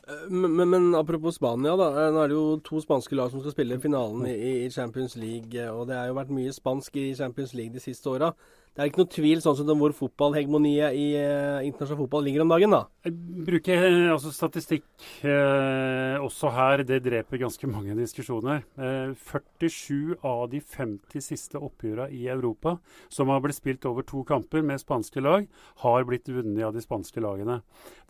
Eh, 0.07 0.27
men, 0.29 0.69
men, 0.69 0.95
apropos 0.95 1.35
Spania, 1.39 1.75
da. 1.79 1.89
Nå 2.13 2.21
er 2.23 2.31
det 2.31 2.37
jo 2.37 2.59
to 2.65 2.81
spanske 2.83 3.17
lag 3.17 3.31
som 3.33 3.41
skal 3.41 3.55
spille 3.55 3.79
finalen 3.81 4.27
i, 4.29 4.35
i 4.65 4.69
Champions 4.73 5.17
League. 5.19 5.69
Og 5.71 5.87
det 5.89 5.97
har 5.97 6.11
jo 6.11 6.19
vært 6.19 6.35
mye 6.35 6.53
spansk 6.53 7.01
i 7.01 7.09
Champions 7.17 7.55
League 7.57 7.73
de 7.73 7.83
siste 7.83 8.11
åra. 8.11 8.33
Det 8.75 8.83
er 8.83 8.89
ikke 8.89 9.05
noe 9.05 9.07
tvil 9.13 9.39
sånn 9.39 9.55
som 9.55 9.79
hvor 9.79 9.93
fotballhegemoniet 9.95 10.97
i 10.99 11.03
uh, 11.15 11.63
internasjonal 11.63 12.01
fotball 12.01 12.25
ligger 12.27 12.43
om 12.43 12.49
dagen, 12.51 12.73
da. 12.75 12.81
Jeg 13.07 13.45
bruker 13.47 13.85
eh, 13.87 14.09
altså, 14.11 14.33
statistikk 14.35 15.05
eh, 15.23 16.17
også 16.19 16.51
her. 16.51 16.83
Det 16.83 16.97
dreper 17.05 17.39
ganske 17.39 17.69
mange 17.71 17.95
diskusjoner. 17.95 18.65
Eh, 18.75 19.13
47 19.15 20.17
av 20.27 20.49
de 20.51 20.59
50 20.59 21.23
siste 21.23 21.61
oppgjørene 21.61 22.09
i 22.11 22.25
Europa 22.33 22.75
som 23.07 23.31
har 23.31 23.39
blitt 23.45 23.61
spilt 23.61 23.87
over 23.87 24.03
to 24.03 24.25
kamper 24.27 24.65
med 24.67 24.83
spanske 24.83 25.23
lag, 25.23 25.47
har 25.85 26.09
blitt 26.11 26.27
vunnet 26.27 26.67
av 26.67 26.75
de 26.75 26.83
spanske 26.83 27.23
lagene. 27.23 27.61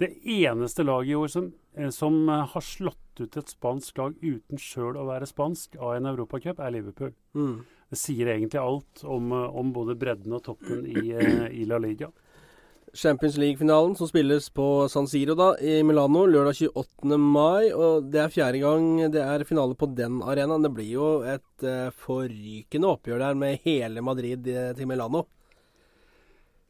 Det 0.01 0.15
eneste 0.23 0.87
laget 0.87 1.13
i 1.13 1.19
år 1.19 1.29
som, 1.35 1.51
som 1.91 2.27
har 2.29 2.63
slått 2.63 3.19
ut 3.19 3.37
et 3.37 3.51
spansk 3.51 3.97
lag 3.99 4.15
uten 4.21 4.59
sjøl 4.59 4.97
å 4.99 5.07
være 5.07 5.27
spansk 5.29 5.77
av 5.79 5.95
en 5.95 6.09
europacup, 6.11 6.59
er 6.59 6.73
Liverpool. 6.75 7.13
Mm. 7.35 7.63
Det 7.91 7.99
sier 7.99 8.31
egentlig 8.33 8.61
alt 8.61 9.03
om, 9.03 9.31
eh, 9.31 9.57
om 9.59 9.73
både 9.73 9.97
bredden 9.99 10.33
og 10.33 10.43
toppen 10.43 10.85
i, 10.85 11.11
eh, 11.11 11.47
i 11.61 11.65
La 11.65 11.77
Liga. 11.77 12.11
Champions 12.95 13.35
League-finalen 13.37 13.95
som 13.95 14.07
spilles 14.07 14.49
på 14.49 14.89
San 14.89 15.07
Siro 15.07 15.35
da, 15.35 15.49
i 15.59 15.83
Milano 15.83 16.25
lørdag 16.25 16.55
28. 16.71 17.17
mai. 17.19 17.71
og 17.73 18.09
Det 18.09 18.21
er 18.21 18.29
fjerde 18.29 18.61
gang 18.61 19.11
det 19.11 19.21
er 19.21 19.43
finale 19.43 19.75
på 19.75 19.93
den 19.93 20.21
arenaen. 20.21 20.63
Det 20.63 20.71
blir 20.73 20.91
jo 20.93 21.21
et 21.23 21.63
uh, 21.63 21.91
forrykende 21.91 22.87
oppgjør 22.87 23.19
der 23.19 23.35
med 23.35 23.59
hele 23.65 24.01
Madrid 24.01 24.45
til 24.45 24.87
Milano. 24.87 25.25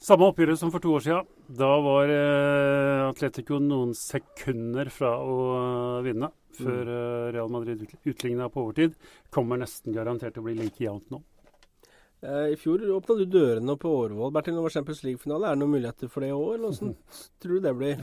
Samme 0.05 0.27
oppgjøret 0.29 0.59
som 0.61 0.69
for 0.69 0.83
to 0.83 0.91
år 0.93 1.01
siden. 1.01 1.29
Da 1.57 1.69
var 1.81 2.11
uh, 2.11 3.07
Atletico 3.07 3.57
noen 3.57 3.95
sekunder 3.97 4.91
fra 4.93 5.15
å 5.17 5.37
vinne 6.05 6.29
før 6.55 6.81
mm. 6.85 7.31
Real 7.33 7.49
Madrid 7.51 7.81
utligna 8.05 8.51
på 8.53 8.67
overtid. 8.67 8.93
Kommer 9.33 9.57
nesten 9.59 9.95
garantert 9.95 10.35
til 10.35 10.43
å 10.43 10.45
bli 10.45 10.59
like 10.59 10.83
jevnt 10.85 11.09
nå. 11.09 11.23
Eh, 12.25 12.53
I 12.53 12.55
fjor 12.57 12.81
åpna 12.95 13.15
du 13.19 13.25
dørene 13.29 13.75
på 13.77 13.89
Årvoll. 13.99 14.31
Bertil, 14.33 14.55
når 14.55 14.61
det 14.63 14.65
var 14.65 14.73
Champions 14.77 15.01
League-finale, 15.05 15.49
er 15.49 15.57
det 15.57 15.61
noen 15.61 15.73
muligheter 15.75 16.09
for 16.09 16.23
det 16.23 16.31
i 16.31 16.35
år? 16.37 16.55
Eller 16.55 16.71
hvordan 16.71 16.95
tror 17.43 17.53
du 17.53 17.65
det 17.65 17.73
blir? 17.81 17.97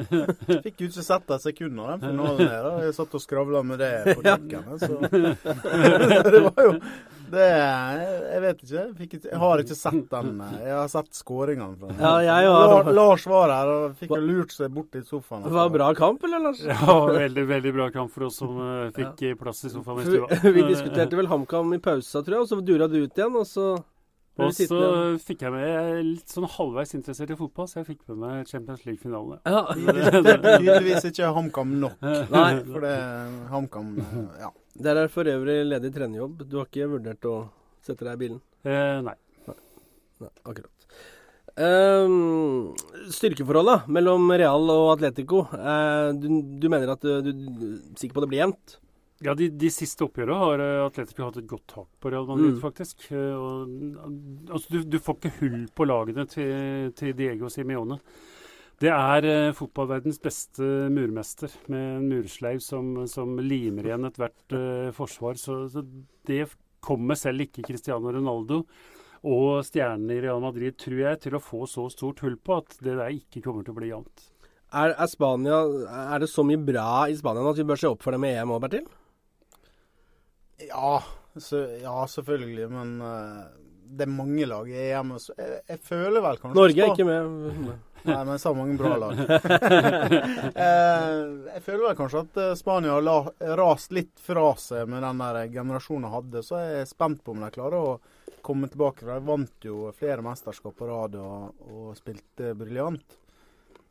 Fikk 0.66 0.82
jo 0.82 0.90
ikke 0.90 1.06
sett 1.06 1.28
de 1.28 1.38
sekundene 1.44 1.98
finalen 2.02 2.50
her. 2.50 2.70
Jeg 2.86 2.96
satt 2.98 3.14
og 3.18 3.24
skravla 3.26 3.62
med 3.66 3.82
det 3.82 3.92
på 4.10 4.24
kjøkkenet, 4.26 4.86
så 4.86 4.92
Det 6.30 6.42
var 6.48 6.66
jo 6.66 6.74
det 7.32 7.46
Jeg 7.50 8.40
vet 8.44 8.64
ikke. 8.64 8.84
Ikke. 9.06 9.20
jeg, 9.26 9.40
har 9.42 9.62
ikke 9.62 9.76
sett 9.78 10.10
den. 10.12 10.42
Jeg 10.60 10.74
har 10.76 10.90
sett 10.92 11.10
skåringene 11.18 11.78
fra 11.78 11.90
den. 11.90 12.02
Ja, 12.02 12.12
jeg 12.26 12.50
har... 12.50 12.90
Lars 12.96 13.26
var 13.30 13.54
her 13.54 13.72
og 13.74 13.94
fikk 14.00 14.16
lurt 14.18 14.54
seg 14.54 14.74
bort 14.74 14.98
i 14.98 15.04
sofaen. 15.06 15.46
Det 15.46 15.54
var 15.54 15.72
bra 15.74 15.92
kamp, 15.98 16.24
eller, 16.28 16.44
Lars? 16.48 16.62
Ja, 16.66 16.98
veldig 17.14 17.46
veldig 17.50 17.74
bra 17.76 17.88
kamp 17.94 18.12
for 18.14 18.28
oss 18.28 18.40
som 18.42 18.58
uh, 18.58 18.90
fikk 18.96 19.24
ja. 19.26 19.38
plass 19.38 19.64
i 19.66 19.72
sofaen 19.72 20.02
i 20.02 20.08
stua. 20.08 20.40
Vi 20.56 20.66
diskuterte 20.68 21.18
vel 21.18 21.30
HamKam 21.30 21.74
i 21.76 21.80
pausa, 21.82 22.22
tror 22.22 22.40
jeg, 22.40 22.44
og 22.46 22.50
så 22.50 22.60
dura 22.64 22.90
du 22.90 23.00
ut 23.02 23.10
igjen. 23.10 23.40
og 23.40 23.48
så... 23.48 23.72
Og 24.46 24.56
så 24.56 24.80
fikk 25.22 25.44
jeg 25.46 25.54
med 25.54 26.00
litt 26.06 26.32
sånn 26.32 26.48
halvveis 26.50 26.94
interessert 26.96 27.32
i 27.34 27.38
fotball, 27.38 27.68
så 27.70 27.80
jeg 27.80 27.90
fikk 27.92 28.02
med 28.10 28.20
meg 28.24 28.50
Champions 28.50 28.82
League-finalene. 28.88 29.40
Ja. 29.44 29.62
det 30.26 30.34
er 30.34 30.42
tydeligvis 30.46 31.08
ikke 31.10 31.30
HamKam 31.36 31.76
nok. 31.84 31.96
Nei. 32.34 32.50
For 32.66 32.86
det 32.86 32.96
HamKam 33.52 33.94
Ja. 34.40 34.52
Der 34.80 35.02
er 35.02 35.10
for 35.12 35.28
øvrig 35.28 35.62
ledig 35.66 35.90
trenerjobb. 35.92 36.44
Du 36.48 36.60
har 36.60 36.68
ikke 36.70 36.92
vurdert 36.92 37.26
å 37.28 37.38
sette 37.84 38.06
deg 38.06 38.14
i 38.14 38.20
bilen? 38.20 38.42
Eh, 38.64 39.00
nei. 39.04 39.16
nei. 39.48 39.56
nei. 40.22 40.30
Akkurat. 40.44 40.70
Um, 41.60 42.70
styrkeforholdet 43.12 43.88
mellom 43.92 44.30
Real 44.32 44.70
og 44.72 44.94
Atletico. 44.94 45.42
Uh, 45.50 46.14
du, 46.16 46.28
du, 46.62 46.68
mener 46.72 46.94
at 46.94 47.02
du, 47.04 47.32
du, 47.32 47.32
er 47.34 47.98
sikker 47.98 48.14
på 48.14 48.22
at 48.22 48.26
det 48.26 48.30
blir 48.32 48.42
jevnt? 48.44 48.78
Ja, 49.20 49.34
de, 49.36 49.50
de, 49.52 49.68
siste 49.68 50.06
oppgjørene 50.06 50.36
har 50.40 50.62
eh, 50.64 50.82
Atletico 50.86 51.26
hatt 51.26 51.38
et 51.42 51.48
godt 51.48 51.66
tak 51.68 51.88
på 52.00 52.12
Real 52.12 52.24
Madrid, 52.28 52.54
mm. 52.54 52.60
faktisk. 52.62 53.04
Eh, 53.12 53.34
og, 53.36 53.74
altså, 54.48 54.72
du, 54.72 54.78
du, 54.88 54.96
får 55.04 55.18
ikke 55.18 55.32
hull 55.42 55.64
på 55.76 55.86
lagene 55.88 56.24
til, 56.30 56.88
til 56.96 57.12
Diego 57.18 57.50
Simione. 57.52 58.00
Det 58.80 58.88
er 58.88 59.26
uh, 59.28 59.52
fotballverdens 59.52 60.16
beste 60.24 60.64
murmester, 60.88 61.52
med 61.68 61.98
en 61.98 62.06
mursleiv 62.08 62.62
som, 62.64 62.94
som 63.12 63.34
limer 63.44 63.90
igjen 63.90 64.08
ethvert 64.08 64.54
uh, 64.56 64.88
forsvar. 64.96 65.36
Så, 65.36 65.66
så, 65.68 65.84
det 66.24 66.46
kommer 66.80 67.18
selv 67.20 67.44
ikke 67.44 67.66
Cristiano 67.66 68.08
Ronaldo 68.08 68.62
og 69.28 69.60
stjernene 69.68 70.16
i 70.16 70.22
Real 70.24 70.40
Madrid, 70.40 70.78
tror 70.80 70.96
jeg, 71.02 71.20
til 71.26 71.36
å 71.36 71.42
få 71.44 71.66
så 71.68 71.90
stort 71.92 72.22
hull 72.24 72.38
på 72.40 72.56
at 72.62 72.78
det 72.80 72.96
der 72.96 73.12
ikke 73.12 73.44
kommer 73.44 73.66
til 73.66 73.76
å 73.76 73.80
bli 73.82 73.90
jevnt. 73.90 74.24
Er, 74.70 74.94
er, 74.94 75.10
Spania, 75.12 75.60
er 76.14 76.24
det 76.24 76.30
så 76.32 76.46
mye 76.46 76.62
bra 76.64 77.04
i 77.10 77.18
Spania 77.18 77.44
at 77.52 77.60
vi 77.60 77.68
bør 77.68 77.84
se 77.84 77.90
opp 77.90 78.00
for 78.06 78.16
dem 78.16 78.24
i 78.24 78.32
EM 78.32 78.56
òg, 78.56 78.64
Bertil? 78.64 78.88
Ja, 80.68 81.02
så, 81.36 81.56
ja 81.80 82.06
selvfølgelig. 82.06 82.70
Men 82.72 83.02
uh, 83.02 83.44
det 83.90 84.02
er 84.06 84.12
mange 84.12 84.46
lag 84.46 84.68
i 84.70 84.90
EM. 84.90 85.10
Jeg, 85.18 85.60
jeg, 85.68 85.78
føler 85.86 86.20
vel 86.24 86.36
kanskje 86.40 86.58
Norge 86.58 86.82
er 86.84 86.88
ikke 86.94 87.04
med. 87.08 87.24
Nei, 88.08 88.24
men 88.24 88.38
så 88.40 88.54
mange 88.56 88.78
bra 88.80 88.94
lag. 88.96 89.18
uh, 89.18 89.28
jeg 91.54 91.62
føler 91.66 91.84
vel 91.88 91.98
kanskje 91.98 92.22
at 92.24 92.34
eh, 92.40 92.56
Spania 92.56 92.92
har 92.96 93.04
rast 93.60 93.92
litt 93.92 94.16
fra 94.24 94.56
seg 94.60 94.88
med 94.88 95.02
den 95.04 95.18
der 95.20 95.34
generasjonen 95.52 96.12
hadde. 96.12 96.42
Så 96.46 96.54
jeg 96.62 96.72
er 96.84 96.88
spent 96.88 97.20
på 97.24 97.30
om 97.34 97.40
de 97.44 97.50
klarer 97.54 97.78
å 97.80 98.00
komme 98.46 98.66
tilbake. 98.72 99.08
De 99.08 99.16
vant 99.26 99.58
jo 99.68 99.76
flere 99.96 100.22
mesterskap 100.24 100.74
på 100.78 100.84
rad 100.88 101.12
og, 101.20 101.36
og 101.68 101.86
spilte 101.98 102.54
briljant. 102.58 103.08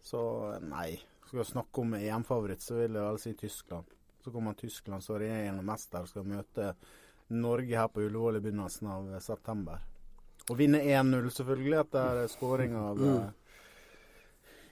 Så 0.01 0.19
nei. 0.63 0.91
Skal 1.29 1.43
vi 1.43 1.51
snakke 1.51 1.75
om 1.83 1.91
EM-favoritt, 1.93 2.63
så 2.65 2.73
vil 2.79 2.95
jeg 2.97 3.05
vel 3.05 3.19
si 3.21 3.31
Tyskland. 3.37 3.85
Så 4.23 4.31
kommer 4.31 4.53
Tyskland 4.53 5.03
som 5.03 5.19
regjerende 5.19 5.63
mester 5.65 6.03
og 6.03 6.09
skal 6.11 6.27
møte 6.27 6.73
Norge 7.29 7.77
her 7.77 7.87
på 7.93 8.03
Ullevål 8.03 8.39
i 8.39 8.43
begynnelsen 8.43 8.89
av 8.89 9.09
september. 9.23 9.83
Og 10.49 10.57
vinne 10.57 10.81
1-0, 10.81 11.29
selvfølgelig, 11.35 11.77
etter 11.83 12.23
skåring 12.31 12.73
av 12.77 12.97
mm. 12.97 13.11
Eh, 13.19 13.35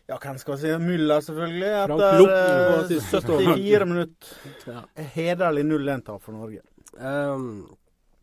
ja, 0.07 0.15
hvem 0.23 0.37
skal 0.39 0.55
si? 0.61 0.69
Müller, 0.79 1.19
selvfølgelig. 1.23 1.71
Etter 1.83 3.01
74 3.11 3.81
eh, 3.81 3.89
minutter. 3.89 4.77
Hederlig 5.17 5.65
0-1-tap 5.67 6.23
for 6.23 6.37
Norge. 6.37 6.63
Um, 6.95 7.67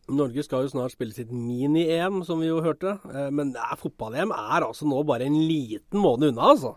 Norge 0.08 0.44
skal 0.46 0.64
jo 0.64 0.72
snart 0.72 0.94
spille 0.96 1.12
sitt 1.12 1.28
mini-EM, 1.32 2.22
som 2.24 2.40
vi 2.40 2.48
jo 2.48 2.62
hørte. 2.64 2.96
Men 3.32 3.52
fotball-EM 3.80 4.32
er 4.32 4.64
altså 4.64 4.88
nå 4.88 5.02
bare 5.06 5.28
en 5.28 5.37
liten 5.44 6.00
måned 6.00 6.32
unna, 6.32 6.54
altså. 6.54 6.74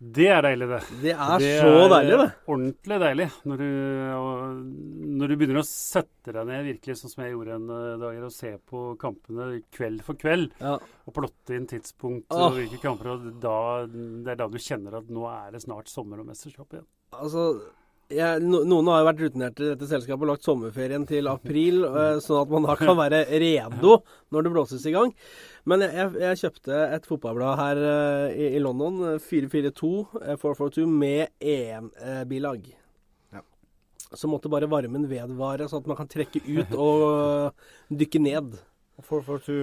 Det 0.00 0.30
er 0.32 0.40
deilig, 0.40 0.66
det. 0.70 0.78
Det 1.02 1.12
er 1.12 1.42
det 1.42 1.48
så 1.60 1.72
er 1.76 1.90
deilig, 1.92 2.14
det. 2.22 2.28
Ordentlig 2.48 2.96
deilig. 3.02 3.26
Når 3.50 3.58
du, 3.60 3.66
når 5.20 5.28
du, 5.28 5.34
begynner 5.36 5.58
å 5.60 5.64
sette 5.68 6.32
deg 6.32 6.46
ned 6.48 6.64
virkelig 6.70 6.96
sånn 6.96 7.12
som 7.12 7.20
jeg 7.26 7.34
gjorde 7.34 7.58
en 7.58 7.66
eh, 7.74 7.98
dag, 8.00 8.22
og 8.24 8.32
se 8.32 8.54
på 8.72 8.84
kampene 9.02 9.50
kveld 9.76 10.00
for 10.06 10.20
kveld, 10.20 10.54
ja. 10.56 10.78
og 10.80 11.16
plotte 11.18 11.58
inn 11.58 11.68
tidspunkt 11.68 12.32
oh. 12.32 12.46
og 12.46 12.56
hvilke 12.56 12.80
kamper, 12.80 13.12
og 13.12 13.28
da, 13.44 13.58
det 13.92 14.32
er 14.32 14.40
da 14.40 14.48
du 14.48 14.56
kjenner 14.56 14.96
at 15.02 15.12
nå 15.12 15.26
er 15.34 15.52
det 15.52 15.60
snart 15.66 15.92
sommer 15.92 16.24
og 16.24 16.30
mesterskap 16.32 16.72
igjen. 16.78 16.88
Altså, 17.20 17.44
jeg, 18.10 18.42
noen 18.44 18.88
har 18.90 19.00
jo 19.00 19.06
vært 19.06 19.22
rutinerte 19.24 19.64
i 19.64 19.70
dette 19.72 19.88
selskapet 19.90 20.24
og 20.24 20.30
lagt 20.32 20.46
sommerferien 20.46 21.04
til 21.08 21.30
april, 21.30 21.84
uh, 21.86 22.18
sånn 22.24 22.42
at 22.42 22.52
man 22.52 22.66
da 22.68 22.76
kan 22.78 22.96
være 22.98 23.22
redo 23.42 24.00
når 24.34 24.46
det 24.46 24.52
blåses 24.54 24.86
i 24.90 24.94
gang. 24.94 25.12
Men 25.68 25.84
jeg, 25.86 26.08
jeg 26.22 26.40
kjøpte 26.42 26.80
et 26.96 27.08
fotballblad 27.08 27.60
her 27.60 27.82
uh, 27.84 28.26
i, 28.32 28.52
i, 28.56 28.62
London, 28.62 29.18
442, 29.22 29.92
uh, 30.20 30.34
442, 30.40 30.86
med 30.88 31.30
EM-bilag. 31.38 32.72
Ja. 33.36 33.44
Så 34.14 34.30
måtte 34.30 34.52
bare 34.52 34.70
varmen 34.70 35.06
vedvare, 35.10 35.68
sånn 35.70 35.84
at 35.84 35.92
man 35.92 36.00
kan 36.00 36.10
trekke 36.10 36.42
ut 36.48 36.74
og 36.74 37.94
dykke 38.02 38.24
ned. 38.26 38.56
442 39.10 39.62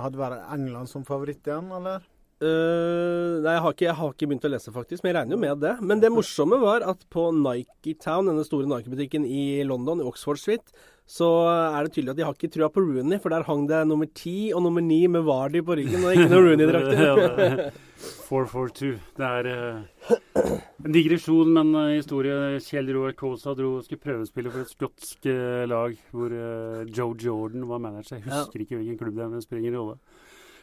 hadde 0.00 0.16
vært 0.16 0.46
England 0.54 0.88
som 0.88 1.02
favoritt 1.04 1.44
igjen, 1.44 1.68
eller? 1.76 2.06
Uh, 2.38 3.42
nei, 3.42 3.56
jeg 3.56 3.62
har, 3.64 3.72
ikke, 3.74 3.86
jeg 3.88 3.98
har, 3.98 4.12
ikke, 4.14 4.26
begynt 4.30 4.44
å 4.46 4.50
lese, 4.52 4.74
faktisk. 4.74 5.02
Men 5.02 5.10
jeg 5.10 5.16
regner 5.16 5.34
jo 5.34 5.40
med 5.42 5.64
det. 5.64 5.72
Men 5.82 6.02
det 6.04 6.12
morsomme 6.14 6.60
var 6.62 6.84
at 6.86 7.02
på 7.10 7.30
Nike 7.34 7.96
Town, 7.98 8.30
denne 8.30 8.44
store 8.46 8.68
Nike-butikken 8.70 9.26
i 9.26 9.64
London, 9.66 10.02
i 10.02 10.06
Oxford 10.06 10.38
Street, 10.38 10.70
så 11.08 11.26
er 11.48 11.86
det 11.86 11.94
tydelig 11.96 12.12
at 12.12 12.18
de 12.18 12.24
har 12.26 12.36
ikke 12.36 12.50
trua 12.52 12.68
på 12.70 12.84
Rooney. 12.84 13.18
For 13.18 13.34
der 13.34 13.46
hang 13.48 13.64
det 13.66 13.80
nummer 13.90 14.06
ti 14.14 14.52
og 14.52 14.62
nummer 14.62 14.84
ni 14.84 15.00
med 15.10 15.26
Vardy 15.26 15.64
på 15.66 15.78
ryggen, 15.80 16.04
og 16.04 16.14
ikke 16.14 16.30
noe 16.30 16.44
Rooney-drakter. 16.46 17.68
442. 18.28 18.92
Det 19.18 19.26
er 19.26 19.48
uh, 19.50 20.52
en 20.84 20.94
digresjon, 20.94 21.50
men 21.56 21.74
uh, 21.74 21.88
historie. 21.96 22.60
Kjell 22.62 22.92
Roar 22.94 23.16
Kaasa 23.18 23.56
skulle 23.56 24.04
prøvespille 24.04 24.52
for 24.54 24.62
et 24.62 24.76
skotsk 24.76 25.26
lag 25.72 25.98
hvor 26.14 26.38
Joe 26.86 27.18
Jordan 27.18 27.66
var 27.66 27.82
manager. 27.82 28.20
Jeg 28.20 28.28
husker 28.28 28.62
ja. 28.62 28.68
ikke 28.68 28.78
hvilken 28.78 29.02
klubb 29.02 29.18
det 29.18 29.26
er, 29.26 29.32
men 29.32 29.40
det 29.42 29.48
spiller 29.48 29.64
ingen 29.64 29.80
rolle. 29.80 29.98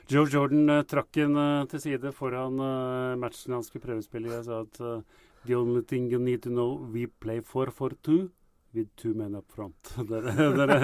Joe 0.08 0.30
Jordan 0.30 0.70
uh, 0.70 0.84
trakk 0.86 1.18
en 1.24 1.38
uh, 1.38 1.66
til 1.70 1.82
side 1.82 2.12
foran 2.14 2.60
uh, 2.62 3.16
matchen 3.18 3.56
han 3.58 3.64
skulle 3.66 3.86
prøvespille 3.88 4.30
og 4.38 4.46
sa 4.46 4.62
at 4.62 5.04
The 5.46 5.54
only 5.54 5.82
thing 5.86 6.10
you 6.10 6.20
need 6.20 6.42
to 6.44 6.50
know, 6.50 6.74
we 6.94 7.06
play 7.06 7.40
for 7.40 7.70
for 7.70 7.92
two 8.02 8.32
with 8.74 8.88
two 8.98 9.14
men 9.14 9.36
up 9.36 9.46
front. 9.52 9.94
der, 10.10 10.22
der, 10.22 10.68
der. 10.68 10.80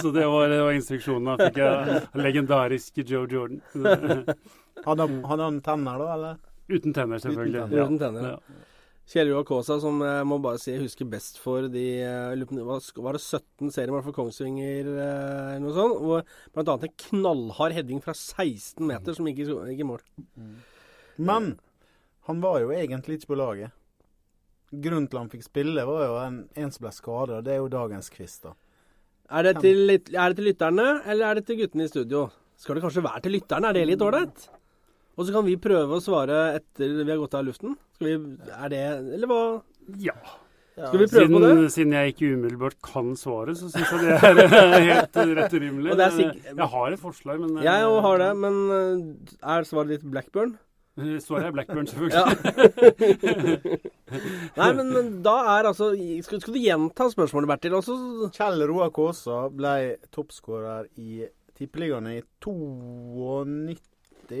Så 0.00 0.10
det 0.10 0.26
var, 0.26 0.48
det 0.48 0.62
var 0.62 0.70
instruksjonen. 0.72 1.26
Da 1.26 1.36
fikk 1.48 1.58
jeg 1.58 2.02
legendarisk 2.14 3.02
Joe 3.02 3.26
Jordan. 3.26 3.60
hadde, 4.86 5.08
hadde 5.30 5.42
han 5.42 5.60
tenner, 5.66 5.98
da? 5.98 6.14
eller? 6.14 6.38
Uten 6.70 6.94
tenner, 6.94 7.18
selvfølgelig. 7.18 7.66
Uten 7.74 7.98
tenner. 7.98 8.28
Ja. 8.30 8.36
Uten 9.12 9.28
og 9.36 9.44
Kåsa 9.44 9.74
Kjell 9.76 9.76
Kaasa, 9.76 9.76
som 9.82 9.98
jeg 10.00 10.24
må 10.24 10.38
bare 10.40 10.58
si 10.60 10.70
jeg 10.70 10.80
husker 10.86 11.04
best 11.04 11.36
for 11.42 11.66
de 11.68 12.00
eh, 12.00 12.32
Var 12.32 13.12
det 13.12 13.20
17 13.20 13.72
seriemål 13.74 14.04
for 14.06 14.16
Kongsvinger 14.16 14.88
eh, 14.88 15.56
eller 15.56 15.60
noe 15.60 15.74
sånt? 15.76 16.30
Blant 16.54 16.70
annet 16.72 16.86
en 16.88 16.94
knallhard 17.02 17.74
heading 17.76 18.00
fra 18.00 18.14
16 18.16 18.80
meter 18.88 19.12
som 19.12 19.28
gikk 19.28 19.42
i, 19.44 19.84
mål. 19.84 20.00
Mm. 20.36 20.54
Men 21.28 21.50
han 22.28 22.40
var 22.40 22.62
jo 22.62 22.72
egentlig 22.72 23.20
ikke 23.20 23.34
på 23.34 23.40
laget. 23.42 23.76
Grunnen 24.72 25.10
til 25.12 25.20
han 25.20 25.30
fikk 25.34 25.44
spille, 25.44 25.84
var 25.84 26.06
jo 26.06 26.16
en, 26.22 26.40
en 26.56 26.72
som 26.72 26.86
ble 26.86 26.94
skada. 26.96 27.42
Det 27.44 27.52
er 27.52 27.60
jo 27.60 27.68
dagens 27.68 28.08
kvist, 28.14 28.46
da. 28.46 28.56
Er 29.28 29.44
det, 29.44 29.58
til, 29.60 29.92
er 29.92 30.32
det 30.32 30.40
til 30.40 30.48
lytterne, 30.48 30.88
eller 31.04 31.28
er 31.28 31.40
det 31.40 31.46
til 31.50 31.60
guttene 31.60 31.84
i 31.84 31.92
studio? 31.92 32.30
Skal 32.56 32.78
det 32.78 32.86
kanskje 32.86 33.04
være 33.04 33.26
til 33.26 33.36
lytterne? 33.36 33.68
Er 33.68 33.76
det 33.76 33.88
litt 33.92 34.08
ålreit? 34.08 34.48
Og 35.18 35.26
så 35.28 35.32
kan 35.34 35.44
vi 35.44 35.58
prøve 35.60 35.98
å 35.98 36.02
svare 36.02 36.38
etter 36.56 36.94
vi 37.02 37.10
har 37.10 37.20
gått 37.20 37.34
av 37.36 37.44
luften. 37.44 37.74
Skal 37.98 38.06
vi, 38.08 38.14
er 38.56 38.68
det 38.72 38.80
Eller 39.18 39.28
hva? 39.30 39.40
Ja. 40.00 40.14
Ja, 40.72 40.86
Skal 40.88 41.02
vi 41.02 41.06
prøve 41.12 41.28
på 41.28 41.40
det? 41.42 41.48
Siden, 41.52 41.70
siden 41.74 41.92
jeg 41.98 42.12
ikke 42.14 42.28
umiddelbart 42.32 42.76
kan 42.86 43.10
svaret, 43.20 43.58
så 43.60 43.68
syns 43.68 43.90
jeg 43.92 43.98
det 44.06 44.14
er 44.16 44.38
eh, 44.46 44.76
helt 44.88 45.18
rett 45.36 45.52
og 45.52 45.60
rimelig. 45.60 45.90
Og 45.92 45.98
det 46.00 46.06
er 46.06 46.14
Men, 46.16 46.30
eh, 46.32 46.54
Jeg 46.62 46.68
har 46.74 46.94
et 46.96 47.02
forslag, 47.02 47.40
men 47.42 47.58
eh, 47.58 47.66
Jeg 47.66 47.88
òg 47.90 47.98
har 48.06 48.22
det, 48.22 48.30
men 48.40 48.54
eh, 48.78 49.02
er 49.52 49.68
svaret 49.68 49.92
ditt 49.98 50.06
Blackburn? 50.14 50.54
Svaret 51.26 51.50
er 51.50 51.52
Blackburn, 51.58 51.84
Ja. 51.84 51.92
selvfølgelig. 51.92 53.76
Nei, 54.60 54.70
men, 54.76 54.90
men 54.96 55.12
da 55.24 55.36
er 55.58 55.68
altså 55.70 55.90
Skal, 56.24 56.40
skal 56.40 56.56
du 56.56 56.60
gjenta 56.64 57.06
spørsmålet, 57.12 57.48
Bertil? 57.52 57.76
Også? 57.78 57.94
Kjell 58.32 58.64
Roar 58.72 58.90
Kaasa 58.96 59.42
ble 59.52 59.74
toppskårer 60.12 60.88
i 61.00 61.26
Tippeligaen 61.56 62.08
i 62.16 62.22
92. 62.44 63.76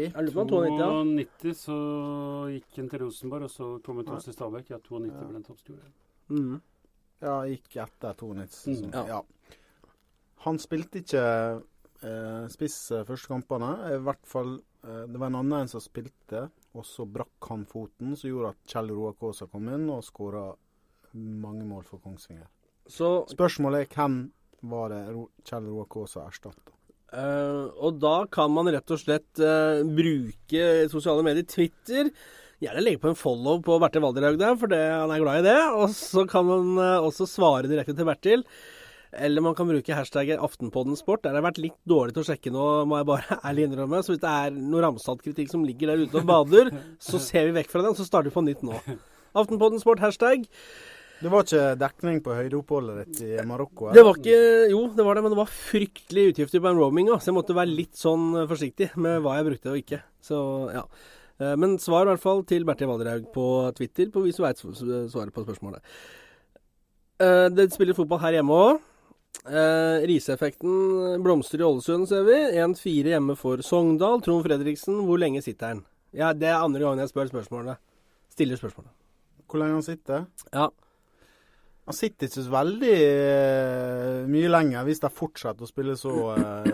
jeg 0.00 0.26
lurer 0.26 0.48
på 0.48 0.60
om 0.86 1.14
92, 1.16 1.48
ja. 1.48 1.54
så 1.58 1.78
gikk 2.52 2.78
han 2.80 2.90
til 2.92 3.02
Rosenborg, 3.04 3.48
og 3.48 3.52
så 3.52 3.68
kom 3.84 4.00
han 4.00 4.08
til 4.08 4.18
oss 4.18 4.28
i 4.30 4.34
Stabæk. 4.36 4.70
Ja, 4.72 4.78
92 4.82 5.12
ble 5.18 5.32
den 5.36 5.46
toppskårer. 5.46 5.90
Mm. 6.32 6.56
Ja, 7.22 7.36
gikk 7.46 7.76
etter 7.84 8.16
92. 8.18 8.82
Mm. 8.82 8.96
Ja. 9.10 9.20
Han 10.42 10.58
spilte 10.58 11.02
ikke 11.02 11.22
eh, 12.02 12.44
spiss 12.50 12.78
eh, 12.90 13.04
første 13.06 13.30
kampene. 13.30 13.70
I 13.94 14.00
hvert 14.02 14.26
fall 14.26 14.56
eh, 14.58 15.04
Det 15.06 15.20
var 15.20 15.30
en 15.30 15.40
annen 15.42 15.70
som 15.70 15.82
spilte, 15.82 16.48
og 16.74 16.86
så 16.88 17.06
brakk 17.06 17.50
han 17.52 17.66
foten, 17.70 18.16
som 18.18 18.32
gjorde 18.32 18.54
at 18.56 18.74
Kjell 18.74 18.90
Roar 18.90 19.16
Kaasa 19.20 19.46
kom 19.50 19.70
inn 19.70 19.88
og 19.92 20.04
skåra 20.06 20.48
mange 21.12 21.66
mål 21.68 21.84
for 21.86 22.02
Kongsvinger. 22.02 22.48
Så 22.90 23.22
Spørsmålet 23.30 23.84
er 23.84 23.94
hvem 23.94 24.22
var 24.72 24.90
det 24.90 25.02
Ro 25.12 25.28
Kjell 25.46 25.68
Roar 25.70 25.86
Kaasa 25.90 26.26
erstatta? 26.26 26.74
Eh, 27.12 27.64
og 27.76 27.98
da 28.00 28.22
kan 28.32 28.52
man 28.54 28.70
rett 28.72 28.92
og 28.94 29.00
slett 29.00 29.42
uh, 29.42 29.82
bruke 29.84 30.68
sosiale 30.92 31.24
medier, 31.26 31.44
Twitter. 31.48 32.12
Gjerne 32.62 32.84
legge 32.84 33.02
på 33.02 33.10
en 33.10 33.18
follow 33.18 33.58
på 33.64 33.76
Bertil 33.82 34.04
Valderhaug 34.04 34.38
der, 34.40 34.54
for 34.56 34.70
det, 34.70 34.80
han 34.80 35.10
er 35.12 35.24
glad 35.24 35.42
i 35.42 35.48
det. 35.50 35.58
Og 35.76 35.90
så 35.96 36.24
kan 36.30 36.46
man 36.48 36.78
uh, 36.80 37.02
også 37.04 37.28
svare 37.28 37.68
direkte 37.68 37.96
til 37.98 38.08
Bertil. 38.08 38.46
Eller 39.12 39.44
man 39.44 39.52
kan 39.52 39.68
bruke 39.68 39.92
hashtagget 39.92 40.40
Aftenpoddensport. 40.40 41.20
Der 41.20 41.34
har 41.34 41.42
jeg 41.42 41.48
vært 41.50 41.60
litt 41.60 41.76
dårlig 41.84 42.16
til 42.16 42.22
å 42.22 42.28
sjekke 42.30 42.54
nå, 42.54 42.68
må 42.88 43.02
jeg 43.02 43.10
bare 43.10 43.40
ærlig 43.50 43.68
innrømme. 43.68 44.00
Så 44.00 44.14
hvis 44.14 44.22
det 44.24 44.32
er 44.32 44.56
noe 44.56 44.86
Ramsdal-kritikk 44.86 45.52
som 45.52 45.66
ligger 45.68 45.92
der 45.92 46.06
ute 46.06 46.22
og 46.22 46.30
bader, 46.30 46.72
så 47.02 47.20
ser 47.20 47.50
vi 47.50 47.58
vekk 47.60 47.74
fra 47.74 47.84
den, 47.84 47.98
så 47.98 48.08
starter 48.08 48.32
vi 48.32 48.38
på 48.38 48.46
nytt 48.46 48.64
nå. 48.64 48.80
Aftenpoddensport, 49.42 50.00
hashtag. 50.00 50.48
Det 51.22 51.30
var 51.30 51.44
ikke 51.46 51.66
dekning 51.78 52.16
på 52.24 52.34
høydeoppholdet 52.34 52.96
ditt 53.12 53.20
i 53.22 53.36
Marokko? 53.46 53.92
Det 53.94 54.02
var 54.02 54.16
ikke 54.18 54.38
Jo, 54.72 54.80
det 54.96 55.04
var 55.06 55.14
det, 55.14 55.22
men 55.22 55.30
det 55.34 55.38
var 55.38 55.50
fryktelig 55.54 56.24
utgifter 56.32 56.62
på 56.64 56.70
en 56.72 56.80
roaming, 56.80 57.10
så 57.14 57.30
jeg 57.30 57.36
måtte 57.36 57.54
være 57.54 57.70
litt 57.78 57.94
sånn 57.98 58.24
eh, 58.40 58.48
forsiktig 58.50 58.88
med 58.98 59.20
hva 59.22 59.36
jeg 59.38 59.46
brukte 59.52 59.70
og 59.70 59.78
ikke. 59.78 60.00
Så 60.24 60.38
ja. 60.74 60.82
Eh, 61.38 61.54
Men 61.62 61.76
svar 61.78 62.06
i 62.06 62.10
hvert 62.10 62.24
fall 62.24 62.42
til 62.48 62.66
Bertil 62.66 62.90
Valderhaug 62.90 63.28
på 63.34 63.46
Twitter, 63.78 64.10
på 64.10 64.24
hvis 64.26 64.40
du 64.40 64.42
veit 64.42 64.58
svaret 64.58 65.32
på 65.36 65.44
spørsmålet. 65.46 65.78
Eh, 67.22 67.48
Det 67.54 67.68
spiller 67.72 67.94
fotball 67.94 68.22
her 68.26 68.40
hjemme 68.40 68.58
òg. 68.66 68.82
Riseeffekten 70.06 71.22
blomstrer 71.24 71.62
i 71.62 71.66
Ålesund, 71.66 72.06
ser 72.10 72.26
vi. 72.26 72.36
1-4 72.60 73.14
hjemme 73.14 73.34
for 73.38 73.62
Sogndal. 73.64 74.20
Trond 74.22 74.44
Fredriksen, 74.44 75.00
hvor 75.06 75.18
lenge 75.18 75.42
sitter 75.42 75.72
han? 75.72 75.84
Ja, 76.12 76.32
Det 76.32 76.50
er 76.50 76.60
andre 76.60 76.80
gangen 76.82 76.98
jeg 77.00 77.08
spør 77.10 77.30
spørsmålet. 77.30 77.78
Stiller 78.30 78.56
spørsmålet. 78.60 78.90
Hvor 79.48 79.58
lenge 79.62 79.78
han 79.78 79.82
sitter? 79.86 80.26
Ja. 80.52 80.68
Han 81.84 81.96
sitter 81.98 82.28
ikke 82.28 82.44
så 82.44 82.52
veldig 82.52 82.92
eh, 82.94 84.18
mye 84.30 84.50
lenger 84.52 84.84
hvis 84.86 85.00
de 85.02 85.08
fortsetter 85.10 85.66
å 85.66 85.70
spille 85.70 85.96
så 85.98 86.12
eh, 86.36 86.68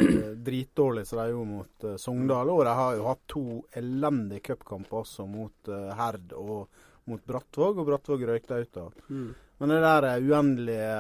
dritdårlig 0.45 1.07
som 1.09 1.23
de 1.23 1.31
gjorde 1.31 1.49
mot 1.49 1.87
eh, 1.89 1.95
Sogndal. 2.01 2.53
Og 2.53 2.61
de 2.69 2.75
har 2.77 2.99
jo 2.99 3.07
hatt 3.07 3.23
to 3.33 3.45
elendige 3.81 4.51
cupkamper 4.51 5.01
også 5.01 5.25
mot 5.31 5.71
eh, 5.73 5.95
Herd 5.97 6.35
og 6.37 6.67
mot 7.09 7.25
Brattvåg, 7.25 7.81
og 7.81 7.89
Brattvåg 7.89 8.27
røyk 8.29 8.51
de 8.51 8.59
ut 8.67 8.81
av. 8.83 8.99
Mm. 9.09 9.31
Men 9.63 9.73
det 9.73 9.81
der 9.87 10.09
eh, 10.11 10.29
uendelige 10.29 10.93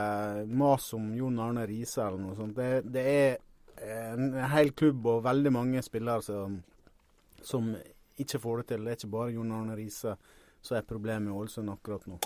maset 0.48 0.56
mas 0.62 0.88
om 0.96 1.12
Jon 1.20 1.44
Arne 1.44 1.68
Riise 1.68 2.00
eller 2.06 2.24
noe 2.24 2.38
sånt, 2.38 2.56
det, 2.56 2.88
det 2.88 3.04
er 3.12 4.16
en 4.16 4.32
hel 4.54 4.72
klubb 4.72 5.04
og 5.06 5.20
veldig 5.28 5.52
mange 5.54 5.84
spillere 5.84 6.24
som, 6.24 6.56
som 7.44 7.70
ikke 8.18 8.40
får 8.40 8.62
det 8.62 8.70
til. 8.72 8.88
Det 8.88 8.96
er 8.96 9.00
ikke 9.02 9.14
bare 9.18 9.36
Jon 9.36 9.54
Arne 9.60 9.76
Riise 9.78 10.16
som 10.64 10.80
er 10.80 10.88
problemet 10.88 11.28
i 11.28 11.36
Ålesund 11.36 11.76
akkurat 11.76 12.08
nå. 12.08 12.18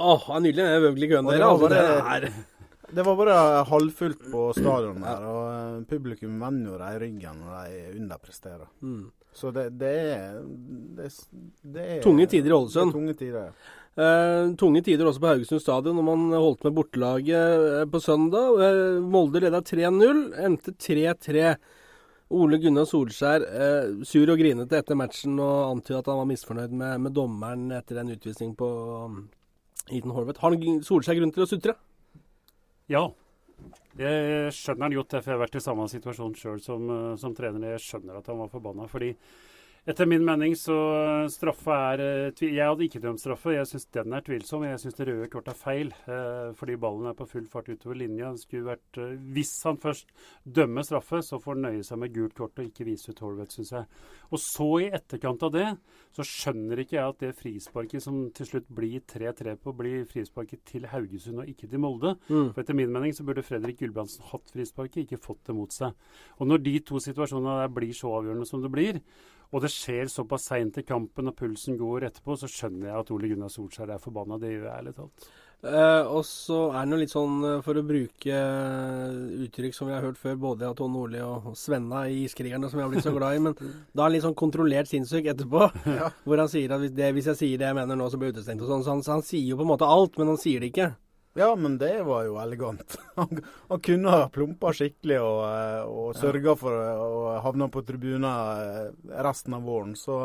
Åh, 0.00 0.26
er 0.36 0.40
nydelig 0.44 0.64
den 0.64 0.82
Wembley-køen 0.86 1.28
der. 1.28 1.38
det 1.38 1.46
var 1.46 1.68
bare- 1.68 2.32
Det 2.90 3.04
var 3.06 3.16
bare 3.20 3.64
halvfullt 3.68 4.22
på 4.32 4.44
stadion 4.56 5.00
der, 5.04 5.20
og 5.30 5.42
eh, 5.54 5.84
publikum 5.86 6.40
vender 6.42 6.72
jo 6.72 6.78
dem 6.80 6.94
i 6.96 6.98
ryggen 7.04 7.36
når 7.44 7.68
de 7.68 7.98
underpresterer. 8.00 8.66
mm. 8.82 9.10
Så 9.32 9.52
det, 9.54 9.68
det 9.78 9.90
er 10.10 10.40
det, 10.96 11.06
det 11.62 11.84
er 11.86 12.00
Tunge 12.02 12.26
tider 12.26 12.50
i 12.50 12.56
Ålesund. 12.56 12.90
Tunge 12.96 13.14
tider, 13.14 13.44
ja. 13.46 13.52
Eh, 14.02 14.48
tunge 14.58 14.82
tider 14.82 15.06
også 15.06 15.20
på 15.22 15.28
Haugesund 15.30 15.60
stadion 15.62 15.94
når 16.00 16.02
man 16.08 16.24
holdt 16.34 16.64
med 16.66 16.74
bortelaget 16.74 17.68
eh, 17.82 17.84
på 17.92 18.00
søndag. 18.02 18.58
Eh, 18.58 18.98
Molde 19.06 19.38
leda 19.44 19.60
3-0, 19.62 20.24
endte 20.48 20.74
3-3. 20.74 21.54
Ole 22.30 22.58
Gunnar 22.62 22.86
Solskjær 22.90 23.46
eh, 23.46 24.02
sur 24.06 24.30
og 24.34 24.38
grinete 24.42 24.78
etter 24.82 24.98
matchen 24.98 25.38
og 25.38 25.76
antydet 25.76 26.02
at 26.02 26.10
han 26.10 26.20
var 26.24 26.28
misfornøyd 26.32 26.74
med, 26.82 27.00
med 27.06 27.14
dommeren 27.14 27.70
etter 27.78 28.02
en 28.02 28.10
utvisning 28.16 28.56
på 28.58 28.66
um, 29.90 30.14
Horvath. 30.16 30.40
Har 30.42 30.56
Solskjær 30.86 31.18
grunn 31.18 31.32
til 31.34 31.44
å 31.44 31.48
sutre? 31.50 31.76
Ja. 32.90 33.04
Jeg 33.98 34.52
skjønner 34.56 34.86
han 34.86 34.96
godt, 34.96 35.16
for 35.18 35.28
jeg 35.28 35.36
har 35.36 35.42
vært 35.42 35.58
i 35.58 35.62
samme 35.62 35.86
situasjon 35.90 36.36
sjøl 36.38 36.60
som, 36.64 36.90
eh, 36.90 37.16
som 37.20 37.34
trener. 37.36 37.74
Jeg 37.74 37.84
skjønner 37.84 38.18
at 38.18 38.30
han 38.30 38.38
var 38.38 38.52
forbanna. 38.52 38.88
fordi 38.88 39.14
etter 39.88 40.06
min 40.06 40.24
mening 40.24 40.52
så 40.58 40.76
straffa 41.32 41.76
er 41.92 42.02
eh, 42.04 42.42
Jeg 42.44 42.66
hadde 42.66 42.84
ikke 42.84 43.00
dømt 43.00 43.22
straffe. 43.22 43.54
Jeg 43.54 43.68
syns 43.68 43.86
den 43.94 44.12
er 44.16 44.24
tvilsom. 44.26 44.66
Jeg 44.68 44.80
syns 44.82 44.98
det 44.98 45.06
røde 45.08 45.28
kortet 45.32 45.54
er 45.54 45.58
feil. 45.58 45.92
Eh, 46.04 46.50
fordi 46.58 46.76
ballen 46.80 47.08
er 47.08 47.16
på 47.16 47.26
full 47.30 47.46
fart 47.50 47.70
utover 47.72 47.96
linja. 47.96 48.32
Vært, 48.66 49.00
eh, 49.00 49.16
hvis 49.34 49.54
han 49.64 49.80
først 49.80 50.12
dømmer 50.44 50.84
straffe, 50.86 51.22
så 51.24 51.40
får 51.40 51.56
han 51.56 51.64
nøye 51.68 51.86
seg 51.86 52.02
med 52.02 52.12
gult 52.14 52.36
kort 52.36 52.60
og 52.60 52.68
ikke 52.68 52.86
vise 52.90 53.10
ut 53.10 53.22
Horvath, 53.24 53.56
syns 53.56 53.72
jeg. 53.78 53.88
Og 54.30 54.42
så 54.42 54.68
i 54.84 54.90
etterkant 55.00 55.48
av 55.48 55.54
det, 55.56 55.66
så 56.16 56.26
skjønner 56.26 56.84
ikke 56.84 56.98
jeg 56.98 57.14
at 57.14 57.24
det 57.24 57.32
frisparket 57.38 58.04
som 58.04 58.20
til 58.36 58.50
slutt 58.52 58.68
blir 58.74 59.00
3-3 59.08 59.56
på, 59.62 59.74
blir 59.80 60.06
frisparket 60.10 60.64
til 60.68 60.86
Haugesund 60.92 61.42
og 61.42 61.50
ikke 61.50 61.70
til 61.70 61.82
Molde. 61.82 62.16
Mm. 62.28 62.52
For 62.52 62.62
etter 62.62 62.76
min 62.76 62.92
mening 62.92 63.16
så 63.16 63.24
burde 63.26 63.46
Fredrik 63.46 63.80
Gulbrandsen 63.80 64.28
hatt 64.30 64.52
frisparket, 64.52 65.06
ikke 65.06 65.22
fått 65.24 65.44
det 65.48 65.56
mot 65.56 65.72
seg. 65.74 65.96
Og 66.38 66.50
når 66.50 66.64
de 66.68 66.78
to 66.84 67.00
situasjonene 67.02 67.62
der 67.62 67.76
blir 67.80 67.94
så 67.96 68.12
avgjørende 68.20 68.48
som 68.48 68.64
det 68.64 68.72
blir, 68.74 69.00
og 69.50 69.64
det 69.64 69.72
skjer 69.74 70.10
såpass 70.10 70.46
seint 70.50 70.78
i 70.78 70.86
kampen 70.86 71.30
og 71.30 71.36
pulsen 71.38 71.78
går 71.78 72.06
etterpå, 72.10 72.36
så 72.38 72.50
skjønner 72.50 72.90
jeg 72.90 73.02
at 73.02 73.14
Ole 73.14 73.30
Gunnar 73.32 73.50
Solskjær 73.50 73.96
er 73.96 74.02
forbanna. 74.02 74.38
Det 74.38 74.52
gjør 74.52 74.66
jeg 74.68 74.76
ærlig 74.76 74.96
talt. 74.98 75.30
Eh, 75.60 76.06
og 76.08 76.22
så 76.24 76.70
er 76.72 76.86
det 76.86 76.94
jo 76.94 76.98
litt 77.02 77.12
sånn, 77.12 77.34
eh, 77.44 77.58
for 77.64 77.76
å 77.76 77.82
bruke 77.84 78.32
eh, 78.32 79.16
uttrykk 79.44 79.74
som 79.76 79.90
vi 79.90 79.92
har 79.92 80.06
hørt 80.06 80.16
før, 80.16 80.38
både 80.40 80.70
av 80.70 80.76
Tone 80.78 80.94
Nordli 80.94 81.20
og 81.20 81.50
Svenna 81.58 82.06
i 82.08 82.22
Iskrigerne, 82.24 82.70
som 82.70 82.80
jeg 82.80 82.86
har 82.86 82.94
blitt 82.94 83.04
så 83.04 83.12
glad 83.12 83.36
i, 83.36 83.42
men 83.44 83.58
da 83.92 84.00
er 84.00 84.06
han 84.06 84.14
litt 84.14 84.24
sånn 84.24 84.38
kontrollert 84.40 84.88
sinnssyk 84.88 85.28
etterpå. 85.34 85.68
Ja. 85.98 86.08
Hvor 86.24 86.40
han 86.40 86.48
sier 86.48 86.72
at 86.72 86.80
hvis, 86.80 86.94
det, 86.96 87.10
hvis 87.16 87.28
jeg 87.34 87.40
sier 87.42 87.60
det 87.60 87.68
jeg 87.68 87.76
mener 87.76 87.98
nå, 87.98 88.08
så 88.08 88.20
blir 88.20 88.30
jeg 88.30 88.38
utestengt 88.38 88.64
og 88.64 88.72
sånn. 88.72 88.86
Så 88.86 88.94
han, 88.94 89.04
så 89.04 89.16
han 89.18 89.26
sier 89.26 89.52
jo 89.52 89.60
på 89.60 89.66
en 89.66 89.72
måte 89.74 89.90
alt, 89.98 90.16
men 90.16 90.32
han 90.32 90.40
sier 90.40 90.64
det 90.64 90.72
ikke. 90.72 90.92
Ja, 91.38 91.56
men 91.56 91.76
det 91.78 92.02
var 92.02 92.24
jo 92.26 92.38
elegant. 92.42 92.96
Han, 93.14 93.42
han 93.68 93.80
kunne 93.80 94.10
ha 94.10 94.24
plumpa 94.34 94.72
skikkelig 94.74 95.20
og, 95.22 95.42
eh, 95.46 95.82
og 95.86 96.16
sørga 96.18 96.56
for 96.58 96.74
å 96.74 97.36
havne 97.44 97.68
på 97.70 97.84
tribuner 97.86 98.64
eh, 98.64 98.90
resten 99.22 99.54
av 99.54 99.62
våren. 99.62 99.94
Så, 99.98 100.16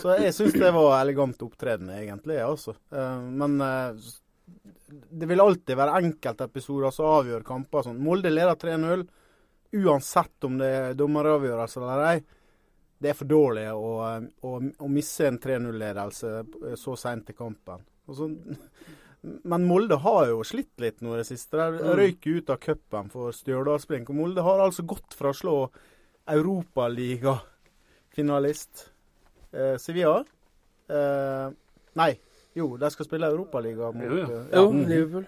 så 0.00 0.16
jeg 0.18 0.34
syns 0.34 0.56
det 0.58 0.72
var 0.74 0.96
elegant 0.98 1.42
opptreden, 1.46 1.92
egentlig. 1.94 2.40
Altså. 2.42 2.74
Eh, 2.90 3.20
Men 3.42 3.60
eh, 3.62 4.08
det 5.10 5.30
vil 5.30 5.44
alltid 5.44 5.78
være 5.78 6.00
enkeltepisoder 6.02 6.90
som 6.94 7.12
avgjør 7.20 7.46
kamper. 7.46 7.86
Sånn. 7.86 8.02
Molde 8.02 8.32
leder 8.34 8.58
3-0, 8.58 9.06
uansett 9.84 10.48
om 10.50 10.58
det 10.58 10.72
er 10.80 10.98
dommeravgjørelse 10.98 11.80
eller 11.82 12.04
ei. 12.10 12.18
Det 13.04 13.10
er 13.10 13.16
for 13.18 13.28
dårlig 13.28 13.68
å, 13.74 13.94
å, 14.48 14.58
å 14.58 14.90
misse 14.90 15.26
en 15.28 15.38
3-0-ledelse 15.42 16.76
så 16.80 16.94
seint 16.98 17.30
i 17.30 17.36
kampen. 17.36 17.82
Og 18.08 18.18
så 18.18 18.28
men 19.44 19.64
Molde 19.68 19.96
har 20.04 20.26
jo 20.28 20.42
slitt 20.44 20.80
litt 20.82 21.00
nå 21.04 21.14
i 21.14 21.18
det 21.22 21.26
siste. 21.30 21.56
De 21.56 21.62
Mm. 21.80 21.94
røyk 21.96 22.26
ut 22.36 22.50
av 22.50 22.58
cupen 22.60 23.10
for 23.12 23.32
Stjørdalsblink. 23.32 24.10
Og 24.10 24.16
Molde 24.18 24.42
har 24.44 24.58
altså 24.66 24.82
gått 24.86 25.14
fra 25.16 25.28
å 25.32 25.38
slå 25.38 25.56
europaligafinalist 26.28 28.90
eh, 29.52 29.76
Sevilla 29.80 30.24
eh, 30.88 31.48
Nei, 31.94 32.12
jo, 32.58 32.72
de 32.80 32.88
skal 32.90 33.06
spille 33.06 33.28
Europaliga 33.30 33.92
mot 33.94 34.02
Jo, 34.08 34.16
ja. 34.18 34.24
eh, 34.26 34.30
Jo, 34.58 34.64
ja. 34.72 34.86
Liverpool. 34.90 35.26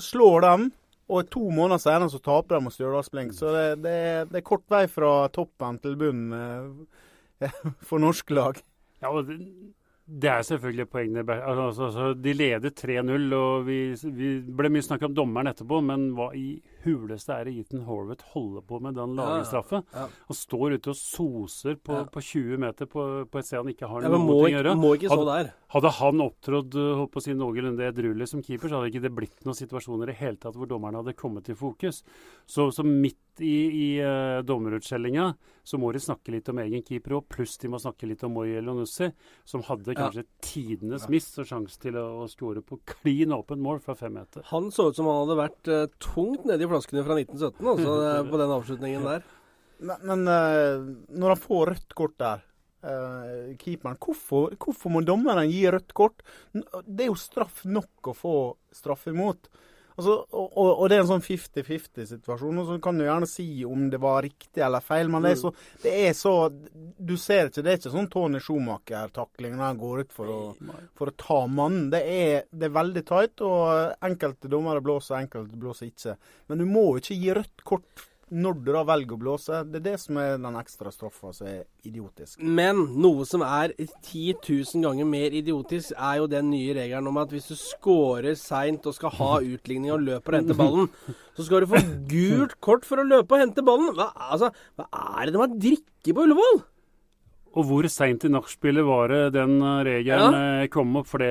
Slår 0.00 0.40
dem, 0.46 0.68
og 1.10 1.28
to 1.30 1.42
måneder 1.52 1.78
senere 1.82 2.10
så 2.12 2.18
taper 2.22 2.56
de 2.56 2.60
mot 2.64 2.72
Stjørdalsblink. 2.74 3.32
Så 3.36 3.46
det, 3.54 3.66
det, 3.84 3.96
det 4.30 4.38
er 4.40 4.44
kort 4.46 4.64
vei 4.72 4.84
fra 4.90 5.10
toppen 5.34 5.78
til 5.82 5.94
bunnen 6.00 6.32
eh, 7.42 7.52
for 7.88 7.98
norske 8.02 8.32
lag. 8.36 8.54
Ja, 9.02 9.08
og 9.12 9.28
det, 10.06 10.30
er 10.30 10.42
selvfølgelig 10.46 10.88
poengene. 10.88 11.24
Altså, 11.34 11.84
altså, 11.84 12.14
de 12.14 12.32
leder 12.32 12.70
3-0, 12.70 13.34
og 13.34 13.66
vi, 13.66 13.78
vi 14.14 14.32
ble 14.58 14.70
mye 14.70 14.86
snakk 14.86 15.02
om 15.08 15.14
dommeren 15.16 15.50
etterpå, 15.50 15.80
men 15.82 16.10
hva 16.16 16.30
i 16.38 16.56
huleste 16.86 17.34
er 17.36 17.50
Ethan 17.52 17.82
Horvath 17.88 18.24
holder 18.32 18.64
på 18.66 18.80
med 18.80 18.94
den 18.96 19.18
han 19.18 19.44
Ja, 19.44 19.60
ja. 19.60 19.82
Ja. 19.92 20.06
Han 20.30 20.38
står 20.38 20.78
ute 20.78 20.94
og 20.94 20.96
soser 20.98 21.76
på, 21.76 21.92
Ja. 22.00 22.04
på 22.08 22.22
20 22.22 22.56
meter 22.62 22.86
på, 22.88 23.04
på 23.28 23.38
et 23.42 23.44
sted 23.50 23.58
han 23.60 23.68
ikke 23.74 23.90
har 23.90 24.02
Ja, 24.06 24.08
noe 24.14 24.22
må, 24.24 24.38
å 24.46 24.48
gjøre. 24.50 24.74
må 24.78 24.94
ikke 24.96 25.10
så 25.12 25.18
Hadde- 25.20 25.36
der. 25.44 25.52
Hadde 25.76 25.90
han 25.98 26.20
opptrådt 26.22 26.74
uh, 26.78 27.04
på 27.10 27.18
å 27.18 27.22
si 27.22 27.34
noenlunde 27.34 27.82
edruelig 27.90 28.28
som 28.30 28.40
keeper, 28.40 28.70
så 28.70 28.78
hadde 28.80 28.92
ikke 28.94 29.02
det 29.02 29.14
blitt 29.16 29.44
noen 29.44 29.58
situasjoner 29.58 30.08
i 30.14 30.14
hele 30.14 30.38
tatt 30.38 30.54
hvor 30.54 30.68
dommerne 30.70 31.02
hadde 31.02 31.16
kommet 31.18 31.48
i 31.50 31.54
fokus. 31.58 32.04
Så, 32.46 32.68
så 32.72 32.84
midt 32.86 33.18
i, 33.42 33.56
i 33.66 33.88
uh, 34.00 34.40
dommerutskjellinga 34.46 35.34
så 35.66 35.78
må 35.82 35.90
de 35.92 35.98
snakke 36.00 36.30
litt 36.30 36.48
om 36.52 36.60
egen 36.62 36.84
keeper 36.86 37.16
òg, 37.18 37.24
pluss 37.28 37.56
de 37.58 37.68
må 37.68 37.80
snakke 37.82 38.06
litt 38.06 38.22
om 38.24 38.32
Moi 38.36 38.46
Elonussi, 38.54 39.08
som 39.44 39.64
hadde 39.66 39.92
Ja. 39.96 40.06
kanskje 40.06 40.24
tidenes 40.40 41.08
miss 41.10 41.26
og 41.42 41.48
sjanse 41.50 41.80
til 41.82 41.98
å, 41.98 42.22
å 42.22 42.28
skåre 42.30 42.62
på 42.62 42.78
klin 42.86 43.34
åpent 43.34 43.60
mål 43.60 43.80
fra 43.82 43.96
fem 43.98 44.14
meter. 44.14 44.46
Han 44.52 44.70
så 44.70 44.88
ut 44.92 44.96
som 44.96 45.10
han 45.10 45.26
hadde 45.26 45.40
vært 45.42 45.68
uh, 45.74 45.86
tungt 45.98 46.46
nedi 46.46 46.68
flaskene 46.76 47.04
fra 47.06 47.16
1917, 47.18 47.72
altså, 47.72 47.96
på 48.30 48.42
den 48.42 48.54
avslutningen 48.60 49.08
der. 49.08 49.24
Men, 49.78 50.04
men 50.08 50.28
eh, 50.32 50.84
når 51.16 51.34
han 51.34 51.42
får 51.42 51.72
rødt 51.72 51.96
kort 51.98 52.16
der, 52.22 52.44
eh, 52.86 53.54
keeperen, 53.60 53.98
hvorfor, 54.00 54.56
hvorfor 54.60 54.92
må 54.92 55.02
dommeren 55.04 55.50
gi 55.50 55.64
rødt 55.72 55.92
kort? 55.96 56.24
Det 56.52 57.06
er 57.06 57.10
jo 57.10 57.18
straff 57.20 57.64
nok 57.68 58.12
å 58.12 58.16
få 58.16 58.36
straff 58.74 59.06
imot. 59.12 59.50
Altså, 59.96 60.14
og, 60.28 60.50
og, 60.52 60.70
og 60.70 60.90
det 60.90 60.96
er 60.98 61.02
en 61.02 61.08
sånn 61.08 61.24
50-50-situasjon. 61.24 62.58
og 62.60 62.68
Så 62.68 62.76
kan 62.84 62.98
du 62.98 63.06
gjerne 63.06 63.28
si 63.30 63.46
om 63.64 63.86
det 63.92 64.00
var 64.02 64.20
riktig 64.26 64.64
eller 64.64 64.84
feil, 64.84 65.08
men 65.12 65.24
det 65.24 65.32
er 65.32 65.38
så, 65.40 65.52
det 65.82 65.94
er 66.08 66.16
så 66.16 66.34
Du 66.52 67.14
ser 67.20 67.48
ikke, 67.48 67.64
det 67.64 67.72
er 67.72 67.80
ikke 67.80 67.94
sånn 67.94 68.10
Tony 68.12 68.42
Schumacher-takling 68.44 69.56
når 69.56 69.64
han 69.64 69.80
går 69.80 70.04
ut 70.04 70.12
for 70.16 70.32
å, 70.32 70.40
for 70.98 71.12
å 71.12 71.16
ta 71.16 71.38
mannen. 71.48 71.88
Det 71.94 72.02
det 72.06 72.68
er 72.68 72.76
veldig 72.76 73.04
tight, 73.08 73.40
og 73.46 74.04
enkelte 74.04 74.50
dommere 74.52 74.84
blåser, 74.84 75.16
enkelte 75.22 75.56
blåser 75.60 75.88
ikke. 75.88 76.16
Men 76.50 76.60
du 76.60 76.68
må 76.68 76.90
jo 76.90 77.02
ikke 77.02 77.18
gi 77.22 77.32
rødt 77.40 77.66
kort 77.66 78.06
når 78.34 78.56
du 78.58 78.70
da 78.74 78.82
velger 78.86 79.14
å 79.14 79.20
blåse. 79.20 79.60
Det 79.70 79.78
er 79.80 79.84
det 79.84 79.96
som 80.02 80.18
er 80.18 80.34
den 80.40 80.58
ekstra 80.58 80.90
straffa 80.94 81.32
som 81.36 81.48
er 81.50 81.62
idiotisk. 81.86 82.40
Men 82.42 82.82
noe 82.98 83.26
som 83.28 83.44
er 83.46 83.74
10 83.78 84.40
000 84.42 84.82
ganger 84.82 85.08
mer 85.08 85.36
idiotisk, 85.36 85.94
er 85.94 86.20
jo 86.20 86.28
den 86.30 86.50
nye 86.50 86.74
regelen 86.76 87.10
om 87.10 87.20
at 87.22 87.34
hvis 87.34 87.50
du 87.52 87.56
scorer 87.60 88.34
seint 88.40 88.86
og 88.86 88.96
skal 88.96 89.14
ha 89.20 89.32
utligning 89.46 89.94
og 89.94 90.02
løper 90.08 90.34
og 90.34 90.40
henter 90.42 90.58
ballen, 90.58 90.90
så 91.36 91.46
skal 91.46 91.62
du 91.62 91.70
få 91.70 91.82
gult 92.10 92.56
kort 92.64 92.88
for 92.88 93.02
å 93.02 93.06
løpe 93.06 93.36
og 93.36 93.44
hente 93.44 93.66
ballen. 93.66 93.94
Hva, 93.94 94.10
altså, 94.32 94.50
hva 94.74 94.88
er 94.90 95.26
det 95.26 95.36
de 95.36 95.44
har 95.44 95.60
drikke 95.68 96.16
på 96.16 96.26
Ullevål? 96.26 96.66
Og 97.56 97.64
hvor 97.64 97.86
seint 97.88 98.26
i 98.28 98.30
nachspielet 98.32 98.84
var 98.84 99.12
det 99.12 99.20
den 99.38 99.54
uh, 99.64 99.80
regelen 99.86 100.34
ja. 100.36 100.66
kom 100.72 100.98
opp? 101.00 101.08
For 101.08 101.22
det 101.24 101.30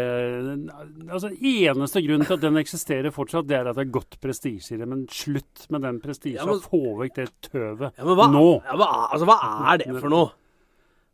altså, 1.06 1.30
Eneste 1.36 2.02
grunnen 2.02 2.26
til 2.26 2.38
at 2.40 2.46
den 2.48 2.58
eksisterer 2.62 3.14
fortsatt, 3.14 3.46
det 3.50 3.60
er 3.60 3.70
at 3.70 3.78
det 3.78 3.86
er 3.86 3.94
godt 3.94 4.18
prestisje 4.24 4.74
i 4.74 4.80
det. 4.82 4.90
Men 4.90 5.06
slutt 5.12 5.68
med 5.74 5.86
den 5.86 6.02
prestisjen. 6.02 6.42
Ja, 6.42 6.58
Få 6.66 6.98
vekk 7.04 7.20
det 7.20 7.30
tøvet. 7.52 7.94
Ja, 7.94 8.10
hva, 8.10 8.30
Nå! 8.34 8.48
Ja, 8.66 8.80
hva, 8.82 8.90
altså, 9.12 9.30
hva 9.30 9.38
er 9.74 9.84
det 9.84 9.92
for 10.00 10.10
noe? 10.14 10.34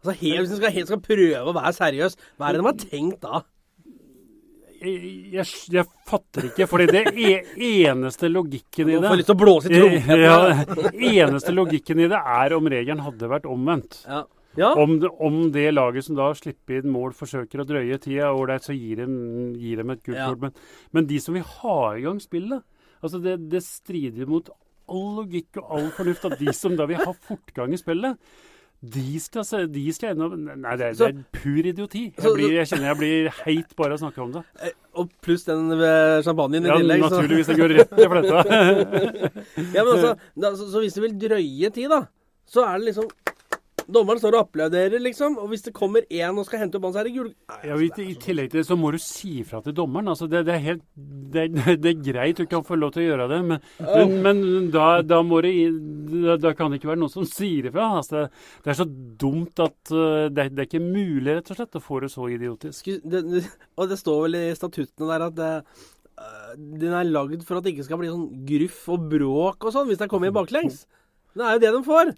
Altså, 0.01 0.16
helt, 0.24 0.47
Hvis 0.47 0.53
en 0.57 0.88
skal, 0.88 1.01
prøve 1.05 1.41
å 1.43 1.55
være 1.57 1.74
seriøs, 1.78 2.16
hva 2.39 2.47
er 2.47 2.55
det 2.55 2.62
de 2.62 2.70
har 2.70 2.78
tenkt 2.82 3.26
da? 3.26 3.41
Jeg, 4.82 5.09
jeg, 5.36 5.45
jeg 5.76 5.86
fatter 6.09 6.47
ikke, 6.47 6.66
fordi 6.66 6.88
det 6.89 7.03
e 7.14 7.34
eneste 7.84 8.32
logikken 8.32 8.89
i 8.89 8.95
det 8.95 9.12
får 9.12 9.20
lyst 9.20 9.28
til 9.30 9.36
å 9.36 9.41
blåse 9.43 9.70
i 9.70 9.76
trompeten. 9.76 10.24
ja, 10.26 11.20
Eneste 11.22 11.53
logikken 11.53 12.01
i 12.01 12.07
det 12.09 12.18
er 12.18 12.55
om 12.57 12.70
regelen 12.74 13.03
hadde 13.05 13.30
vært 13.30 13.45
omvendt. 13.51 13.99
Ja. 14.07 14.24
Ja. 14.60 14.74
Om 14.76 14.97
om 15.20 15.38
det 15.54 15.68
laget 15.74 16.04
som 16.08 16.16
da 16.18 16.32
slipper 16.36 16.82
inn 16.82 16.91
mål, 16.91 17.14
forsøker 17.16 17.62
å 17.64 17.68
drøye 17.68 17.97
tida, 18.04 18.34
ålreit, 18.36 18.66
så 18.68 18.76
gir 18.76 19.04
dem, 19.04 19.54
gir 19.56 19.78
dem 19.84 19.89
et 19.95 20.04
gult 20.04 20.18
Ja. 20.18 20.28
kort. 20.34 20.41
Men, 20.41 20.52
men 20.91 21.08
de 21.08 21.20
som 21.24 21.34
vil 21.38 21.43
ha 21.43 21.78
i 21.95 22.02
gang 22.04 22.20
spillet 22.20 22.64
altså 23.02 23.18
det, 23.24 23.38
det 23.49 23.64
strider 23.66 24.28
mot 24.30 24.49
all 24.91 25.16
logikk 25.22 25.58
og 25.62 25.72
all 25.78 25.88
fornuft 25.95 26.26
at 26.28 26.36
de 26.41 26.52
som 26.54 26.76
da 26.78 26.86
vil 26.86 26.99
ha 27.02 27.14
fortgang 27.16 27.72
i 27.74 27.80
spillet, 27.80 28.18
de 28.82 29.20
skal, 29.22 29.45
de 29.70 29.82
skal 29.93 30.18
opp 30.26 30.34
Nei, 30.36 30.76
det 30.78 30.86
er, 30.88 30.93
det 30.97 31.08
er 31.08 31.18
pur 31.38 31.68
idioti. 31.70 32.04
Jeg, 32.18 32.32
blir, 32.34 32.54
jeg 32.58 32.68
kjenner 32.72 32.88
jeg 32.91 32.97
blir 32.97 33.28
heit 33.45 33.76
bare 33.78 33.93
av 33.93 33.99
å 33.99 34.02
snakke 34.02 34.24
om 34.24 34.32
det. 34.34 34.41
Eh, 34.66 34.72
Og 34.97 35.12
pluss 35.22 35.45
den 35.45 35.70
ved 35.78 36.24
champagnen 36.26 36.66
i 36.66 36.72
Ja, 36.72 36.78
tillegg. 36.82 37.04
Ja, 37.04 37.10
naturligvis. 37.14 37.52
Det 37.52 37.58
går 37.62 37.74
rett 37.78 37.93
i 37.93 38.08
fletta. 38.10 38.41
Ja, 39.78 39.84
men 39.86 39.91
altså, 39.93 40.16
da, 40.34 40.52
så, 40.58 40.68
så 40.74 40.82
hvis 40.82 40.97
det 40.97 41.04
vil 41.06 41.14
drøye 41.28 41.70
tid, 41.78 41.89
da, 41.93 42.02
så 42.49 42.66
er 42.68 42.80
det 42.82 42.89
liksom 42.89 43.08
Dommeren 43.92 44.22
står 44.22 44.38
og 44.38 44.46
applauderer, 44.46 45.02
liksom. 45.04 45.36
Og 45.42 45.52
hvis 45.52 45.66
det 45.66 45.74
kommer 45.76 46.06
én 46.08 46.38
og 46.39 46.46
skal 46.48 46.64
hente 46.64 46.78
opp 46.80 46.88
han, 46.88 46.94
så 46.96 47.02
er 47.02 47.10
det 47.10 47.14
gul... 47.16 47.30
Ja, 47.68 47.76
i, 47.76 47.89
I 47.89 48.16
tillegg 48.22 48.52
til 48.52 48.62
det 48.62 48.68
så 48.70 48.78
må 48.80 48.92
du 48.94 48.98
si 49.02 49.42
fra 49.48 49.60
til 49.66 49.76
dommeren. 49.76 50.12
Altså, 50.14 50.30
det, 50.32 50.44
det, 50.48 50.56
er 50.56 50.64
helt, 50.66 50.86
det, 51.34 51.46
det 51.84 51.92
er 51.92 52.04
greit, 52.06 52.39
du 52.39 52.50
kan 52.50 52.66
få 52.68 52.80
lov 52.80 52.94
til 52.96 53.04
å 53.04 53.08
gjøre 53.10 53.28
det, 53.34 53.39
men, 53.50 53.68
men, 53.84 54.16
men 54.26 54.70
da, 54.74 54.88
da, 55.06 55.22
må 55.26 55.42
det, 55.44 55.54
da, 56.14 56.38
da 56.42 56.54
kan 56.58 56.72
det 56.72 56.82
ikke 56.82 56.94
være 56.94 57.04
noen 57.04 57.14
som 57.14 57.28
sier 57.28 57.68
ifra. 57.70 57.89
Altså, 58.00 58.26
det, 58.64 58.74
er 58.74 58.80
så 58.82 58.88
dumt 58.88 59.64
at 59.64 59.94
uh, 59.94 60.28
det, 60.32 60.50
det 60.56 60.66
er 60.66 60.70
ikke 60.70 60.84
mulig, 60.84 61.36
rett 61.36 61.52
og 61.52 61.60
slett, 61.60 61.80
å 61.80 61.84
få 61.84 62.02
det 62.06 62.12
så 62.14 62.30
idiotisk. 62.32 62.92
Og 62.96 63.92
det 63.92 64.00
står 64.00 64.24
vel 64.28 64.39
i 64.39 64.46
statuttene 64.58 65.12
der 65.12 65.28
at 65.28 65.38
det, 65.38 65.54
øh, 66.22 66.50
den 66.82 66.96
er 66.96 67.12
lagd 67.12 67.44
for 67.48 67.60
at 67.60 67.68
det 67.68 67.76
ikke 67.76 67.89
skal 67.89 68.00
bli 68.02 68.12
sånn 68.12 68.28
gruff 68.48 68.82
og 68.96 69.08
bråk 69.12 69.68
og 69.68 69.76
sånn, 69.76 69.89
hvis 69.92 70.00
det 70.02 70.10
kommer 70.12 70.32
i 70.32 70.36
baklengs. 70.36 70.86
Det 71.36 71.48
er 71.48 71.56
jo 71.56 71.64
det 71.64 71.72
de 71.76 71.88
får. 71.88 72.14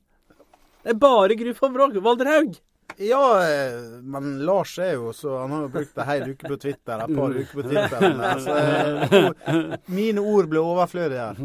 Det 0.84 0.92
er 0.92 1.00
bare 1.00 1.36
og 1.36 1.74
bråk. 1.74 1.98
Valderhaug. 2.04 2.60
Ja, 3.00 3.22
eh, 3.42 4.02
men 4.04 4.46
Lars 4.46 4.76
er 4.78 4.94
jo 4.98 5.14
så 5.16 5.38
Han 5.40 5.54
har 5.56 5.62
jo 5.66 5.70
brukt 5.74 5.98
ei 5.98 6.06
hel 6.12 6.26
uke 6.34 6.50
på 6.52 6.58
Twitter, 6.62 7.02
et 7.02 7.16
par 7.16 7.34
uker 7.34 7.54
på 7.58 7.66
Twitter. 7.66 8.18
Så, 8.44 8.58
eh, 8.60 9.78
mine 9.88 10.22
ord 10.22 10.50
ble 10.52 10.62
overflødige 10.62 11.30
her. 11.30 11.40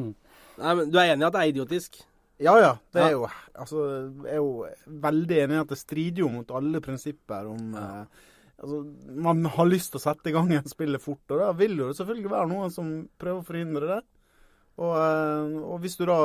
Nei, 0.58 0.74
men 0.74 0.90
Du 0.90 0.98
er 0.98 1.14
enig 1.14 1.24
i 1.24 1.28
at 1.28 1.36
det 1.36 1.44
er 1.44 1.52
idiotisk? 1.54 2.00
Ja 2.42 2.56
ja. 2.60 2.72
Det 2.94 3.02
er 3.02 3.14
jo 3.16 3.24
altså, 3.54 3.84
Jeg 4.26 4.34
er 4.34 4.42
jo 4.42 4.66
veldig 5.06 5.38
enig 5.44 5.56
i 5.56 5.62
at 5.62 5.72
det 5.72 5.78
strider 5.80 6.24
jo 6.24 6.32
mot 6.32 6.52
alle 6.58 6.82
prinsipper 6.84 7.48
om 7.50 7.78
eh, 7.78 8.26
Altså, 8.58 8.80
man 9.22 9.44
har 9.54 9.68
lyst 9.70 9.92
til 9.92 10.00
å 10.00 10.02
sette 10.02 10.30
i 10.30 10.34
gang 10.34 10.48
en 10.50 10.64
spillet 10.66 10.98
fort, 10.98 11.22
og 11.30 11.38
da 11.38 11.52
vil 11.54 11.76
jo 11.78 11.92
det 11.92 11.94
selvfølgelig 11.94 12.30
være 12.32 12.48
noen 12.50 12.72
som 12.74 12.88
prøver 13.14 13.38
å 13.38 13.46
forhindre 13.46 13.90
det. 13.92 13.98
Og, 14.78 14.94
eh, 14.94 15.58
og 15.66 15.82
hvis 15.82 15.98
du 15.98 16.04
da 16.06 16.18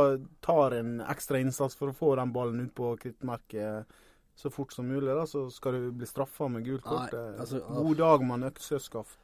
tar 0.45 0.77
en 0.77 0.99
ekstra 1.09 1.41
innsats 1.41 1.77
for 1.77 1.89
å 1.89 1.97
få 1.97 2.13
den 2.19 2.33
ballen 2.35 2.61
ut 2.67 2.73
på 2.77 2.93
krittmerket 3.01 3.99
så 4.37 4.49
fort 4.53 4.73
som 4.73 4.87
mulig, 4.89 5.09
da, 5.13 5.25
så 5.29 5.45
skal 5.53 5.77
du 5.77 5.91
bli 5.97 6.09
straffa 6.09 6.49
med 6.49 6.65
gult 6.65 6.85
kort. 6.85 7.13
Eh, 7.13 7.41
altså, 7.41 7.61
God 7.65 7.99
dag 8.01 8.25
mann 8.25 8.45
en 8.45 8.53
økseskaft. 8.53 9.19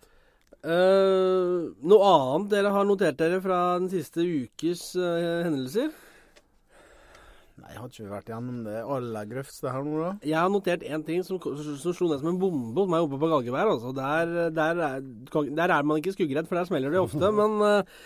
Eh, 0.60 1.70
noe 1.88 2.12
annet 2.12 2.52
dere 2.52 2.74
har 2.74 2.86
notert 2.88 3.18
dere 3.22 3.40
fra 3.42 3.60
den 3.80 3.90
siste 3.94 4.26
ukes 4.26 4.92
uh, 5.00 5.46
hendelser? 5.46 5.94
Nei, 7.60 7.72
jeg 7.74 7.80
har 7.80 7.90
ikke 7.92 8.12
vært 8.12 8.30
gjennom 8.32 8.60
det 8.66 8.82
aller 8.82 9.30
grøvste 9.30 9.72
her 9.72 9.86
nå, 9.86 9.96
da? 10.02 10.12
Jeg 10.26 10.38
har 10.40 10.52
notert 10.52 10.84
én 10.88 11.04
ting 11.06 11.24
som, 11.28 11.40
som 11.40 11.96
slo 11.96 12.10
ned 12.10 12.22
som 12.22 12.32
en 12.32 12.40
bombe 12.42 12.82
hos 12.82 12.92
meg 12.92 13.06
oppe 13.06 13.20
på 13.22 13.30
Galgeberg. 13.32 13.74
Altså. 13.76 13.92
Der, 13.96 14.52
der, 14.56 14.84
er, 14.86 15.50
der 15.62 15.76
er 15.76 15.88
man 15.88 16.00
ikke 16.00 16.16
skuggeredd, 16.16 16.48
for 16.50 16.60
der 16.60 16.70
smeller 16.70 16.94
det 16.94 17.02
ofte. 17.02 17.32
Men 17.40 17.60
eh, 17.68 18.00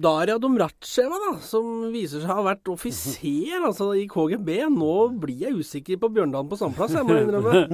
Daria 0.00 0.38
Domracheva, 0.38 1.16
da, 1.18 1.32
som 1.42 1.90
viser 1.90 2.22
seg 2.22 2.30
å 2.30 2.36
ha 2.38 2.44
vært 2.46 2.68
offiser 2.70 3.64
altså, 3.66 3.90
i 3.98 4.06
KGB. 4.08 4.52
Nå 4.70 4.94
blir 5.20 5.42
jeg 5.48 5.58
usikker 5.58 5.98
på 6.00 6.12
Bjørndalen 6.14 6.48
på 6.48 6.58
samme 6.60 6.78
plass, 6.78 6.94
jeg 6.94 7.06
må 7.08 7.18
innrømme. 7.18 7.64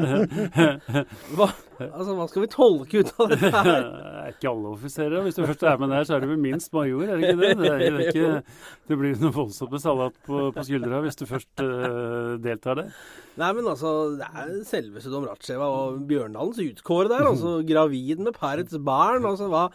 Hva, 1.37 1.51
altså, 1.85 2.15
hva 2.17 2.25
skal 2.31 2.47
vi 2.47 2.49
tolke 2.51 3.03
ut 3.03 3.11
av 3.21 3.35
dette 3.35 3.51
her? 3.53 3.83
er 4.27 4.33
ikke 4.33 4.49
alle 4.51 4.73
offiserer. 4.73 5.21
Hvis 5.27 5.37
du 5.37 5.43
først 5.45 5.65
er 5.69 5.83
med 5.83 5.93
der, 5.93 6.07
så 6.09 6.17
er 6.17 6.25
du 6.25 6.31
vel 6.31 6.41
minst 6.41 6.73
major, 6.75 7.05
er 7.05 7.21
det 7.21 7.31
ikke 7.31 7.43
det? 7.43 7.51
Det, 7.61 7.69
er, 7.69 7.83
det, 7.83 7.91
er 7.91 8.11
ikke, 8.11 8.63
det 8.89 8.99
blir 9.03 9.21
noe 9.23 9.37
voldsomt 9.37 9.77
med 9.77 9.85
salat 9.85 10.17
på, 10.27 10.47
på 10.57 10.65
skuldra 10.67 11.03
hvis 11.05 11.21
du 11.21 11.27
først 11.29 11.63
uh, 11.63 12.33
deltar 12.43 12.81
der. 12.81 12.95
Nei, 13.37 13.51
men 13.59 13.69
altså, 13.69 13.93
det 14.17 14.31
er 14.33 14.55
selveste 14.67 15.13
Domracheva 15.13 15.69
og 15.69 16.01
Bjørndalens 16.09 16.63
utkår 16.65 17.13
der. 17.13 17.29
Altså, 17.29 17.59
gravid 17.69 18.25
med 18.25 18.35
parets 18.41 18.81
barn. 18.81 19.29
Altså, 19.29 19.51
hva 19.53 19.69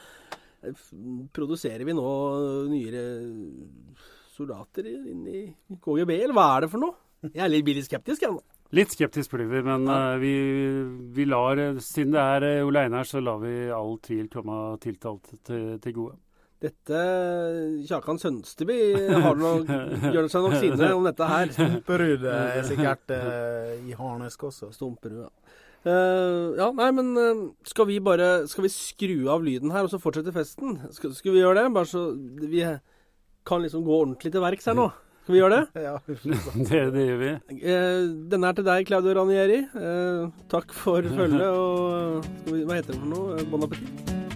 Produserer 1.33 1.85
vi 1.87 1.95
nå 1.97 2.09
nyere 2.69 3.03
soldater 4.31 4.87
inn 4.87 5.27
i 5.27 5.43
KGB, 5.81 6.17
eller 6.23 6.35
hva 6.37 6.47
er 6.55 6.65
det 6.65 6.71
for 6.73 6.83
noe? 6.83 6.97
Jeg 7.29 7.43
er 7.45 7.51
litt 7.53 7.67
billig 7.67 7.85
skeptisk, 7.85 8.23
jeg 8.25 8.33
nå. 8.33 8.41
Litt 8.71 8.93
skeptisk 8.95 9.33
blir 9.33 9.49
vi, 9.51 9.61
men 9.67 9.83
eh, 9.91 10.17
vi, 10.21 10.33
vi 11.11 11.25
lar, 11.27 11.59
eh, 11.59 11.79
siden 11.83 12.15
det 12.15 12.21
er 12.23 12.45
uh, 12.61 12.67
Ole 12.69 12.85
Einar, 12.87 13.07
så 13.07 13.19
lar 13.19 13.41
vi 13.41 13.53
all 13.75 13.97
tvil 13.99 14.29
komme 14.31 14.59
tiltalt 14.81 15.33
til, 15.43 15.65
til 15.83 15.95
gode. 15.97 16.15
Dette 16.61 17.01
Kjakan 17.89 18.19
Sønsteby 18.21 18.77
har 19.09 19.35
nok, 19.37 19.69
gjør 20.13 20.29
seg 20.31 20.45
nok 20.45 20.55
sinne 20.61 20.91
om 20.95 21.07
dette 21.09 21.29
her. 21.33 21.51
Stumperud 21.57 22.25
er 22.31 22.61
sikkert 22.69 23.13
eh, 23.17 23.75
i 23.89 23.97
harnesk 23.97 24.47
også. 24.51 24.71
Stumperud, 24.77 25.25
ja. 25.25 25.57
Eh, 25.81 26.47
ja, 26.59 26.67
nei, 26.77 26.89
men 26.93 27.13
uh, 27.17 27.45
skal 27.65 27.87
vi 27.89 27.95
bare 28.05 28.43
Skal 28.45 28.67
vi 28.67 28.69
skru 28.69 29.15
av 29.33 29.41
lyden 29.41 29.71
her, 29.73 29.87
og 29.87 29.89
så 29.89 29.97
fortsette 30.01 30.33
festen? 30.35 30.75
Skal, 30.93 31.15
skal 31.17 31.33
vi 31.33 31.41
gjøre 31.41 31.63
det? 31.63 31.71
Bare 31.73 31.89
så 31.89 32.11
vi 32.13 32.61
kan 33.49 33.63
liksom 33.63 33.81
gå 33.87 33.95
ordentlig 34.03 34.29
til 34.33 34.43
verks 34.43 34.69
her 34.69 34.77
nå. 34.77 34.91
Skal 35.23 35.35
vi 35.35 35.41
gjøre 35.41 35.57
det? 35.57 35.81
Ja, 35.87 35.95
Det, 36.69 36.81
det 36.93 37.07
gjør 37.07 37.21
vi. 37.21 37.33
Uh, 37.65 38.13
denne 38.31 38.51
er 38.51 38.57
til 38.57 38.69
deg, 38.69 38.87
Claudio 38.89 39.17
Ranieri. 39.21 39.61
Eh, 39.65 40.25
takk 40.53 40.73
for 40.77 41.05
følget, 41.17 41.47
og 41.49 42.25
skal 42.25 42.57
vi, 42.57 42.65
hva 42.65 42.77
heter 42.81 42.93
det 42.93 43.01
for 43.01 43.13
noe? 43.15 43.45
Bon 43.53 43.69
appétit. 43.69 44.30